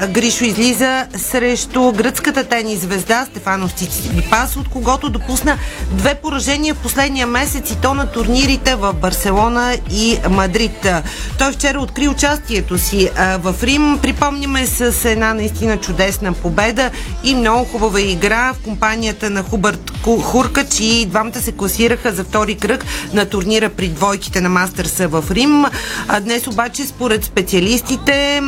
Гришо 0.09 0.45
излиза 0.45 1.07
срещу 1.17 1.93
гръцката 1.93 2.45
тенис 2.45 2.81
звезда 2.81 3.27
Стефанов 3.31 3.73
Циципас, 3.73 4.57
от 4.57 4.69
когото 4.69 5.09
допусна 5.09 5.59
две 5.93 6.15
поражения 6.15 6.75
в 6.75 6.79
последния 6.79 7.27
месец 7.27 7.71
и 7.71 7.77
то 7.77 7.95
на 7.95 8.07
турнирите 8.07 8.75
в 8.75 8.93
Барселона 8.93 9.77
и 9.93 10.19
Мадрид. 10.31 10.87
Той 11.39 11.53
вчера 11.53 11.81
откри 11.81 12.09
участието 12.09 12.79
си 12.79 13.11
в 13.39 13.55
Рим. 13.63 13.99
Припомняме 14.03 14.67
с 14.67 15.05
една 15.05 15.35
наистина 15.35 15.77
чудесна 15.77 16.33
победа 16.33 16.91
и 17.25 17.35
много 17.35 17.65
хубава 17.65 18.01
игра 18.01 18.53
в 18.53 18.65
компанията 18.65 19.31
на 19.31 19.43
Хубърт 19.43 19.93
Хуркач 20.23 20.81
и 20.81 21.07
двамата 21.07 21.41
се 21.41 21.53
класираха 21.53 22.13
за 22.13 22.25
втори 22.25 22.55
кръг 22.55 22.85
на 23.13 23.27
турнира 23.27 23.60
при 23.69 23.89
двойките 23.89 24.41
на 24.41 24.49
Мастърса 24.49 25.09
в 25.09 25.25
Рим. 25.31 25.65
А 26.09 26.21
днес 26.21 26.47
обаче, 26.47 26.87
според 26.87 27.25
специалистите, 27.25 28.41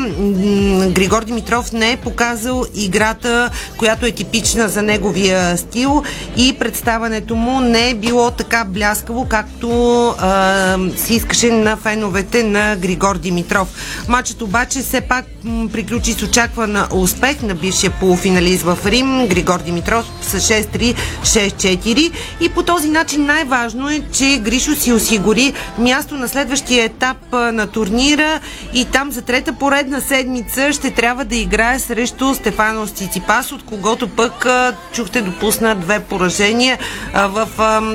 Григор 0.88 1.24
Димитров 1.24 1.72
не 1.72 1.92
е 1.92 1.96
показал 1.96 2.64
играта, 2.74 3.50
която 3.76 4.06
е 4.06 4.10
типична 4.10 4.68
за 4.68 4.82
неговия 4.82 5.56
стил 5.56 6.02
и 6.36 6.56
представането 6.58 7.36
му 7.36 7.60
не 7.60 7.90
е 7.90 7.94
било 7.94 8.30
така 8.30 8.64
бляскаво, 8.64 9.26
както 9.28 10.08
а, 10.08 10.78
си 10.96 11.14
искаше 11.14 11.50
на 11.50 11.76
феновете 11.76 12.42
на 12.42 12.76
Григор 12.76 13.18
Димитров. 13.18 13.68
Матчът 14.08 14.42
обаче 14.42 14.78
все 14.78 15.00
пак 15.00 15.24
приключи 15.72 16.12
с 16.12 16.22
очаквана 16.22 16.88
успех 16.92 17.42
на 17.42 17.54
бившия 17.54 17.90
полуфиналист 17.90 18.62
в 18.62 18.78
Рим, 18.86 19.26
Григор 19.28 19.60
Димитров 19.62 20.04
с 20.22 20.40
6-3, 20.40 20.94
6-4 21.22 22.12
и 22.40 22.48
по 22.48 22.62
този 22.62 22.88
начин 22.88 23.26
най-важно 23.26 23.90
е, 23.90 24.02
че 24.12 24.40
Гришо 24.42 24.74
си 24.74 24.92
осигури 25.02 25.52
място 25.78 26.14
на 26.14 26.28
следващия 26.28 26.84
етап 26.84 27.16
на 27.32 27.66
турнира 27.66 28.40
и 28.74 28.84
там 28.84 29.12
за 29.12 29.22
трета 29.22 29.52
поредна 29.52 30.00
седмица 30.00 30.72
ще 30.72 30.90
трябва 30.90 31.24
да 31.24 31.36
играе 31.36 31.78
срещу 31.78 32.34
Стефано 32.34 32.86
Циципас, 32.86 33.52
от 33.52 33.62
когото 33.62 34.08
пък 34.08 34.46
чухте 34.92 35.22
допусна 35.22 35.74
две 35.74 36.00
поражения 36.00 36.78
в 37.14 37.48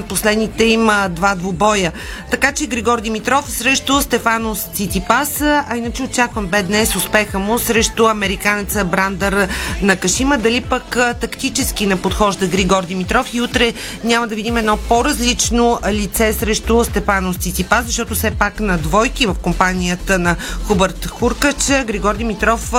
последните 0.09 0.65
им 0.65 0.89
два 1.09 1.35
двубоя. 1.35 1.91
Така 2.31 2.51
че 2.51 2.67
Григор 2.67 3.01
Димитров 3.01 3.51
срещу 3.51 4.01
Стефано 4.01 4.55
Циципас, 4.55 5.41
а 5.41 5.77
иначе 5.77 6.03
очаквам 6.03 6.47
бе 6.47 6.63
днес 6.63 6.95
успеха 6.95 7.39
му 7.39 7.59
срещу 7.59 8.07
американеца 8.07 8.85
Брандър 8.85 9.47
на 9.81 9.95
Кашима. 9.95 10.37
Дали 10.37 10.61
пък 10.61 10.97
тактически 11.21 11.85
не 11.85 11.95
подхожда 11.95 12.47
Григор 12.47 12.83
Димитров 12.83 13.33
и 13.33 13.41
утре 13.41 13.73
няма 14.03 14.27
да 14.27 14.35
видим 14.35 14.57
едно 14.57 14.77
по-различно 14.77 15.79
лице 15.91 16.33
срещу 16.33 16.83
Степано 16.97 17.33
Циципас, 17.33 17.85
защото 17.85 18.15
все 18.15 18.31
пак 18.31 18.59
на 18.59 18.77
двойки 18.77 19.25
в 19.25 19.35
компанията 19.41 20.19
на 20.19 20.35
Хубърт 20.63 21.05
Хуркач 21.05 21.55
Григор 21.85 22.15
Димитров 22.15 22.73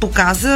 показа 0.00 0.50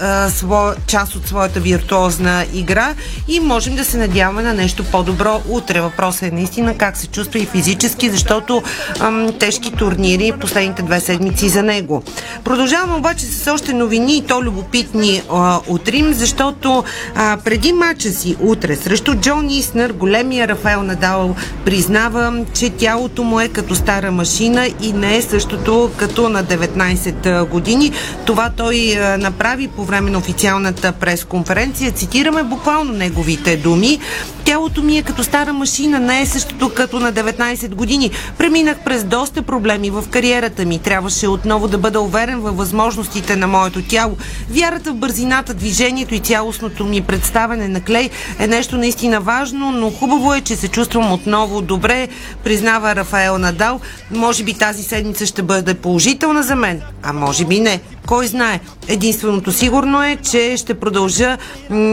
а, 0.00 0.30
сво, 0.30 0.72
част 0.86 1.16
от 1.16 1.28
своята 1.28 1.60
виртуозна 1.60 2.44
игра 2.54 2.94
и 3.28 3.40
можем 3.40 3.76
да 3.76 3.84
се 3.84 3.98
надяваме 3.98 4.42
на 4.42 4.54
нещо 4.54 4.84
по-добро 4.84 5.40
утре. 5.48 5.80
Въпросът 5.80 6.22
е 6.22 6.30
наистина 6.30 6.76
как 6.78 6.96
се 6.96 7.06
чувства 7.06 7.38
и 7.38 7.46
физически, 7.46 8.10
защото 8.10 8.62
ам, 9.00 9.32
тежки 9.38 9.72
турнири 9.72 10.32
последните 10.40 10.82
две 10.82 11.00
седмици 11.00 11.48
за 11.48 11.62
него. 11.62 12.02
Продължаваме 12.44 12.94
обаче 12.94 13.26
с 13.26 13.52
още 13.52 13.72
новини 13.72 14.16
и 14.16 14.22
то 14.26 14.42
любопитни 14.42 15.22
а, 15.32 15.60
от 15.68 15.88
Рим, 15.88 16.12
защото 16.12 16.84
а, 17.14 17.38
преди 17.44 17.72
мача 17.72 18.10
си 18.10 18.36
утре 18.40 18.76
срещу 18.76 19.14
Джон 19.14 19.50
Иснер, 19.50 19.92
големия 19.92 20.48
Рафаел 20.48 20.82
Надал 20.82 21.36
признава, 21.64 22.44
че 22.60 22.70
тялото 22.70 23.24
му 23.24 23.40
е 23.40 23.48
като 23.48 23.74
стара 23.74 24.10
машина 24.10 24.68
и 24.82 24.92
не 24.92 25.16
е 25.16 25.22
същото 25.22 25.90
като 25.96 26.28
на 26.28 26.44
19 26.44 27.48
години. 27.48 27.92
Това 28.26 28.50
той 28.56 28.98
направи 29.18 29.68
по 29.68 29.84
време 29.84 30.10
на 30.10 30.18
официалната 30.18 30.92
пресконференция. 30.92 31.92
Цитираме 31.92 32.42
буквално 32.42 32.92
неговите 32.92 33.56
думи. 33.56 33.98
Тялото 34.44 34.82
ми 34.82 34.98
е 34.98 35.02
като 35.02 35.24
стара 35.24 35.52
машина, 35.52 35.98
не 36.00 36.20
е 36.20 36.26
същото 36.26 36.68
като 36.74 37.00
на 37.00 37.12
19 37.12 37.74
години. 37.74 38.10
Преминах 38.38 38.78
през 38.84 39.04
доста 39.04 39.42
проблеми 39.42 39.90
в 39.90 40.04
кариерата 40.10 40.64
ми. 40.64 40.78
Трябваше 40.78 41.28
отново 41.28 41.68
да 41.68 41.78
бъда 41.78 42.00
уверен 42.00 42.40
във 42.40 42.56
възможностите 42.56 43.36
на 43.36 43.46
моето 43.46 43.82
тяло. 43.82 44.16
Вярата 44.50 44.92
в 44.92 44.96
бързината, 44.96 45.54
движението 45.54 46.14
и 46.14 46.18
цялостното 46.18 46.84
ми 46.84 47.00
представяне 47.00 47.68
на 47.68 47.80
клей 47.80 48.10
е 48.38 48.46
нещо 48.46 48.76
наистина 48.76 49.20
важно, 49.20 49.72
но 49.72 49.90
хубаво 49.90 50.34
е, 50.34 50.40
че 50.40 50.56
се 50.56 50.68
чувствам 50.68 51.12
отново 51.12 51.60
добре, 51.60 52.08
признава 52.50 52.96
Рафаел 52.96 53.38
Надал. 53.38 53.80
Може 54.10 54.44
би 54.44 54.54
тази 54.54 54.82
седмица 54.82 55.26
ще 55.26 55.42
бъде 55.42 55.74
положителна 55.74 56.42
за 56.42 56.56
мен, 56.56 56.82
а 57.02 57.12
може 57.12 57.44
би 57.44 57.60
не. 57.60 57.80
Кой 58.10 58.26
знае? 58.26 58.60
Единственото 58.88 59.52
сигурно 59.52 60.04
е, 60.04 60.16
че 60.30 60.56
ще 60.56 60.74
продължа 60.74 61.38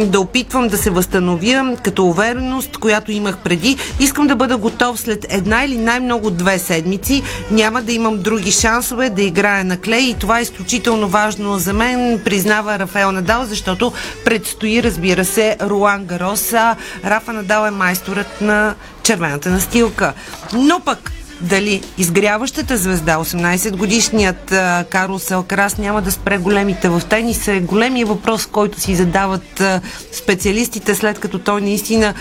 да 0.04 0.20
опитвам 0.20 0.68
да 0.68 0.78
се 0.78 0.90
възстановя 0.90 1.76
като 1.84 2.06
увереност, 2.06 2.78
която 2.78 3.12
имах 3.12 3.38
преди. 3.38 3.78
Искам 4.00 4.28
да 4.28 4.36
бъда 4.36 4.58
готов 4.58 5.00
след 5.00 5.26
една 5.30 5.64
или 5.64 5.78
най-много 5.78 6.30
две 6.30 6.60
седмици. 6.60 7.24
Няма 7.52 7.82
да 7.82 7.94
имам 7.94 8.22
други 8.22 8.52
шансове 8.52 9.10
да 9.10 9.22
играя 9.22 9.64
на 9.64 9.78
клей 9.78 10.02
и 10.02 10.14
това 10.14 10.40
е 10.40 10.42
изключително 10.42 11.08
важно 11.08 11.58
за 11.58 11.74
мен, 11.74 12.22
признава 12.26 12.80
Рафаел 12.80 13.12
Надал, 13.12 13.46
защото 13.46 13.94
предстои, 14.26 14.84
разбира 14.84 15.26
се, 15.26 15.58
Руан 15.62 16.06
Гарос. 16.06 16.54
А 16.54 16.76
Рафа 17.06 17.34
Надал 17.34 17.68
е 17.68 17.72
майсторът 17.72 18.42
на 18.42 18.76
червената 19.04 19.50
настилка. 19.50 20.14
Но 20.54 20.80
пък 20.80 21.12
дали 21.42 21.82
изгряващата 21.98 22.78
звезда, 22.78 23.18
18-годишният 23.18 24.52
а, 24.52 24.86
Карлос 24.90 25.32
Алкарас 25.32 25.78
няма 25.78 26.02
да 26.02 26.12
спре 26.12 26.38
големите 26.38 26.90
в 26.90 27.02
тениса 27.10 27.52
е 27.52 27.60
големия 27.60 28.06
въпрос, 28.06 28.46
който 28.46 28.82
си 28.82 28.96
задават 28.96 29.64
специалистите, 30.12 30.96
след 30.96 31.20
като 31.20 31.40
той 31.40 31.62
наистина 31.62 32.14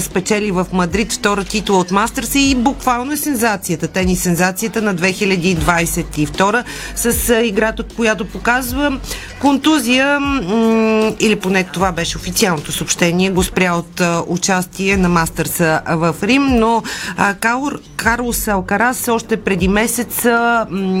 спечели 0.00 0.50
в 0.50 0.66
Мадрид 0.72 1.12
втора 1.12 1.44
титла 1.44 1.78
от 1.78 1.90
Мастърса 1.90 2.38
и 2.38 2.54
буквално 2.54 3.12
е 3.12 3.16
сензацията. 3.16 3.88
Тенис 3.88 4.22
сензацията 4.22 4.82
на 4.82 4.94
2022 4.94 6.64
с 6.96 7.34
играта, 7.42 7.82
която 7.96 8.24
показва 8.24 8.98
контузия 9.40 10.18
или 11.20 11.36
поне 11.36 11.64
това 11.64 11.92
беше 11.92 12.16
официалното 12.16 12.72
съобщение, 12.72 13.30
го 13.30 13.42
спря 13.42 13.74
от 13.74 14.02
участие 14.26 14.96
на 14.96 15.08
Мастърса 15.08 15.80
в 15.88 16.16
Рим, 16.22 16.46
но 16.46 16.82
Каур, 17.40 17.80
Карлос 17.96 18.48
Алкарас 18.64 19.08
още 19.08 19.36
преди 19.36 19.68
месец 19.68 20.26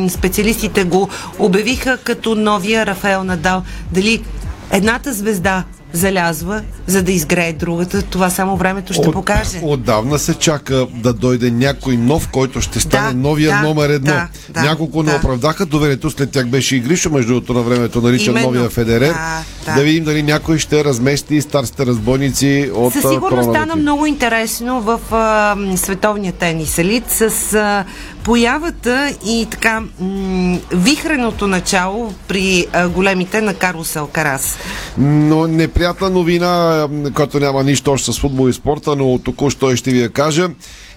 специалистите 0.08 0.84
го 0.84 1.08
обявиха 1.38 1.98
като 1.98 2.34
новия 2.34 2.86
Рафаел 2.86 3.24
Надал. 3.24 3.62
Дали 3.92 4.24
едната 4.70 5.12
звезда 5.12 5.64
залязва, 5.94 6.62
за 6.86 7.02
да 7.02 7.12
изгрее 7.12 7.52
другата. 7.52 8.02
Това 8.02 8.30
само 8.30 8.56
времето 8.56 8.92
ще 8.92 9.08
От- 9.08 9.12
покаже. 9.12 9.60
Отдавна 9.62 10.18
се 10.18 10.34
чака 10.34 10.86
да 10.94 11.12
дойде 11.12 11.50
някой 11.50 11.96
нов, 11.96 12.28
който 12.28 12.60
ще 12.60 12.80
стане 12.80 13.08
Да, 13.08 13.18
новия 13.18 13.50
да, 13.50 13.62
номер 13.62 13.90
едно. 13.90 14.12
да, 14.12 14.28
да, 14.50 14.62
Няколко 14.62 15.02
не 15.02 15.10
да. 15.10 15.16
оправдаха 15.16 15.66
доверието, 15.66 16.10
след 16.10 16.30
тях 16.30 16.46
беше 16.46 16.76
и 16.76 16.80
Гриша, 16.80 17.10
между 17.10 17.28
другото 17.28 17.54
на 17.54 17.62
времето 17.62 18.00
наричан 18.00 18.30
Именно. 18.30 18.46
новия 18.46 18.70
Федерер. 18.70 19.08
Да, 19.08 19.40
Да, 19.66 19.74
да. 19.74 19.82
видим 19.82 20.04
дали 20.04 20.22
някой 20.22 20.58
ще 20.58 20.84
размести 20.84 21.40
старите 21.40 21.86
разбойници 21.86 22.70
от 22.74 22.92
Със 22.92 23.02
сигурност 23.02 23.50
стана 23.50 23.76
много 23.76 24.06
интересно 24.06 24.80
в 24.80 25.00
а, 25.10 25.56
световния 25.76 26.32
тенис 26.32 26.78
елит 26.78 27.04
с 27.08 27.22
а, 27.54 27.84
появата 28.24 29.14
и 29.26 29.46
така 29.50 29.82
м- 30.00 30.58
вихреното 30.72 31.46
начало 31.46 32.14
при 32.28 32.66
а, 32.72 32.88
големите 32.88 33.40
на 33.40 33.54
Карлос 33.54 33.96
Алкарас. 33.96 34.58
Но 34.98 35.46
неприятна 35.46 36.10
новина, 36.10 36.88
която 37.14 37.40
няма 37.40 37.64
нищо 37.64 37.92
още 37.92 38.12
с 38.12 38.18
футбол 38.20 38.48
и 38.48 38.52
спорта, 38.52 38.96
но 38.96 39.18
току-що 39.18 39.76
ще 39.76 39.90
ви 39.90 39.98
я 40.00 40.08
кажа. 40.08 40.48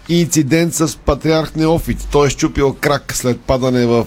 Инцидент 0.09 0.73
с 0.73 0.97
патриарх 0.97 1.55
Неофит. 1.55 2.07
Той 2.11 2.27
е 2.27 2.29
щупил 2.29 2.75
крак 2.81 3.13
след 3.15 3.39
падане 3.41 3.85
в 3.85 4.05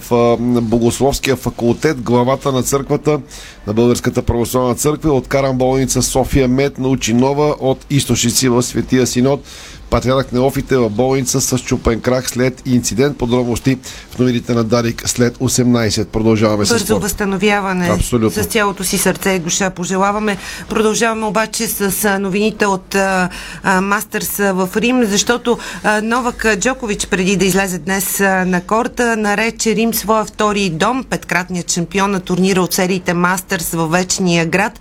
Богословския 0.61 1.35
факултет. 1.35 2.01
Главата 2.01 2.51
на 2.51 2.63
църквата, 2.63 3.19
на 3.67 3.73
Българската 3.73 4.21
православна 4.21 4.75
църква, 4.75 5.13
откаран 5.13 5.57
болница 5.57 6.01
София 6.01 6.47
Мед 6.47 6.79
научи 6.79 7.13
нова 7.13 7.55
от 7.59 7.85
източници 7.89 8.49
в 8.49 8.63
Светия 8.63 9.07
Синод. 9.07 9.43
Патриарх 9.91 10.31
Неофит 10.31 10.71
е 10.71 10.77
в 10.77 10.89
болница 10.89 11.41
с 11.41 11.59
чупен 11.59 12.01
крак 12.01 12.29
след 12.29 12.61
инцидент. 12.65 13.17
Подробности 13.17 13.77
в 14.11 14.19
новините 14.19 14.53
на 14.53 14.63
Дарик 14.63 15.03
след 15.05 15.37
18. 15.37 16.05
Продължаваме 16.05 16.65
с 16.65 16.69
Бързо 16.69 16.99
възстановяване 16.99 17.89
Абсолютно. 17.89 18.43
с 18.43 18.45
цялото 18.45 18.83
си 18.83 18.97
сърце 18.97 19.29
и 19.29 19.39
душа 19.39 19.69
пожелаваме. 19.69 20.37
Продължаваме 20.69 21.25
обаче 21.25 21.67
с 21.67 22.19
новините 22.19 22.65
от 22.65 22.95
а, 22.95 23.29
а, 23.63 23.81
Мастърс 23.81 24.37
в 24.37 24.69
Рим, 24.75 25.03
защото 25.03 25.57
а, 25.83 26.01
Новак 26.01 26.45
Джокович 26.57 27.07
преди 27.07 27.35
да 27.35 27.45
излезе 27.45 27.79
днес 27.79 28.19
на 28.19 28.61
корта 28.67 29.17
нарече 29.17 29.75
Рим 29.75 29.93
своя 29.93 30.25
втори 30.25 30.69
дом, 30.69 31.03
петкратният 31.03 31.71
шампион 31.71 32.11
на 32.11 32.19
турнира 32.19 32.61
от 32.61 32.73
сериите 32.73 33.13
Мастърс 33.13 33.69
във 33.71 33.91
вечния 33.91 34.45
град. 34.45 34.79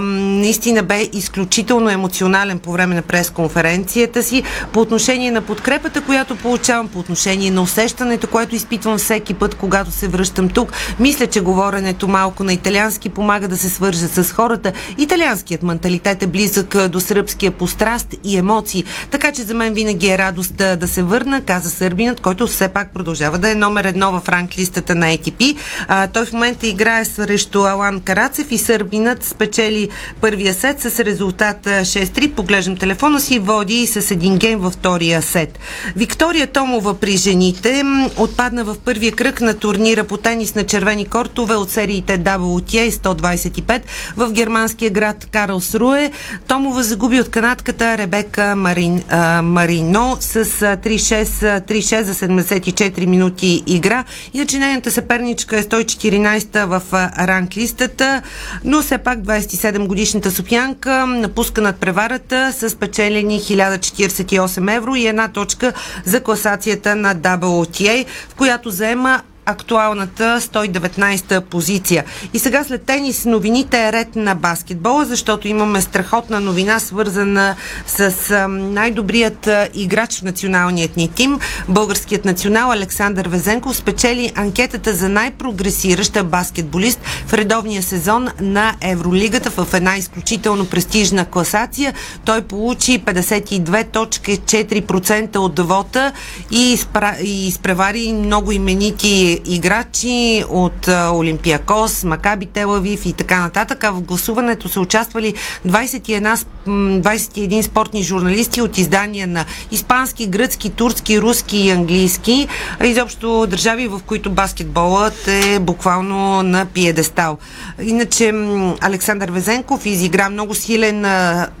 Наистина 0.00 0.82
бе 0.82 1.08
изключително 1.12 1.90
емоционален 1.90 2.58
по 2.58 2.72
време 2.72 2.94
на 2.94 3.02
пресконференцията 3.02 4.22
си 4.22 4.37
по 4.72 4.80
отношение 4.80 5.30
на 5.30 5.40
подкрепата, 5.40 6.00
която 6.00 6.36
получавам, 6.36 6.88
по 6.88 6.98
отношение 6.98 7.50
на 7.50 7.62
усещането, 7.62 8.26
което 8.26 8.54
изпитвам 8.54 8.98
всеки 8.98 9.34
път, 9.34 9.54
когато 9.54 9.90
се 9.90 10.08
връщам 10.08 10.48
тук. 10.48 10.72
Мисля, 11.00 11.26
че 11.26 11.40
говоренето 11.40 12.08
малко 12.08 12.44
на 12.44 12.52
италиански 12.52 13.08
помага 13.08 13.48
да 13.48 13.56
се 13.56 13.68
свържа 13.68 14.08
с 14.08 14.32
хората. 14.32 14.72
Италианският 14.98 15.62
менталитет 15.62 16.22
е 16.22 16.26
близък 16.26 16.88
до 16.88 17.00
сръбския 17.00 17.50
по 17.50 17.66
страст 17.66 18.14
и 18.24 18.36
емоции. 18.36 18.84
Така 19.10 19.32
че 19.32 19.42
за 19.42 19.54
мен 19.54 19.74
винаги 19.74 20.08
е 20.08 20.18
радост 20.18 20.56
да 20.56 20.88
се 20.88 21.02
върна, 21.02 21.40
каза 21.40 21.70
сърбинът, 21.70 22.20
който 22.20 22.46
все 22.46 22.68
пак 22.68 22.92
продължава 22.94 23.38
да 23.38 23.50
е 23.50 23.54
номер 23.54 23.84
едно 23.84 24.20
в 24.20 24.28
ранглистата 24.28 24.94
на 24.94 25.06
ATP. 25.06 25.56
А, 25.88 26.06
той 26.06 26.26
в 26.26 26.32
момента 26.32 26.66
играе 26.66 27.04
срещу 27.04 27.62
Алан 27.64 28.00
Карацев 28.00 28.52
и 28.52 28.58
сърбинът 28.58 29.24
спечели 29.24 29.88
първия 30.20 30.54
сет 30.54 30.80
с 30.80 31.00
резултат 31.00 31.66
а, 31.66 31.70
6-3. 31.70 32.32
Поглеждам 32.34 32.76
телефона 32.76 33.20
си, 33.20 33.38
води 33.38 33.86
с 33.86 34.10
един 34.10 34.27
гейм 34.36 34.58
във 34.58 34.72
втория 34.72 35.22
сет. 35.22 35.58
Виктория 35.96 36.46
Томова 36.46 36.94
при 36.94 37.16
жените 37.16 37.84
отпадна 38.16 38.64
в 38.64 38.76
първия 38.84 39.12
кръг 39.12 39.40
на 39.40 39.54
турнира 39.54 40.04
по 40.04 40.16
тенис 40.16 40.54
на 40.54 40.66
червени 40.66 41.06
кортове 41.06 41.54
от 41.54 41.70
сериите 41.70 42.18
WTA 42.18 42.90
125 42.90 43.82
в 44.16 44.32
германския 44.32 44.90
град 44.90 45.26
Карлсруе. 45.32 46.10
Томова 46.46 46.82
загуби 46.82 47.20
от 47.20 47.28
канадката 47.28 47.98
Ребека 47.98 48.56
Марин, 48.56 49.02
а, 49.08 49.42
Марино 49.42 50.16
с 50.20 50.36
а, 50.36 50.40
3-6, 50.40 51.42
а, 51.42 51.60
3-6 51.60 52.02
за 52.02 52.14
74 52.14 53.06
минути 53.06 53.62
игра. 53.66 54.04
Иначе 54.34 54.58
нейната 54.58 54.90
съперничка 54.90 55.58
е 55.58 55.62
114 55.62 56.64
в 56.66 56.82
ранглистата, 57.18 58.22
но 58.64 58.82
все 58.82 58.98
пак 58.98 59.18
27 59.18 59.86
годишната 59.86 60.30
Софянка 60.30 61.06
напуска 61.06 61.60
над 61.60 61.76
преварата 61.76 62.52
с 62.52 62.76
печелени 62.76 63.40
1040 63.40 64.07
48 64.08 64.76
евро 64.76 64.96
и 64.96 65.06
една 65.06 65.28
точка 65.28 65.72
за 66.04 66.20
класацията 66.20 66.96
на 66.96 67.14
WTA, 67.16 68.06
в 68.28 68.34
която 68.34 68.70
заема 68.70 69.20
актуалната 69.48 70.40
119-та 70.40 71.40
позиция. 71.40 72.04
И 72.34 72.38
сега 72.38 72.64
след 72.64 72.82
тенис 72.82 73.24
новините 73.24 73.86
е 73.86 73.92
ред 73.92 74.16
на 74.16 74.34
баскетбола, 74.34 75.04
защото 75.04 75.48
имаме 75.48 75.80
страхотна 75.80 76.40
новина, 76.40 76.80
свързана 76.80 77.56
с 77.86 78.14
най-добрият 78.48 79.48
играч 79.74 80.18
в 80.18 80.22
националният 80.22 80.96
ни 80.96 81.08
тим. 81.08 81.38
Българският 81.68 82.24
национал 82.24 82.70
Александър 82.70 83.28
Везенков 83.28 83.76
спечели 83.76 84.32
анкетата 84.34 84.94
за 84.94 85.08
най-прогресираща 85.08 86.24
баскетболист 86.24 87.00
в 87.26 87.34
редовния 87.34 87.82
сезон 87.82 88.28
на 88.40 88.74
Евролигата 88.80 89.50
в 89.50 89.74
една 89.74 89.96
изключително 89.96 90.66
престижна 90.66 91.24
класация. 91.24 91.94
Той 92.24 92.42
получи 92.42 93.04
52.4% 93.04 95.36
от 95.36 95.58
вота 95.58 96.12
и, 96.50 96.72
изпра... 96.72 97.16
и 97.22 97.48
изпревари 97.48 98.12
много 98.12 98.52
именити 98.52 99.37
играчи 99.44 100.44
от 100.48 100.88
Олимпиакос, 101.12 102.04
Макаби 102.04 102.46
Телавив 102.46 103.06
и 103.06 103.12
така 103.12 103.40
нататък. 103.40 103.84
А 103.84 103.90
в 103.90 104.02
гласуването 104.02 104.68
са 104.68 104.80
участвали 104.80 105.34
21, 105.66 106.44
21 106.66 107.62
спортни 107.62 108.02
журналисти 108.02 108.62
от 108.62 108.78
издания 108.78 109.26
на 109.26 109.44
испански, 109.70 110.26
гръцки, 110.26 110.70
турски, 110.70 111.20
руски 111.20 111.56
и 111.56 111.70
английски. 111.70 112.48
Изобщо 112.84 113.46
държави, 113.46 113.88
в 113.88 114.00
които 114.06 114.30
баскетболът 114.30 115.28
е 115.28 115.58
буквално 115.58 116.42
на 116.42 116.66
пиедестал. 116.66 117.38
Иначе 117.82 118.32
Александър 118.80 119.30
Везенков 119.30 119.86
изигра 119.86 120.30
много 120.30 120.54
силен 120.54 121.04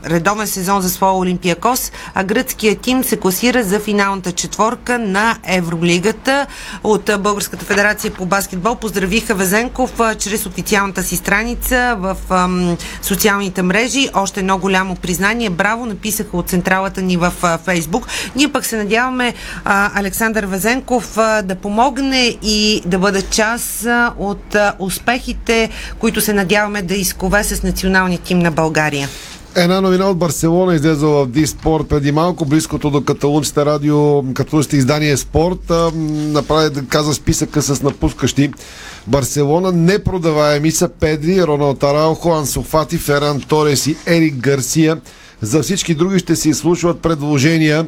редовен 0.06 0.46
сезон 0.46 0.80
за 0.80 0.90
своя 0.90 1.14
Олимпиакос, 1.14 1.92
а 2.14 2.24
гръцкият 2.24 2.80
тим 2.80 3.04
се 3.04 3.16
класира 3.16 3.64
за 3.64 3.80
финалната 3.80 4.32
четворка 4.32 4.98
на 4.98 5.36
Евролигата 5.44 6.46
от 6.84 7.10
Българската 7.20 7.64
федерация 7.68 8.10
по 8.10 8.26
баскетбол 8.26 8.74
поздравиха 8.74 9.34
Везенков 9.34 10.00
чрез 10.18 10.46
официалната 10.46 11.02
си 11.02 11.16
страница 11.16 11.96
в 11.98 12.16
социалните 13.02 13.62
мрежи. 13.62 14.08
Още 14.14 14.40
едно 14.40 14.58
голямо 14.58 14.96
признание. 14.96 15.50
Браво, 15.50 15.86
написаха 15.86 16.36
от 16.36 16.48
централата 16.48 17.02
ни 17.02 17.16
в 17.16 17.32
Фейсбук. 17.64 18.06
Ние 18.36 18.52
пък 18.52 18.66
се 18.66 18.76
надяваме 18.76 19.34
Александър 19.64 20.44
Везенков 20.44 21.14
да 21.42 21.54
помогне 21.62 22.36
и 22.42 22.82
да 22.86 22.98
бъде 22.98 23.22
част 23.22 23.86
от 24.18 24.56
успехите, 24.78 25.70
които 25.98 26.20
се 26.20 26.32
надяваме 26.32 26.82
да 26.82 26.94
изкове 26.94 27.44
с 27.44 27.62
националния 27.62 28.18
тим 28.18 28.38
на 28.38 28.50
България. 28.50 29.08
Една 29.56 29.80
новина 29.80 30.10
от 30.10 30.18
Барселона 30.18 30.74
излезе 30.74 31.06
в 31.06 31.26
Диспорт 31.26 31.88
преди 31.88 32.12
малко, 32.12 32.44
близкото 32.44 32.90
до 32.90 33.04
каталунските 33.04 33.64
радио, 33.64 34.32
каталунските 34.34 34.76
издание 34.76 35.16
Спорт, 35.16 35.72
направи 35.94 36.86
каза 36.88 37.14
списъка 37.14 37.62
с 37.62 37.82
напускащи. 37.82 38.52
Барселона 39.06 39.72
непродаваеми 39.72 40.70
са 40.70 40.88
Педри, 40.88 41.42
Роналд 41.42 41.82
Араухо, 41.82 42.32
Ансофати, 42.32 42.98
Феран 42.98 43.40
Торес 43.40 43.86
и 43.86 43.96
Ерик 44.06 44.34
Гарсия. 44.34 45.00
За 45.42 45.62
всички 45.62 45.94
други 45.94 46.18
ще 46.18 46.36
се 46.36 46.48
изслушват 46.48 47.00
предложения. 47.00 47.86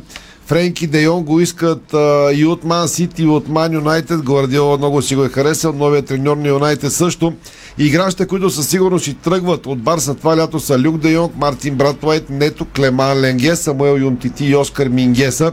Френки 0.51 0.87
Де 0.87 1.03
Йон 1.03 1.25
го 1.25 1.41
искат 1.41 1.95
а, 1.95 2.33
и 2.33 2.47
от 2.47 2.65
Ман 2.65 2.89
Сити, 2.89 3.23
и 3.23 3.27
от 3.27 3.49
Ман 3.49 3.73
Юнайтед. 3.73 4.23
Гвардиола 4.23 4.79
много 4.79 5.03
си 5.03 5.17
го 5.17 5.25
е 5.25 5.29
харесал. 5.29 5.73
Новият 5.73 6.07
треньор 6.07 6.37
на 6.37 6.49
Юнайтед 6.49 6.93
също. 6.93 7.33
Играчите, 7.79 8.27
които 8.27 8.51
със 8.51 8.69
сигурност 8.69 9.03
ще 9.03 9.15
тръгват 9.15 9.67
от 9.67 9.79
Барса 9.79 10.15
това 10.15 10.37
лято 10.37 10.61
са 10.61 10.79
Люк 10.79 10.99
Де 10.99 11.11
Йонг, 11.11 11.37
Мартин 11.37 11.75
Братуайт, 11.75 12.31
Нето, 12.31 12.67
Клеман 12.77 13.21
Ленге, 13.21 13.57
Самуел 13.57 13.97
Юнтити 13.99 14.45
и 14.45 14.57
Оскар 14.57 14.89
Мингеса. 14.89 15.53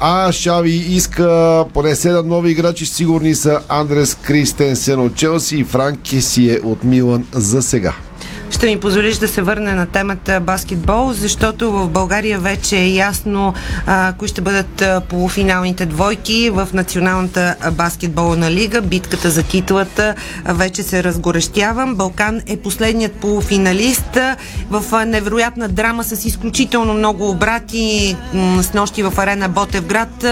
А 0.00 0.32
Шави 0.32 0.70
иска 0.70 1.64
поне 1.74 1.94
7 1.94 2.22
нови 2.22 2.50
играчи. 2.50 2.86
Сигурни 2.86 3.34
са 3.34 3.60
Андрес 3.68 4.14
Кристенсен 4.14 5.00
от 5.00 5.14
Челси 5.14 5.56
и 5.56 5.64
Франк 5.64 6.00
Кесие 6.02 6.60
от 6.64 6.84
Милан 6.84 7.26
за 7.32 7.62
сега. 7.62 7.94
Ще 8.54 8.66
ми 8.66 8.80
позволиш 8.80 9.16
да 9.16 9.28
се 9.28 9.42
върне 9.42 9.74
на 9.74 9.86
темата 9.86 10.40
баскетбол, 10.40 11.12
защото 11.12 11.72
в 11.72 11.88
България 11.88 12.38
вече 12.38 12.76
е 12.76 12.88
ясно 12.88 13.54
а, 13.86 14.12
кои 14.18 14.28
ще 14.28 14.40
бъдат 14.40 14.84
полуфиналните 15.08 15.86
двойки 15.86 16.50
в 16.50 16.68
Националната 16.72 17.56
баскетболна 17.72 18.50
лига. 18.50 18.82
Битката 18.82 19.30
за 19.30 19.42
титлата 19.42 20.14
вече 20.44 20.82
се 20.82 21.04
разгорещява. 21.04 21.86
Балкан 21.94 22.40
е 22.46 22.56
последният 22.56 23.12
полуфиналист 23.12 24.18
в 24.70 25.04
невероятна 25.06 25.68
драма 25.68 26.04
с 26.04 26.24
изключително 26.24 26.94
много 26.94 27.30
обрати 27.30 28.16
с 28.60 28.74
нощи 28.74 29.02
в 29.02 29.12
арена 29.18 29.48
Ботевград. 29.48 30.24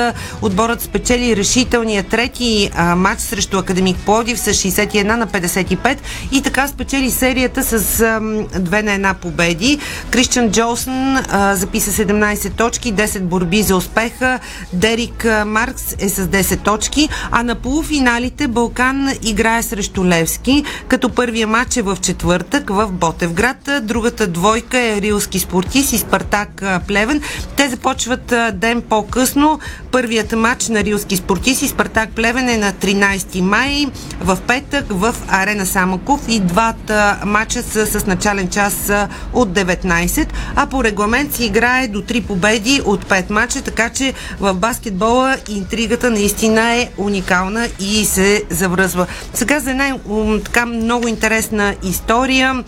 Отборът 0.42 0.80
спечели 0.80 1.36
решителния 1.36 2.02
трети 2.02 2.70
а, 2.76 2.96
матч 2.96 3.20
срещу 3.20 3.58
Академик 3.58 3.96
Плодив 3.96 4.38
с 4.38 4.54
61 4.54 5.02
на 5.02 5.26
55 5.26 5.96
и 6.32 6.42
така 6.42 6.68
спечели 6.68 7.10
серията 7.10 7.64
с 7.64 8.11
две 8.58 8.82
на 8.82 8.92
една 8.92 9.14
победи. 9.14 9.78
Кристиан 10.10 10.50
Джолсън 10.50 11.18
записа 11.52 11.90
17 11.90 12.56
точки, 12.56 12.94
10 12.94 13.20
борби 13.20 13.62
за 13.62 13.76
успеха. 13.76 14.38
Дерик 14.72 15.26
Маркс 15.46 15.94
е 15.98 16.08
с 16.08 16.26
10 16.26 16.64
точки, 16.64 17.08
а 17.30 17.42
на 17.42 17.54
полуфиналите 17.54 18.48
Балкан 18.48 19.08
играе 19.22 19.62
срещу 19.62 20.04
Левски, 20.04 20.64
като 20.88 21.08
първия 21.08 21.46
матч 21.46 21.76
е 21.76 21.82
в 21.82 21.98
четвъртък 22.02 22.70
в 22.70 22.88
Ботевград. 22.92 23.68
Другата 23.82 24.26
двойка 24.26 24.78
е 24.78 25.00
Рилски 25.00 25.38
спортист 25.38 25.92
и 25.92 25.98
Спартак 25.98 26.62
Плевен. 26.88 27.22
Те 27.56 27.68
започват 27.68 28.34
ден 28.52 28.82
по-късно. 28.82 29.60
Първият 29.90 30.32
матч 30.32 30.68
на 30.68 30.84
Рилски 30.84 31.16
спортист 31.16 31.62
и 31.62 31.68
Спартак 31.68 32.10
Плевен 32.10 32.48
е 32.48 32.58
на 32.58 32.72
13 32.72 33.40
май 33.40 33.86
в 34.20 34.38
петък 34.46 34.84
в 34.90 35.14
Арена 35.28 35.66
Самаков 35.66 36.20
и 36.28 36.40
двата 36.40 37.18
матча 37.26 37.62
са 37.62 37.86
с 37.92 38.06
начален 38.06 38.48
час 38.48 38.92
от 39.32 39.48
19, 39.48 40.26
а 40.56 40.66
по 40.66 40.84
регламент 40.84 41.34
се 41.34 41.44
играе 41.44 41.88
до 41.88 42.02
3 42.02 42.26
победи 42.26 42.80
от 42.84 43.04
5 43.04 43.30
мача, 43.30 43.62
така 43.62 43.88
че 43.88 44.12
в 44.40 44.54
баскетбола 44.54 45.36
интригата 45.48 46.10
наистина 46.10 46.74
е 46.74 46.88
уникална 46.98 47.68
и 47.80 48.04
се 48.04 48.42
завръзва. 48.50 49.06
Сега 49.34 49.60
за 49.60 49.70
една 49.70 49.96
така 50.44 50.66
много 50.66 51.08
интересна 51.08 51.74
история, 51.82 52.64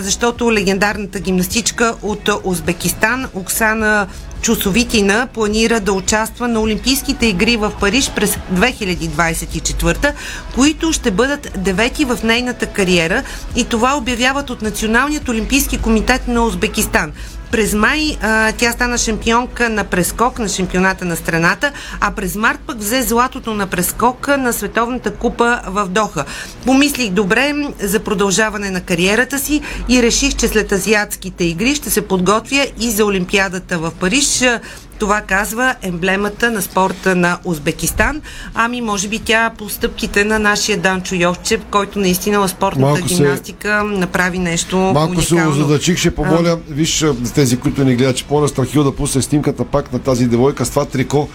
защото 0.00 0.52
легендарната 0.52 1.20
гимнастичка 1.20 1.94
от 2.02 2.30
Узбекистан 2.44 3.26
Оксана 3.34 4.06
Чусовитина 4.42 5.28
планира 5.34 5.80
да 5.80 5.92
участва 5.92 6.48
на 6.48 6.60
Олимпийските 6.60 7.26
игри 7.26 7.56
в 7.56 7.72
Париж 7.80 8.10
през 8.16 8.38
2024, 8.54 10.12
които 10.54 10.92
ще 10.92 11.10
бъдат 11.10 11.52
девети 11.56 12.04
в 12.04 12.18
нейната 12.24 12.66
кариера 12.66 13.22
и 13.56 13.64
това 13.64 13.96
обявяват 13.96 14.50
от 14.50 14.62
Националният 14.62 15.28
олимпийски 15.28 15.78
комитет 15.78 16.28
на 16.28 16.44
Узбекистан. 16.44 17.12
През 17.52 17.74
май 17.74 18.16
а, 18.22 18.52
тя 18.52 18.72
стана 18.72 18.98
шампионка 18.98 19.68
на 19.68 19.84
прескок 19.84 20.38
на 20.38 20.48
шампионата 20.48 21.04
на 21.04 21.16
страната, 21.16 21.72
а 22.00 22.10
през 22.10 22.36
март 22.36 22.60
пък 22.66 22.78
взе 22.78 23.02
златото 23.02 23.54
на 23.54 23.66
прескок 23.66 24.28
на 24.28 24.52
Световната 24.52 25.14
купа 25.14 25.60
в 25.66 25.88
Доха. 25.88 26.24
Помислих 26.66 27.10
добре 27.10 27.54
за 27.80 28.00
продължаване 28.00 28.70
на 28.70 28.80
кариерата 28.80 29.38
си 29.38 29.62
и 29.88 30.02
реших, 30.02 30.34
че 30.34 30.48
след 30.48 30.72
азиатските 30.72 31.44
игри 31.44 31.74
ще 31.74 31.90
се 31.90 32.08
подготвя 32.08 32.66
и 32.80 32.90
за 32.90 33.04
Олимпиадата 33.04 33.78
в 33.78 33.92
Париж. 34.00 34.44
Това 35.02 35.20
казва 35.20 35.74
емблемата 35.82 36.50
на 36.50 36.62
спорта 36.62 37.16
на 37.16 37.38
Узбекистан. 37.44 38.20
Ами, 38.54 38.80
може 38.80 39.08
би 39.08 39.18
тя 39.18 39.50
по 39.50 39.68
стъпките 39.68 40.24
на 40.24 40.38
нашия 40.38 40.78
Данчо 40.78 41.14
Йовчев, 41.14 41.60
който 41.70 41.98
наистина 41.98 42.40
в 42.40 42.48
спортната 42.48 42.90
Малко 42.90 43.08
се- 43.08 43.14
гимнастика 43.14 43.84
направи 43.84 44.38
нещо 44.38 44.76
Малко 44.76 45.22
се 45.22 45.34
уникално. 45.34 45.56
озадачих, 45.56 45.98
ще 45.98 46.10
помоля, 46.10 46.58
виж 46.70 46.98
за 47.22 47.32
тези, 47.34 47.56
които 47.56 47.84
ни 47.84 47.96
гледат, 47.96 48.16
че 48.16 48.24
по 48.24 48.48
Страхил 48.48 48.84
да 48.84 48.92
пусне 48.92 49.22
снимката 49.22 49.64
пак 49.64 49.92
на 49.92 49.98
тази 49.98 50.26
девойка 50.26 50.64
с 50.64 50.70
това 50.70 50.84
трико. 50.84 51.28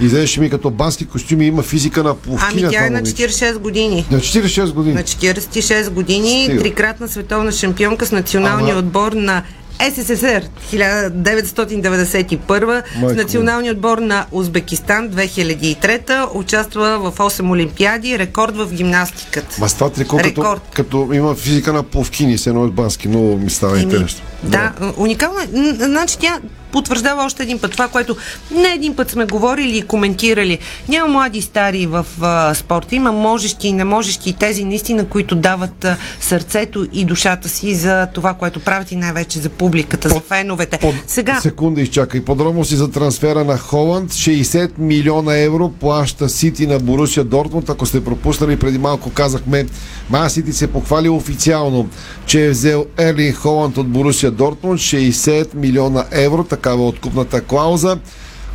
Изглеждаше 0.00 0.40
ми 0.40 0.50
като 0.50 0.70
бански 0.70 1.06
костюми, 1.06 1.46
има 1.46 1.62
физика 1.62 2.02
на 2.02 2.14
пловкиня. 2.14 2.62
Ами 2.62 2.72
тя 2.72 2.86
е 2.86 2.90
на 2.90 2.98
момиче. 2.98 3.28
46 3.28 3.58
години. 3.58 4.06
На 4.10 4.18
46 4.18 4.72
години. 4.72 4.94
На 4.94 5.02
46 5.02 5.90
години, 5.90 6.44
Стига. 6.44 6.62
трикратна 6.62 7.08
световна 7.08 7.52
шампионка 7.52 8.06
с 8.06 8.12
националния 8.12 8.72
Ама- 8.72 8.78
отбор 8.78 9.12
на 9.12 9.42
СССР 9.90 10.42
1991, 10.72 12.82
Майко 12.96 13.14
с 13.14 13.16
националния 13.16 13.72
отбор 13.72 13.98
на 13.98 14.26
Узбекистан 14.32 15.10
2003, 15.10 16.28
участва 16.34 16.98
в 16.98 17.12
8 17.18 17.50
олимпиади, 17.50 18.18
рекорд 18.18 18.56
в 18.56 18.72
гимнастиката. 18.72 19.56
Ма 19.60 19.68
с 19.68 19.74
това 19.74 19.90
трико, 19.90 20.16
като, 20.16 20.28
Рекорд. 20.28 20.60
като 20.74 21.10
има 21.12 21.34
физика 21.34 21.72
на 21.72 21.82
пловкини, 21.82 22.38
с 22.38 22.46
едно 22.46 22.62
от 22.62 22.74
бански, 22.74 23.08
много 23.08 23.36
ми 23.36 23.50
става 23.50 23.78
интересно. 23.78 24.22
Да, 24.42 24.72
уникално 24.96 25.40
е. 25.40 25.46
Значи 25.74 26.18
тя 26.18 26.40
потвърждава 26.72 27.24
още 27.24 27.42
един 27.42 27.58
път 27.58 27.72
това, 27.72 27.88
което 27.88 28.16
не 28.50 28.68
един 28.68 28.96
път 28.96 29.10
сме 29.10 29.26
говорили 29.26 29.78
и 29.78 29.82
коментирали. 29.82 30.58
Няма 30.88 31.12
млади 31.12 31.38
и 31.38 31.42
стари 31.42 31.86
в 31.86 32.06
а, 32.20 32.54
спорта, 32.54 32.94
има 32.94 33.12
можещи 33.12 33.68
и 33.68 33.72
не 33.72 33.84
можещи 33.84 34.30
и 34.30 34.32
тези 34.32 34.64
наистина, 34.64 35.04
които 35.08 35.34
дават 35.34 35.84
а, 35.84 35.96
сърцето 36.20 36.86
и 36.92 37.04
душата 37.04 37.48
си 37.48 37.74
за 37.74 38.06
това, 38.14 38.34
което 38.34 38.60
правят 38.60 38.92
и 38.92 38.96
най-вече 38.96 39.38
за 39.38 39.48
публиката, 39.48 40.08
за 40.08 40.20
феновете. 40.20 40.78
Под... 40.78 40.94
Сега, 41.06 41.40
Секунда 41.40 41.80
изчакай. 41.80 42.24
Подробности 42.24 42.76
за 42.76 42.90
трансфера 42.90 43.44
на 43.44 43.58
Холанд. 43.58 44.12
60 44.12 44.70
милиона 44.78 45.38
евро 45.38 45.68
плаща 45.68 46.28
Сити 46.28 46.66
на 46.66 46.78
Борусия 46.78 47.24
Дортмунд. 47.24 47.68
Ако 47.68 47.86
сте 47.86 48.04
пропуснали, 48.04 48.58
преди 48.58 48.78
малко 48.78 49.10
казахме, 49.10 49.66
Ман 50.10 50.30
Сити 50.30 50.52
се 50.52 50.66
похвали 50.66 51.08
официално, 51.08 51.88
че 52.26 52.46
е 52.46 52.50
взел 52.50 52.86
Ерлин 52.98 53.34
Холанд 53.34 53.78
от 53.78 53.88
Борусия 53.88 54.30
Дортмунд. 54.30 54.80
60 54.80 55.54
милиона 55.54 56.04
евро, 56.10 56.44
такава 56.62 56.88
откупната 56.88 57.40
клауза. 57.40 57.98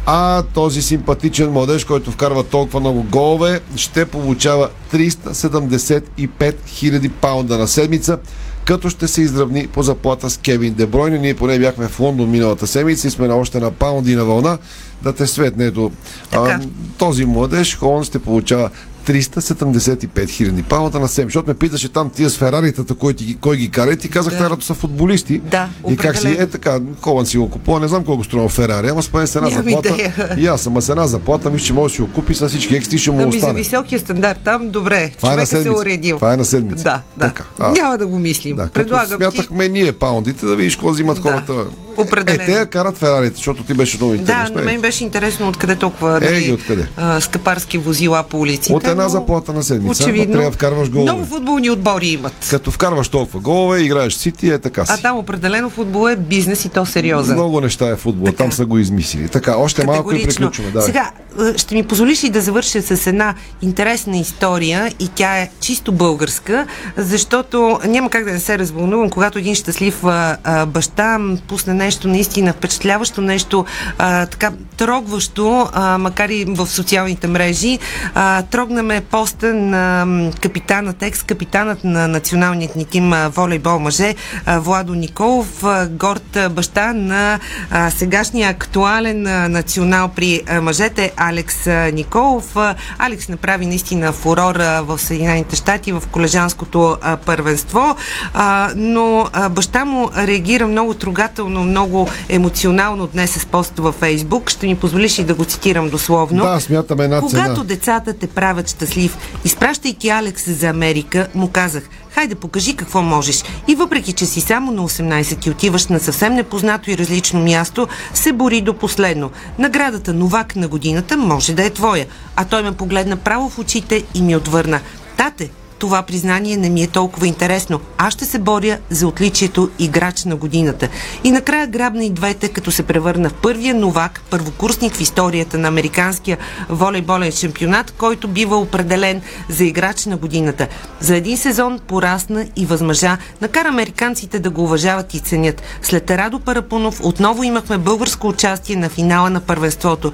А 0.05 0.43
този 0.43 0.81
симпатичен 0.81 1.51
младеж, 1.51 1.85
който 1.85 2.11
вкарва 2.11 2.43
толкова 2.43 2.79
много 2.79 3.03
голове, 3.03 3.59
ще 3.75 4.05
получава 4.05 4.69
375 4.93 6.09
000 6.39 7.11
паунда 7.11 7.57
на 7.57 7.67
седмица 7.67 8.17
като 8.65 8.89
ще 8.89 9.07
се 9.07 9.21
изравни 9.21 9.67
по 9.67 9.83
заплата 9.83 10.29
с 10.29 10.37
Кевин 10.37 10.73
Дебройн. 10.73 11.21
Ние 11.21 11.33
поне 11.33 11.59
бяхме 11.59 11.87
в 11.87 11.99
Лондон 11.99 12.29
миналата 12.29 12.67
седмица 12.67 13.07
и 13.07 13.11
сме 13.11 13.27
на 13.27 13.35
още 13.35 13.59
на 13.59 13.71
паунди 13.71 14.15
на 14.15 14.25
вълна 14.25 14.57
да 15.03 15.13
те 15.13 15.27
светне. 15.27 15.65
Ето, 15.65 15.91
а, 16.31 16.59
този 16.97 17.25
младеж, 17.25 17.77
Холанд 17.77 18.05
ще 18.05 18.19
получава 18.19 18.69
375 19.07 20.29
хиляди 20.29 20.63
паунда 20.63 20.99
на 20.99 21.07
7. 21.07 21.23
Защото 21.23 21.47
ме 21.47 21.53
питаше 21.53 21.89
там 21.89 22.09
тия 22.09 22.29
с 22.29 22.37
Фераритата, 22.37 22.95
кой, 22.95 23.13
ти, 23.13 23.37
кой 23.41 23.57
ги 23.57 23.71
кара 23.71 23.91
и 23.91 23.97
ти 23.97 24.09
казах, 24.09 24.33
да. 24.33 24.57
са 24.61 24.73
футболисти. 24.73 25.39
Да, 25.39 25.69
и 25.89 25.97
как 25.97 26.17
си, 26.17 26.27
е 26.27 26.47
така, 26.47 26.79
Холанд 27.01 27.27
си 27.27 27.37
го 27.37 27.49
купува, 27.49 27.79
не 27.79 27.87
знам 27.87 28.03
колко 28.03 28.23
струва 28.23 28.49
Ферари, 28.49 28.89
ама 28.89 29.03
спомен 29.03 29.27
с 29.27 29.35
една 29.35 29.49
Нямам 29.49 29.63
заплата. 29.63 29.89
идея. 29.89 30.35
И 30.37 30.47
аз 30.47 30.61
съм 30.61 30.81
с 30.81 30.89
една 30.89 31.07
заплата, 31.07 31.49
мисля, 31.49 31.65
че 31.65 31.73
може 31.73 31.91
да 31.91 31.95
си 31.95 32.01
го 32.01 32.11
купи 32.13 32.35
с 32.35 32.49
всички 32.49 32.75
екстри, 32.75 32.97
ще 32.97 33.11
му 33.11 33.21
ами 33.21 33.31
за 33.31 33.37
остане. 33.37 33.53
високия 33.53 33.99
стандарт 33.99 34.39
там, 34.43 34.69
добре, 34.69 35.11
Това 35.17 35.29
е 35.29 35.35
човека 35.35 35.47
се 35.47 35.67
е 35.67 35.71
уредил. 35.71 36.15
Това 36.15 36.33
е 36.33 36.37
на 36.37 36.45
седмица. 36.45 36.83
Да, 36.83 37.01
да. 37.17 37.25
Така, 37.27 37.43
а. 37.59 37.71
Няма 37.71 37.97
да 37.97 38.07
го 38.07 38.19
мислим. 38.19 38.55
Да, 38.55 38.67
Предлагам 38.67 39.19
ти 39.19 39.37
смятахме 39.37 39.67
ние 39.67 39.91
паундите, 39.91 40.45
да 40.45 40.55
видиш 40.55 40.75
какво 40.75 40.89
взимат 40.89 41.19
хората. 41.19 41.53
Определено. 41.97 42.43
Е, 42.43 42.45
те 42.45 42.51
я 42.51 42.65
карат 42.65 42.97
Ферарите, 42.97 43.35
защото 43.35 43.63
ти 43.63 43.73
беше 43.73 43.97
много 43.97 44.11
Да, 44.11 44.17
интересно. 44.17 44.55
на 44.55 44.61
мен 44.61 44.81
беше 44.81 45.03
интересно 45.03 45.47
откъде 45.47 45.75
толкова 45.75 46.19
Е, 46.23 46.41
ги 46.41 46.51
откъде? 46.51 46.87
а, 46.97 47.21
скъпарски 47.21 47.77
возила 47.77 48.23
по 48.23 48.39
улиците. 48.39 48.73
От 48.73 48.87
една 48.87 49.03
но 49.03 49.09
заплата 49.09 49.53
на 49.53 49.63
седмица, 49.63 50.03
Очевидно. 50.03 50.25
но 50.25 50.31
трябва 50.31 50.49
да 50.49 50.55
вкарваш 50.55 50.89
голове. 50.89 51.11
Много 51.11 51.25
футболни 51.25 51.69
отбори 51.69 52.07
имат. 52.07 52.47
Като 52.49 52.71
вкарваш 52.71 53.07
толкова 53.09 53.39
голове, 53.39 53.81
играеш 53.81 54.13
Сити, 54.13 54.49
е 54.49 54.59
така 54.59 54.85
си. 54.85 54.91
А 54.93 54.97
там 54.97 55.17
определено 55.17 55.69
футбол 55.69 56.09
е 56.09 56.15
бизнес 56.15 56.65
и 56.65 56.69
то 56.69 56.85
сериозен. 56.85 57.35
Много 57.35 57.61
неща 57.61 57.89
е 57.89 57.95
футбол, 57.95 58.31
там 58.31 58.51
са 58.51 58.65
го 58.65 58.77
измислили. 58.77 59.27
Така, 59.27 59.57
още 59.57 59.85
малко 59.85 60.15
и 60.15 60.23
приключваме. 60.23 60.71
Да. 60.71 60.81
Сега, 60.81 61.11
ще 61.57 61.75
ми 61.75 61.83
позволиш 61.83 62.23
и 62.23 62.29
да 62.29 62.41
завърша 62.41 62.81
с 62.81 63.07
една 63.07 63.35
интересна 63.61 64.17
история 64.17 64.91
и 64.99 65.07
тя 65.07 65.37
е 65.37 65.49
чисто 65.59 65.91
българска, 65.91 66.65
защото 66.97 67.79
няма 67.85 68.09
как 68.09 68.25
да 68.25 68.31
не 68.31 68.39
се 68.39 68.57
развълнувам, 68.59 69.09
когато 69.09 69.39
един 69.39 69.55
щастлив 69.55 70.03
а, 70.03 70.37
а, 70.43 70.65
баща 70.65 71.19
пусне 71.47 71.73
нещо 71.87 72.07
наистина 72.07 72.53
впечатляващо, 72.53 73.21
нещо 73.21 73.65
а, 73.97 74.25
така 74.25 74.51
трогващо, 74.77 75.69
а, 75.73 75.97
макар 75.97 76.29
и 76.29 76.45
в 76.45 76.67
социалните 76.67 77.27
мрежи. 77.27 77.79
А, 78.13 78.41
трогна 78.41 78.83
ме 78.83 79.01
поста 79.01 79.53
на 79.53 80.05
капитанът, 80.41 81.03
екс-капитанът 81.03 81.83
на 81.83 82.07
националният 82.07 82.75
ни 82.75 82.85
тим 82.85 83.13
волейбол 83.27 83.79
мъже, 83.79 84.15
а, 84.45 84.59
Владо 84.59 84.93
Николов, 84.93 85.63
а, 85.63 85.87
горд 85.87 86.37
баща 86.51 86.93
на 86.93 87.39
а, 87.71 87.89
сегашния 87.91 88.49
актуален 88.49 89.27
а, 89.27 89.49
национал 89.49 90.09
при 90.15 90.41
а, 90.49 90.61
мъжете 90.61 91.11
Алекс 91.17 91.67
а, 91.67 91.91
Николов. 91.93 92.55
А, 92.57 92.75
Алекс 92.97 93.29
направи 93.29 93.65
наистина 93.65 94.11
фурор 94.11 94.55
а, 94.55 94.81
в 94.81 94.99
Съединените 94.99 95.55
щати 95.55 95.91
в 95.91 96.03
колежанското 96.11 96.97
а, 97.01 97.17
първенство, 97.17 97.95
а, 98.33 98.71
но 98.75 99.27
а, 99.33 99.49
баща 99.49 99.85
му 99.85 100.09
реагира 100.17 100.67
много 100.67 100.93
трогателно, 100.93 101.63
много 101.63 102.09
емоционално 102.29 103.07
днес 103.07 103.31
с 103.31 103.45
пост 103.45 103.73
във 103.77 103.95
Фейсбук. 103.95 104.49
Ще 104.49 104.66
ми 104.67 104.75
позволиш 104.75 105.19
и 105.19 105.23
да 105.23 105.33
го 105.33 105.45
цитирам 105.45 105.89
дословно. 105.89 106.43
Да, 106.43 106.59
смятам 106.59 107.01
една 107.01 107.21
Когато 107.21 107.53
цена. 107.53 107.63
децата 107.63 108.13
те 108.13 108.27
правят 108.27 108.69
щастлив, 108.69 109.17
изпращайки 109.45 110.09
Алекс 110.09 110.49
за 110.49 110.67
Америка, 110.67 111.27
му 111.35 111.47
казах, 111.47 111.89
хайде 112.11 112.35
покажи 112.35 112.75
какво 112.75 113.01
можеш. 113.01 113.43
И 113.67 113.75
въпреки, 113.75 114.13
че 114.13 114.25
си 114.25 114.41
само 114.41 114.71
на 114.71 114.81
18 114.81 115.47
и 115.47 115.49
отиваш 115.49 115.87
на 115.87 115.99
съвсем 115.99 116.33
непознато 116.33 116.91
и 116.91 116.97
различно 116.97 117.43
място, 117.43 117.87
се 118.13 118.31
бори 118.33 118.61
до 118.61 118.73
последно. 118.73 119.31
Наградата 119.59 120.13
новак 120.13 120.55
на 120.55 120.67
годината 120.67 121.17
може 121.17 121.53
да 121.53 121.65
е 121.65 121.69
твоя. 121.69 122.05
А 122.35 122.45
той 122.45 122.63
ме 122.63 122.71
погледна 122.71 123.15
право 123.15 123.49
в 123.49 123.59
очите 123.59 124.03
и 124.15 124.21
ми 124.21 124.35
отвърна. 124.35 124.79
Тате, 125.17 125.49
това 125.79 126.01
признание 126.01 126.57
не 126.57 126.69
ми 126.69 126.83
е 126.83 126.87
толкова 126.87 127.27
интересно. 127.27 127.79
Аз 127.97 128.13
ще 128.13 128.25
се 128.25 128.39
боря 128.39 128.77
за 128.89 129.07
отличието 129.07 129.69
играч 129.79 130.25
на 130.25 130.35
годината. 130.35 130.89
И 131.23 131.31
накрая 131.31 131.67
грабна 131.67 132.05
и 132.05 132.09
двете, 132.09 132.49
като 132.49 132.71
се 132.71 132.83
превърна 132.83 133.29
в 133.29 133.33
първия 133.33 133.75
новак, 133.75 134.21
първокурсник 134.29 134.93
в 134.93 135.01
историята 135.01 135.57
на 135.57 135.67
американския 135.67 136.37
волейболен 136.69 137.31
шампионат, 137.31 137.91
който 137.91 138.27
бива 138.27 138.57
определен 138.57 139.21
за 139.49 139.63
играч 139.63 140.05
на 140.05 140.17
годината. 140.17 140.67
За 140.99 141.15
един 141.15 141.37
сезон 141.37 141.79
порасна 141.87 142.47
и 142.55 142.65
възмъжа, 142.65 143.17
накара 143.41 143.69
американците 143.69 144.39
да 144.39 144.49
го 144.49 144.63
уважават 144.63 145.13
и 145.13 145.19
ценят. 145.19 145.61
След 145.81 146.11
Радо 146.11 146.39
Парапунов 146.39 146.99
отново 147.03 147.43
имахме 147.43 147.77
българско 147.77 148.27
участие 148.27 148.75
на 148.75 148.89
финала 148.89 149.29
на 149.29 149.39
първенството. 149.39 150.11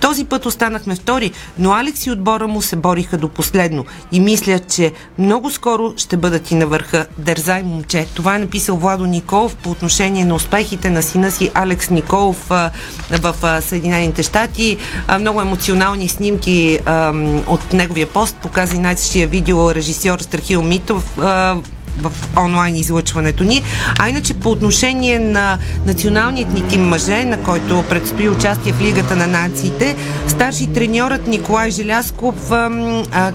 Този 0.00 0.24
път 0.24 0.46
останахме 0.46 0.94
втори, 0.94 1.32
но 1.58 1.72
Алекс 1.72 2.06
и 2.06 2.10
отбора 2.10 2.46
му 2.46 2.62
се 2.62 2.76
бориха 2.76 3.18
до 3.18 3.28
последно 3.28 3.84
и 4.12 4.20
мисля, 4.20 4.58
че 4.58 4.92
много 5.18 5.50
скоро 5.50 5.92
ще 5.96 6.16
бъдат 6.16 6.50
и 6.50 6.54
на 6.54 6.66
върха. 6.66 7.06
Дързай, 7.18 7.62
момче. 7.62 8.06
Това 8.14 8.36
е 8.36 8.38
написал 8.38 8.76
Владо 8.76 9.06
Николов 9.06 9.56
по 9.56 9.70
отношение 9.70 10.24
на 10.24 10.34
успехите 10.34 10.90
на 10.90 11.02
сина 11.02 11.30
си 11.30 11.50
Алекс 11.54 11.90
Николов 11.90 12.50
а, 12.50 12.70
в 13.10 13.34
а, 13.42 13.60
Съединените 13.60 14.22
щати. 14.22 14.76
А, 15.06 15.18
много 15.18 15.40
емоционални 15.40 16.08
снимки 16.08 16.78
а, 16.86 17.12
от 17.46 17.72
неговия 17.72 18.06
пост 18.06 18.36
показа 18.36 18.76
и 18.76 18.78
най-същия 18.78 19.26
видео 19.26 19.74
режисьор 19.74 20.18
Страхил 20.18 20.62
Митов. 20.62 21.18
А, 21.18 21.56
в 22.02 22.12
онлайн 22.36 22.76
излъчването 22.76 23.44
ни. 23.44 23.62
А 23.98 24.08
иначе 24.08 24.34
по 24.34 24.50
отношение 24.50 25.18
на 25.18 25.58
националният 25.86 26.52
ни 26.52 26.68
тим 26.68 26.88
мъже, 26.88 27.24
на 27.24 27.42
който 27.42 27.84
предстои 27.88 28.28
участие 28.28 28.72
в 28.72 28.80
Лигата 28.80 29.16
на 29.16 29.26
нациите, 29.26 29.96
старши 30.28 30.66
треньорът 30.66 31.26
Николай 31.26 31.70
Желясков 31.70 32.34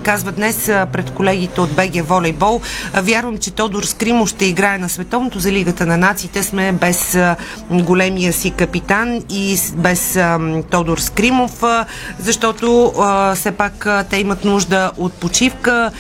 казва 0.04 0.32
днес 0.32 0.66
пред 0.66 1.12
колегите 1.12 1.62
от 1.62 1.70
БГ 1.76 2.08
Волейбол. 2.08 2.62
Вярвам, 2.94 3.38
че 3.38 3.52
Тодор 3.52 3.84
Скримов 3.84 4.30
ще 4.30 4.46
играе 4.46 4.78
на 4.78 4.90
световното 4.90 5.40
за 5.40 5.52
Лигата 5.52 5.86
на 5.86 5.98
нациите. 5.98 6.44
Сме 6.44 6.72
без 6.72 7.18
големия 7.72 8.34
си 8.34 8.52
капитан 8.52 9.22
и 9.30 9.58
без 9.76 10.20
Тодор 10.70 10.98
Скримов, 10.98 11.64
защото 12.20 12.94
все 13.36 13.52
пак 13.52 13.88
те 14.10 14.18
имат 14.18 14.46
нужда 14.46 14.92
от 14.98 15.14
почивка. 15.14 15.92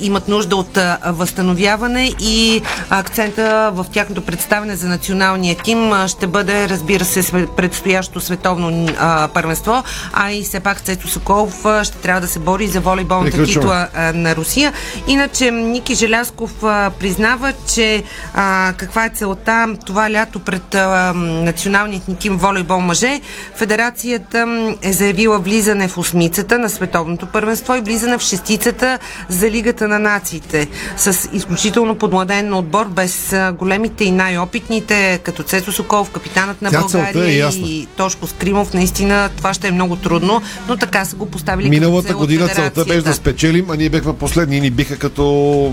Имат 0.00 0.28
нужда 0.28 0.56
от 0.56 0.78
възстановяване 1.06 2.12
и 2.20 2.62
акцента 2.90 3.70
в 3.74 3.86
тяхното 3.92 4.22
представяне 4.22 4.76
за 4.76 4.88
националния 4.88 5.56
тим 5.64 5.92
ще 6.06 6.26
бъде, 6.26 6.68
разбира 6.68 7.04
се, 7.04 7.46
предстоящо 7.56 8.20
световно 8.20 8.88
първенство, 9.34 9.82
а 10.12 10.32
и 10.32 10.42
все 10.42 10.60
пак 10.60 10.80
Цето 10.80 11.08
Соколов 11.08 11.64
ще 11.82 11.96
трябва 11.96 12.20
да 12.20 12.26
се 12.26 12.38
бори 12.38 12.66
за 12.66 12.80
волейболната 12.80 13.36
Приключваме. 13.36 13.86
титла 13.86 14.12
на 14.14 14.36
Русия. 14.36 14.72
Иначе 15.06 15.50
Ники 15.50 15.94
Желясков 15.94 16.52
признава, 16.98 17.52
че 17.74 18.02
а, 18.34 18.72
каква 18.76 19.04
е 19.04 19.10
целта 19.14 19.68
това 19.86 20.10
лято 20.10 20.40
пред 20.40 20.74
а, 20.74 21.12
националният 21.16 22.08
ни 22.08 22.16
тим 22.16 22.36
волейбол 22.36 22.80
мъже. 22.80 23.20
Федерацията 23.54 24.46
е 24.82 24.92
заявила 24.92 25.38
влизане 25.38 25.88
в 25.88 25.98
осмицата 25.98 26.58
на 26.58 26.70
световното 26.70 27.26
първенство 27.26 27.74
и 27.74 27.80
влизане 27.80 28.18
в 28.18 28.22
шестицата 28.22 28.98
за 29.28 29.50
Лигата 29.62 29.88
на 29.88 29.98
нациите. 29.98 30.68
С 30.96 31.28
изключително 31.32 31.94
подмладен 31.94 32.54
отбор, 32.54 32.86
без 32.88 33.34
големите 33.58 34.04
и 34.04 34.10
най-опитните, 34.10 35.20
като 35.22 35.42
Цецо 35.42 35.72
Соколов, 35.72 36.10
капитанът 36.10 36.62
на 36.62 36.70
Тя 36.70 36.78
е 36.78 36.80
България 36.80 37.38
ясна. 37.38 37.66
и 37.66 37.86
Тошко 37.96 38.26
Скримов. 38.26 38.74
Наистина 38.74 39.30
това 39.36 39.54
ще 39.54 39.68
е 39.68 39.70
много 39.70 39.96
трудно, 39.96 40.42
но 40.68 40.76
така 40.76 41.04
са 41.04 41.16
го 41.16 41.26
поставили 41.26 41.68
Миналата 41.68 42.08
цел 42.08 42.18
година 42.18 42.48
целта 42.48 42.84
беше 42.84 43.02
да 43.02 43.14
спечелим, 43.14 43.70
а 43.70 43.76
ние 43.76 43.88
бехме 43.88 44.12
последни 44.16 44.56
и 44.56 44.60
ни 44.60 44.70
биха 44.70 44.98
като 44.98 45.24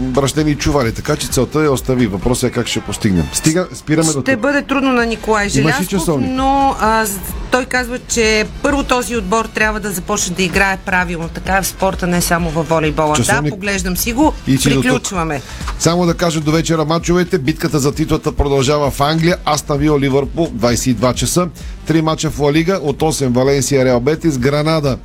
бращени 0.02 0.56
чували. 0.56 0.92
Така 0.92 1.16
че 1.16 1.28
целта 1.28 1.64
е 1.64 1.70
остави. 1.70 2.08
Въпросът 2.08 2.50
е 2.50 2.54
как 2.54 2.68
ще 2.68 2.82
постигнем. 2.82 3.28
Стига, 3.34 3.68
спираме 3.74 4.14
до 4.14 4.22
Ще 4.22 4.38
бъде 4.38 4.62
трудно 4.62 4.94
на 4.94 5.06
Николай 5.06 5.50
Желясков, 5.50 6.08
но 6.20 6.76
а, 6.80 7.06
той 7.52 7.66
казва, 7.66 8.00
че 8.08 8.46
първо 8.64 8.84
този 8.84 9.16
отбор 9.16 9.46
трябва 9.46 9.80
да 9.80 9.92
започне 9.92 10.36
да 10.36 10.44
играе 10.44 10.78
правилно. 10.78 11.30
Така 11.30 11.58
е 11.58 11.62
в 11.62 11.68
спорта, 11.68 12.08
не 12.08 12.22
само 12.22 12.50
във 12.50 12.70
волейбола. 12.70 13.16
Часовник? 13.16 13.44
Да, 13.44 13.50
поглежда 13.50 13.79
Уреждам 13.80 13.98
си 13.98 14.14
го. 14.14 14.34
И 14.48 14.58
си. 14.58 14.70
Приключваме. 14.70 15.42
Само 15.80 16.06
да 16.06 16.14
кажа 16.14 16.42
до 16.42 16.52
вечера 16.52 16.86
мачовете. 16.86 17.38
Битката 17.38 17.80
за 17.80 17.92
титлата 17.92 18.32
продължава 18.32 18.92
в 18.92 19.02
Англия. 19.02 19.38
Астан 19.46 19.78
Вио 19.78 20.00
Ливърпул 20.00 20.48
22 20.48 21.14
часа. 21.14 21.48
Три 21.88 22.02
мача 22.02 22.30
в 22.30 22.40
Ла 22.40 22.54
Лига 22.54 22.80
от 22.84 23.00
8 23.00 23.28
Валенсия 23.28 23.86
Реал 23.86 24.00
Бетис, 24.00 24.38
Гранада 24.38 24.98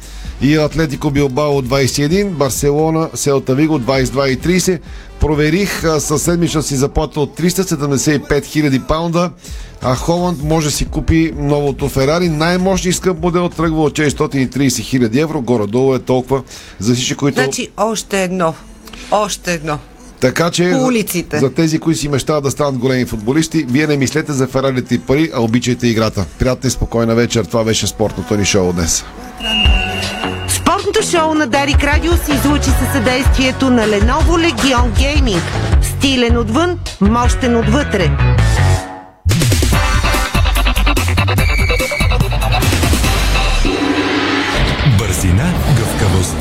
и 0.42 0.56
Атлетико 0.56 1.10
Билбао 1.10 1.56
от 1.56 1.66
21, 1.66 2.28
Барселона 2.30 3.08
Селта 3.14 3.54
Виго 3.54 3.78
22 3.78 4.26
и 4.26 4.60
30. 4.60 4.80
Проверих 5.20 5.82
със 5.98 6.22
седмична 6.22 6.62
си 6.62 6.76
заплата 6.76 7.20
от 7.20 7.38
375 7.38 8.28
000 8.28 8.86
паунда. 8.86 9.30
А 9.82 9.94
Холанд 9.94 10.42
може 10.42 10.70
си 10.70 10.84
купи 10.84 11.32
новото 11.36 11.88
Ферари. 11.88 12.28
Най-мощният 12.28 12.96
скъп 12.96 13.22
модел 13.22 13.48
тръгва 13.48 13.82
от 13.82 13.92
430 13.92 14.48
000 14.48 15.22
евро. 15.22 15.40
Горе-долу 15.40 15.94
е 15.94 15.98
толкова 15.98 16.42
за 16.78 16.94
всички, 16.94 17.14
които... 17.14 17.40
Значи 17.40 17.68
още 17.76 18.22
едно. 18.22 18.54
Още 19.10 19.54
едно. 19.54 19.78
Така 20.24 20.50
че 20.50 20.70
По 20.72 20.78
за- 20.78 20.84
улиците. 20.84 21.38
За, 21.38 21.54
тези, 21.54 21.78
които 21.78 22.00
си 22.00 22.08
мечтават 22.08 22.44
да 22.44 22.50
станат 22.50 22.78
големи 22.78 23.04
футболисти, 23.04 23.66
вие 23.68 23.86
не 23.86 23.96
мислете 23.96 24.32
за 24.32 24.46
Ферарите 24.46 24.94
и 24.94 24.98
пари, 24.98 25.30
а 25.34 25.40
обичайте 25.42 25.86
играта. 25.86 26.24
Приятна 26.38 26.68
и 26.68 26.70
спокойна 26.70 27.14
вечер. 27.14 27.44
Това 27.44 27.64
беше 27.64 27.86
спортното 27.86 28.36
ни 28.36 28.44
шоу 28.44 28.72
днес. 28.72 29.04
Спортното 30.48 31.02
шоу 31.02 31.34
на 31.34 31.46
Дарик 31.46 31.84
Радио 31.84 32.12
се 32.12 32.32
излучи 32.32 32.70
със 32.70 32.92
съдействието 32.92 33.70
на 33.70 33.82
Lenovo 33.82 34.52
Legion 34.52 34.90
Gaming. 34.90 35.40
Стилен 35.82 36.38
отвън, 36.38 36.78
мощен 37.00 37.56
отвътре. 37.56 38.10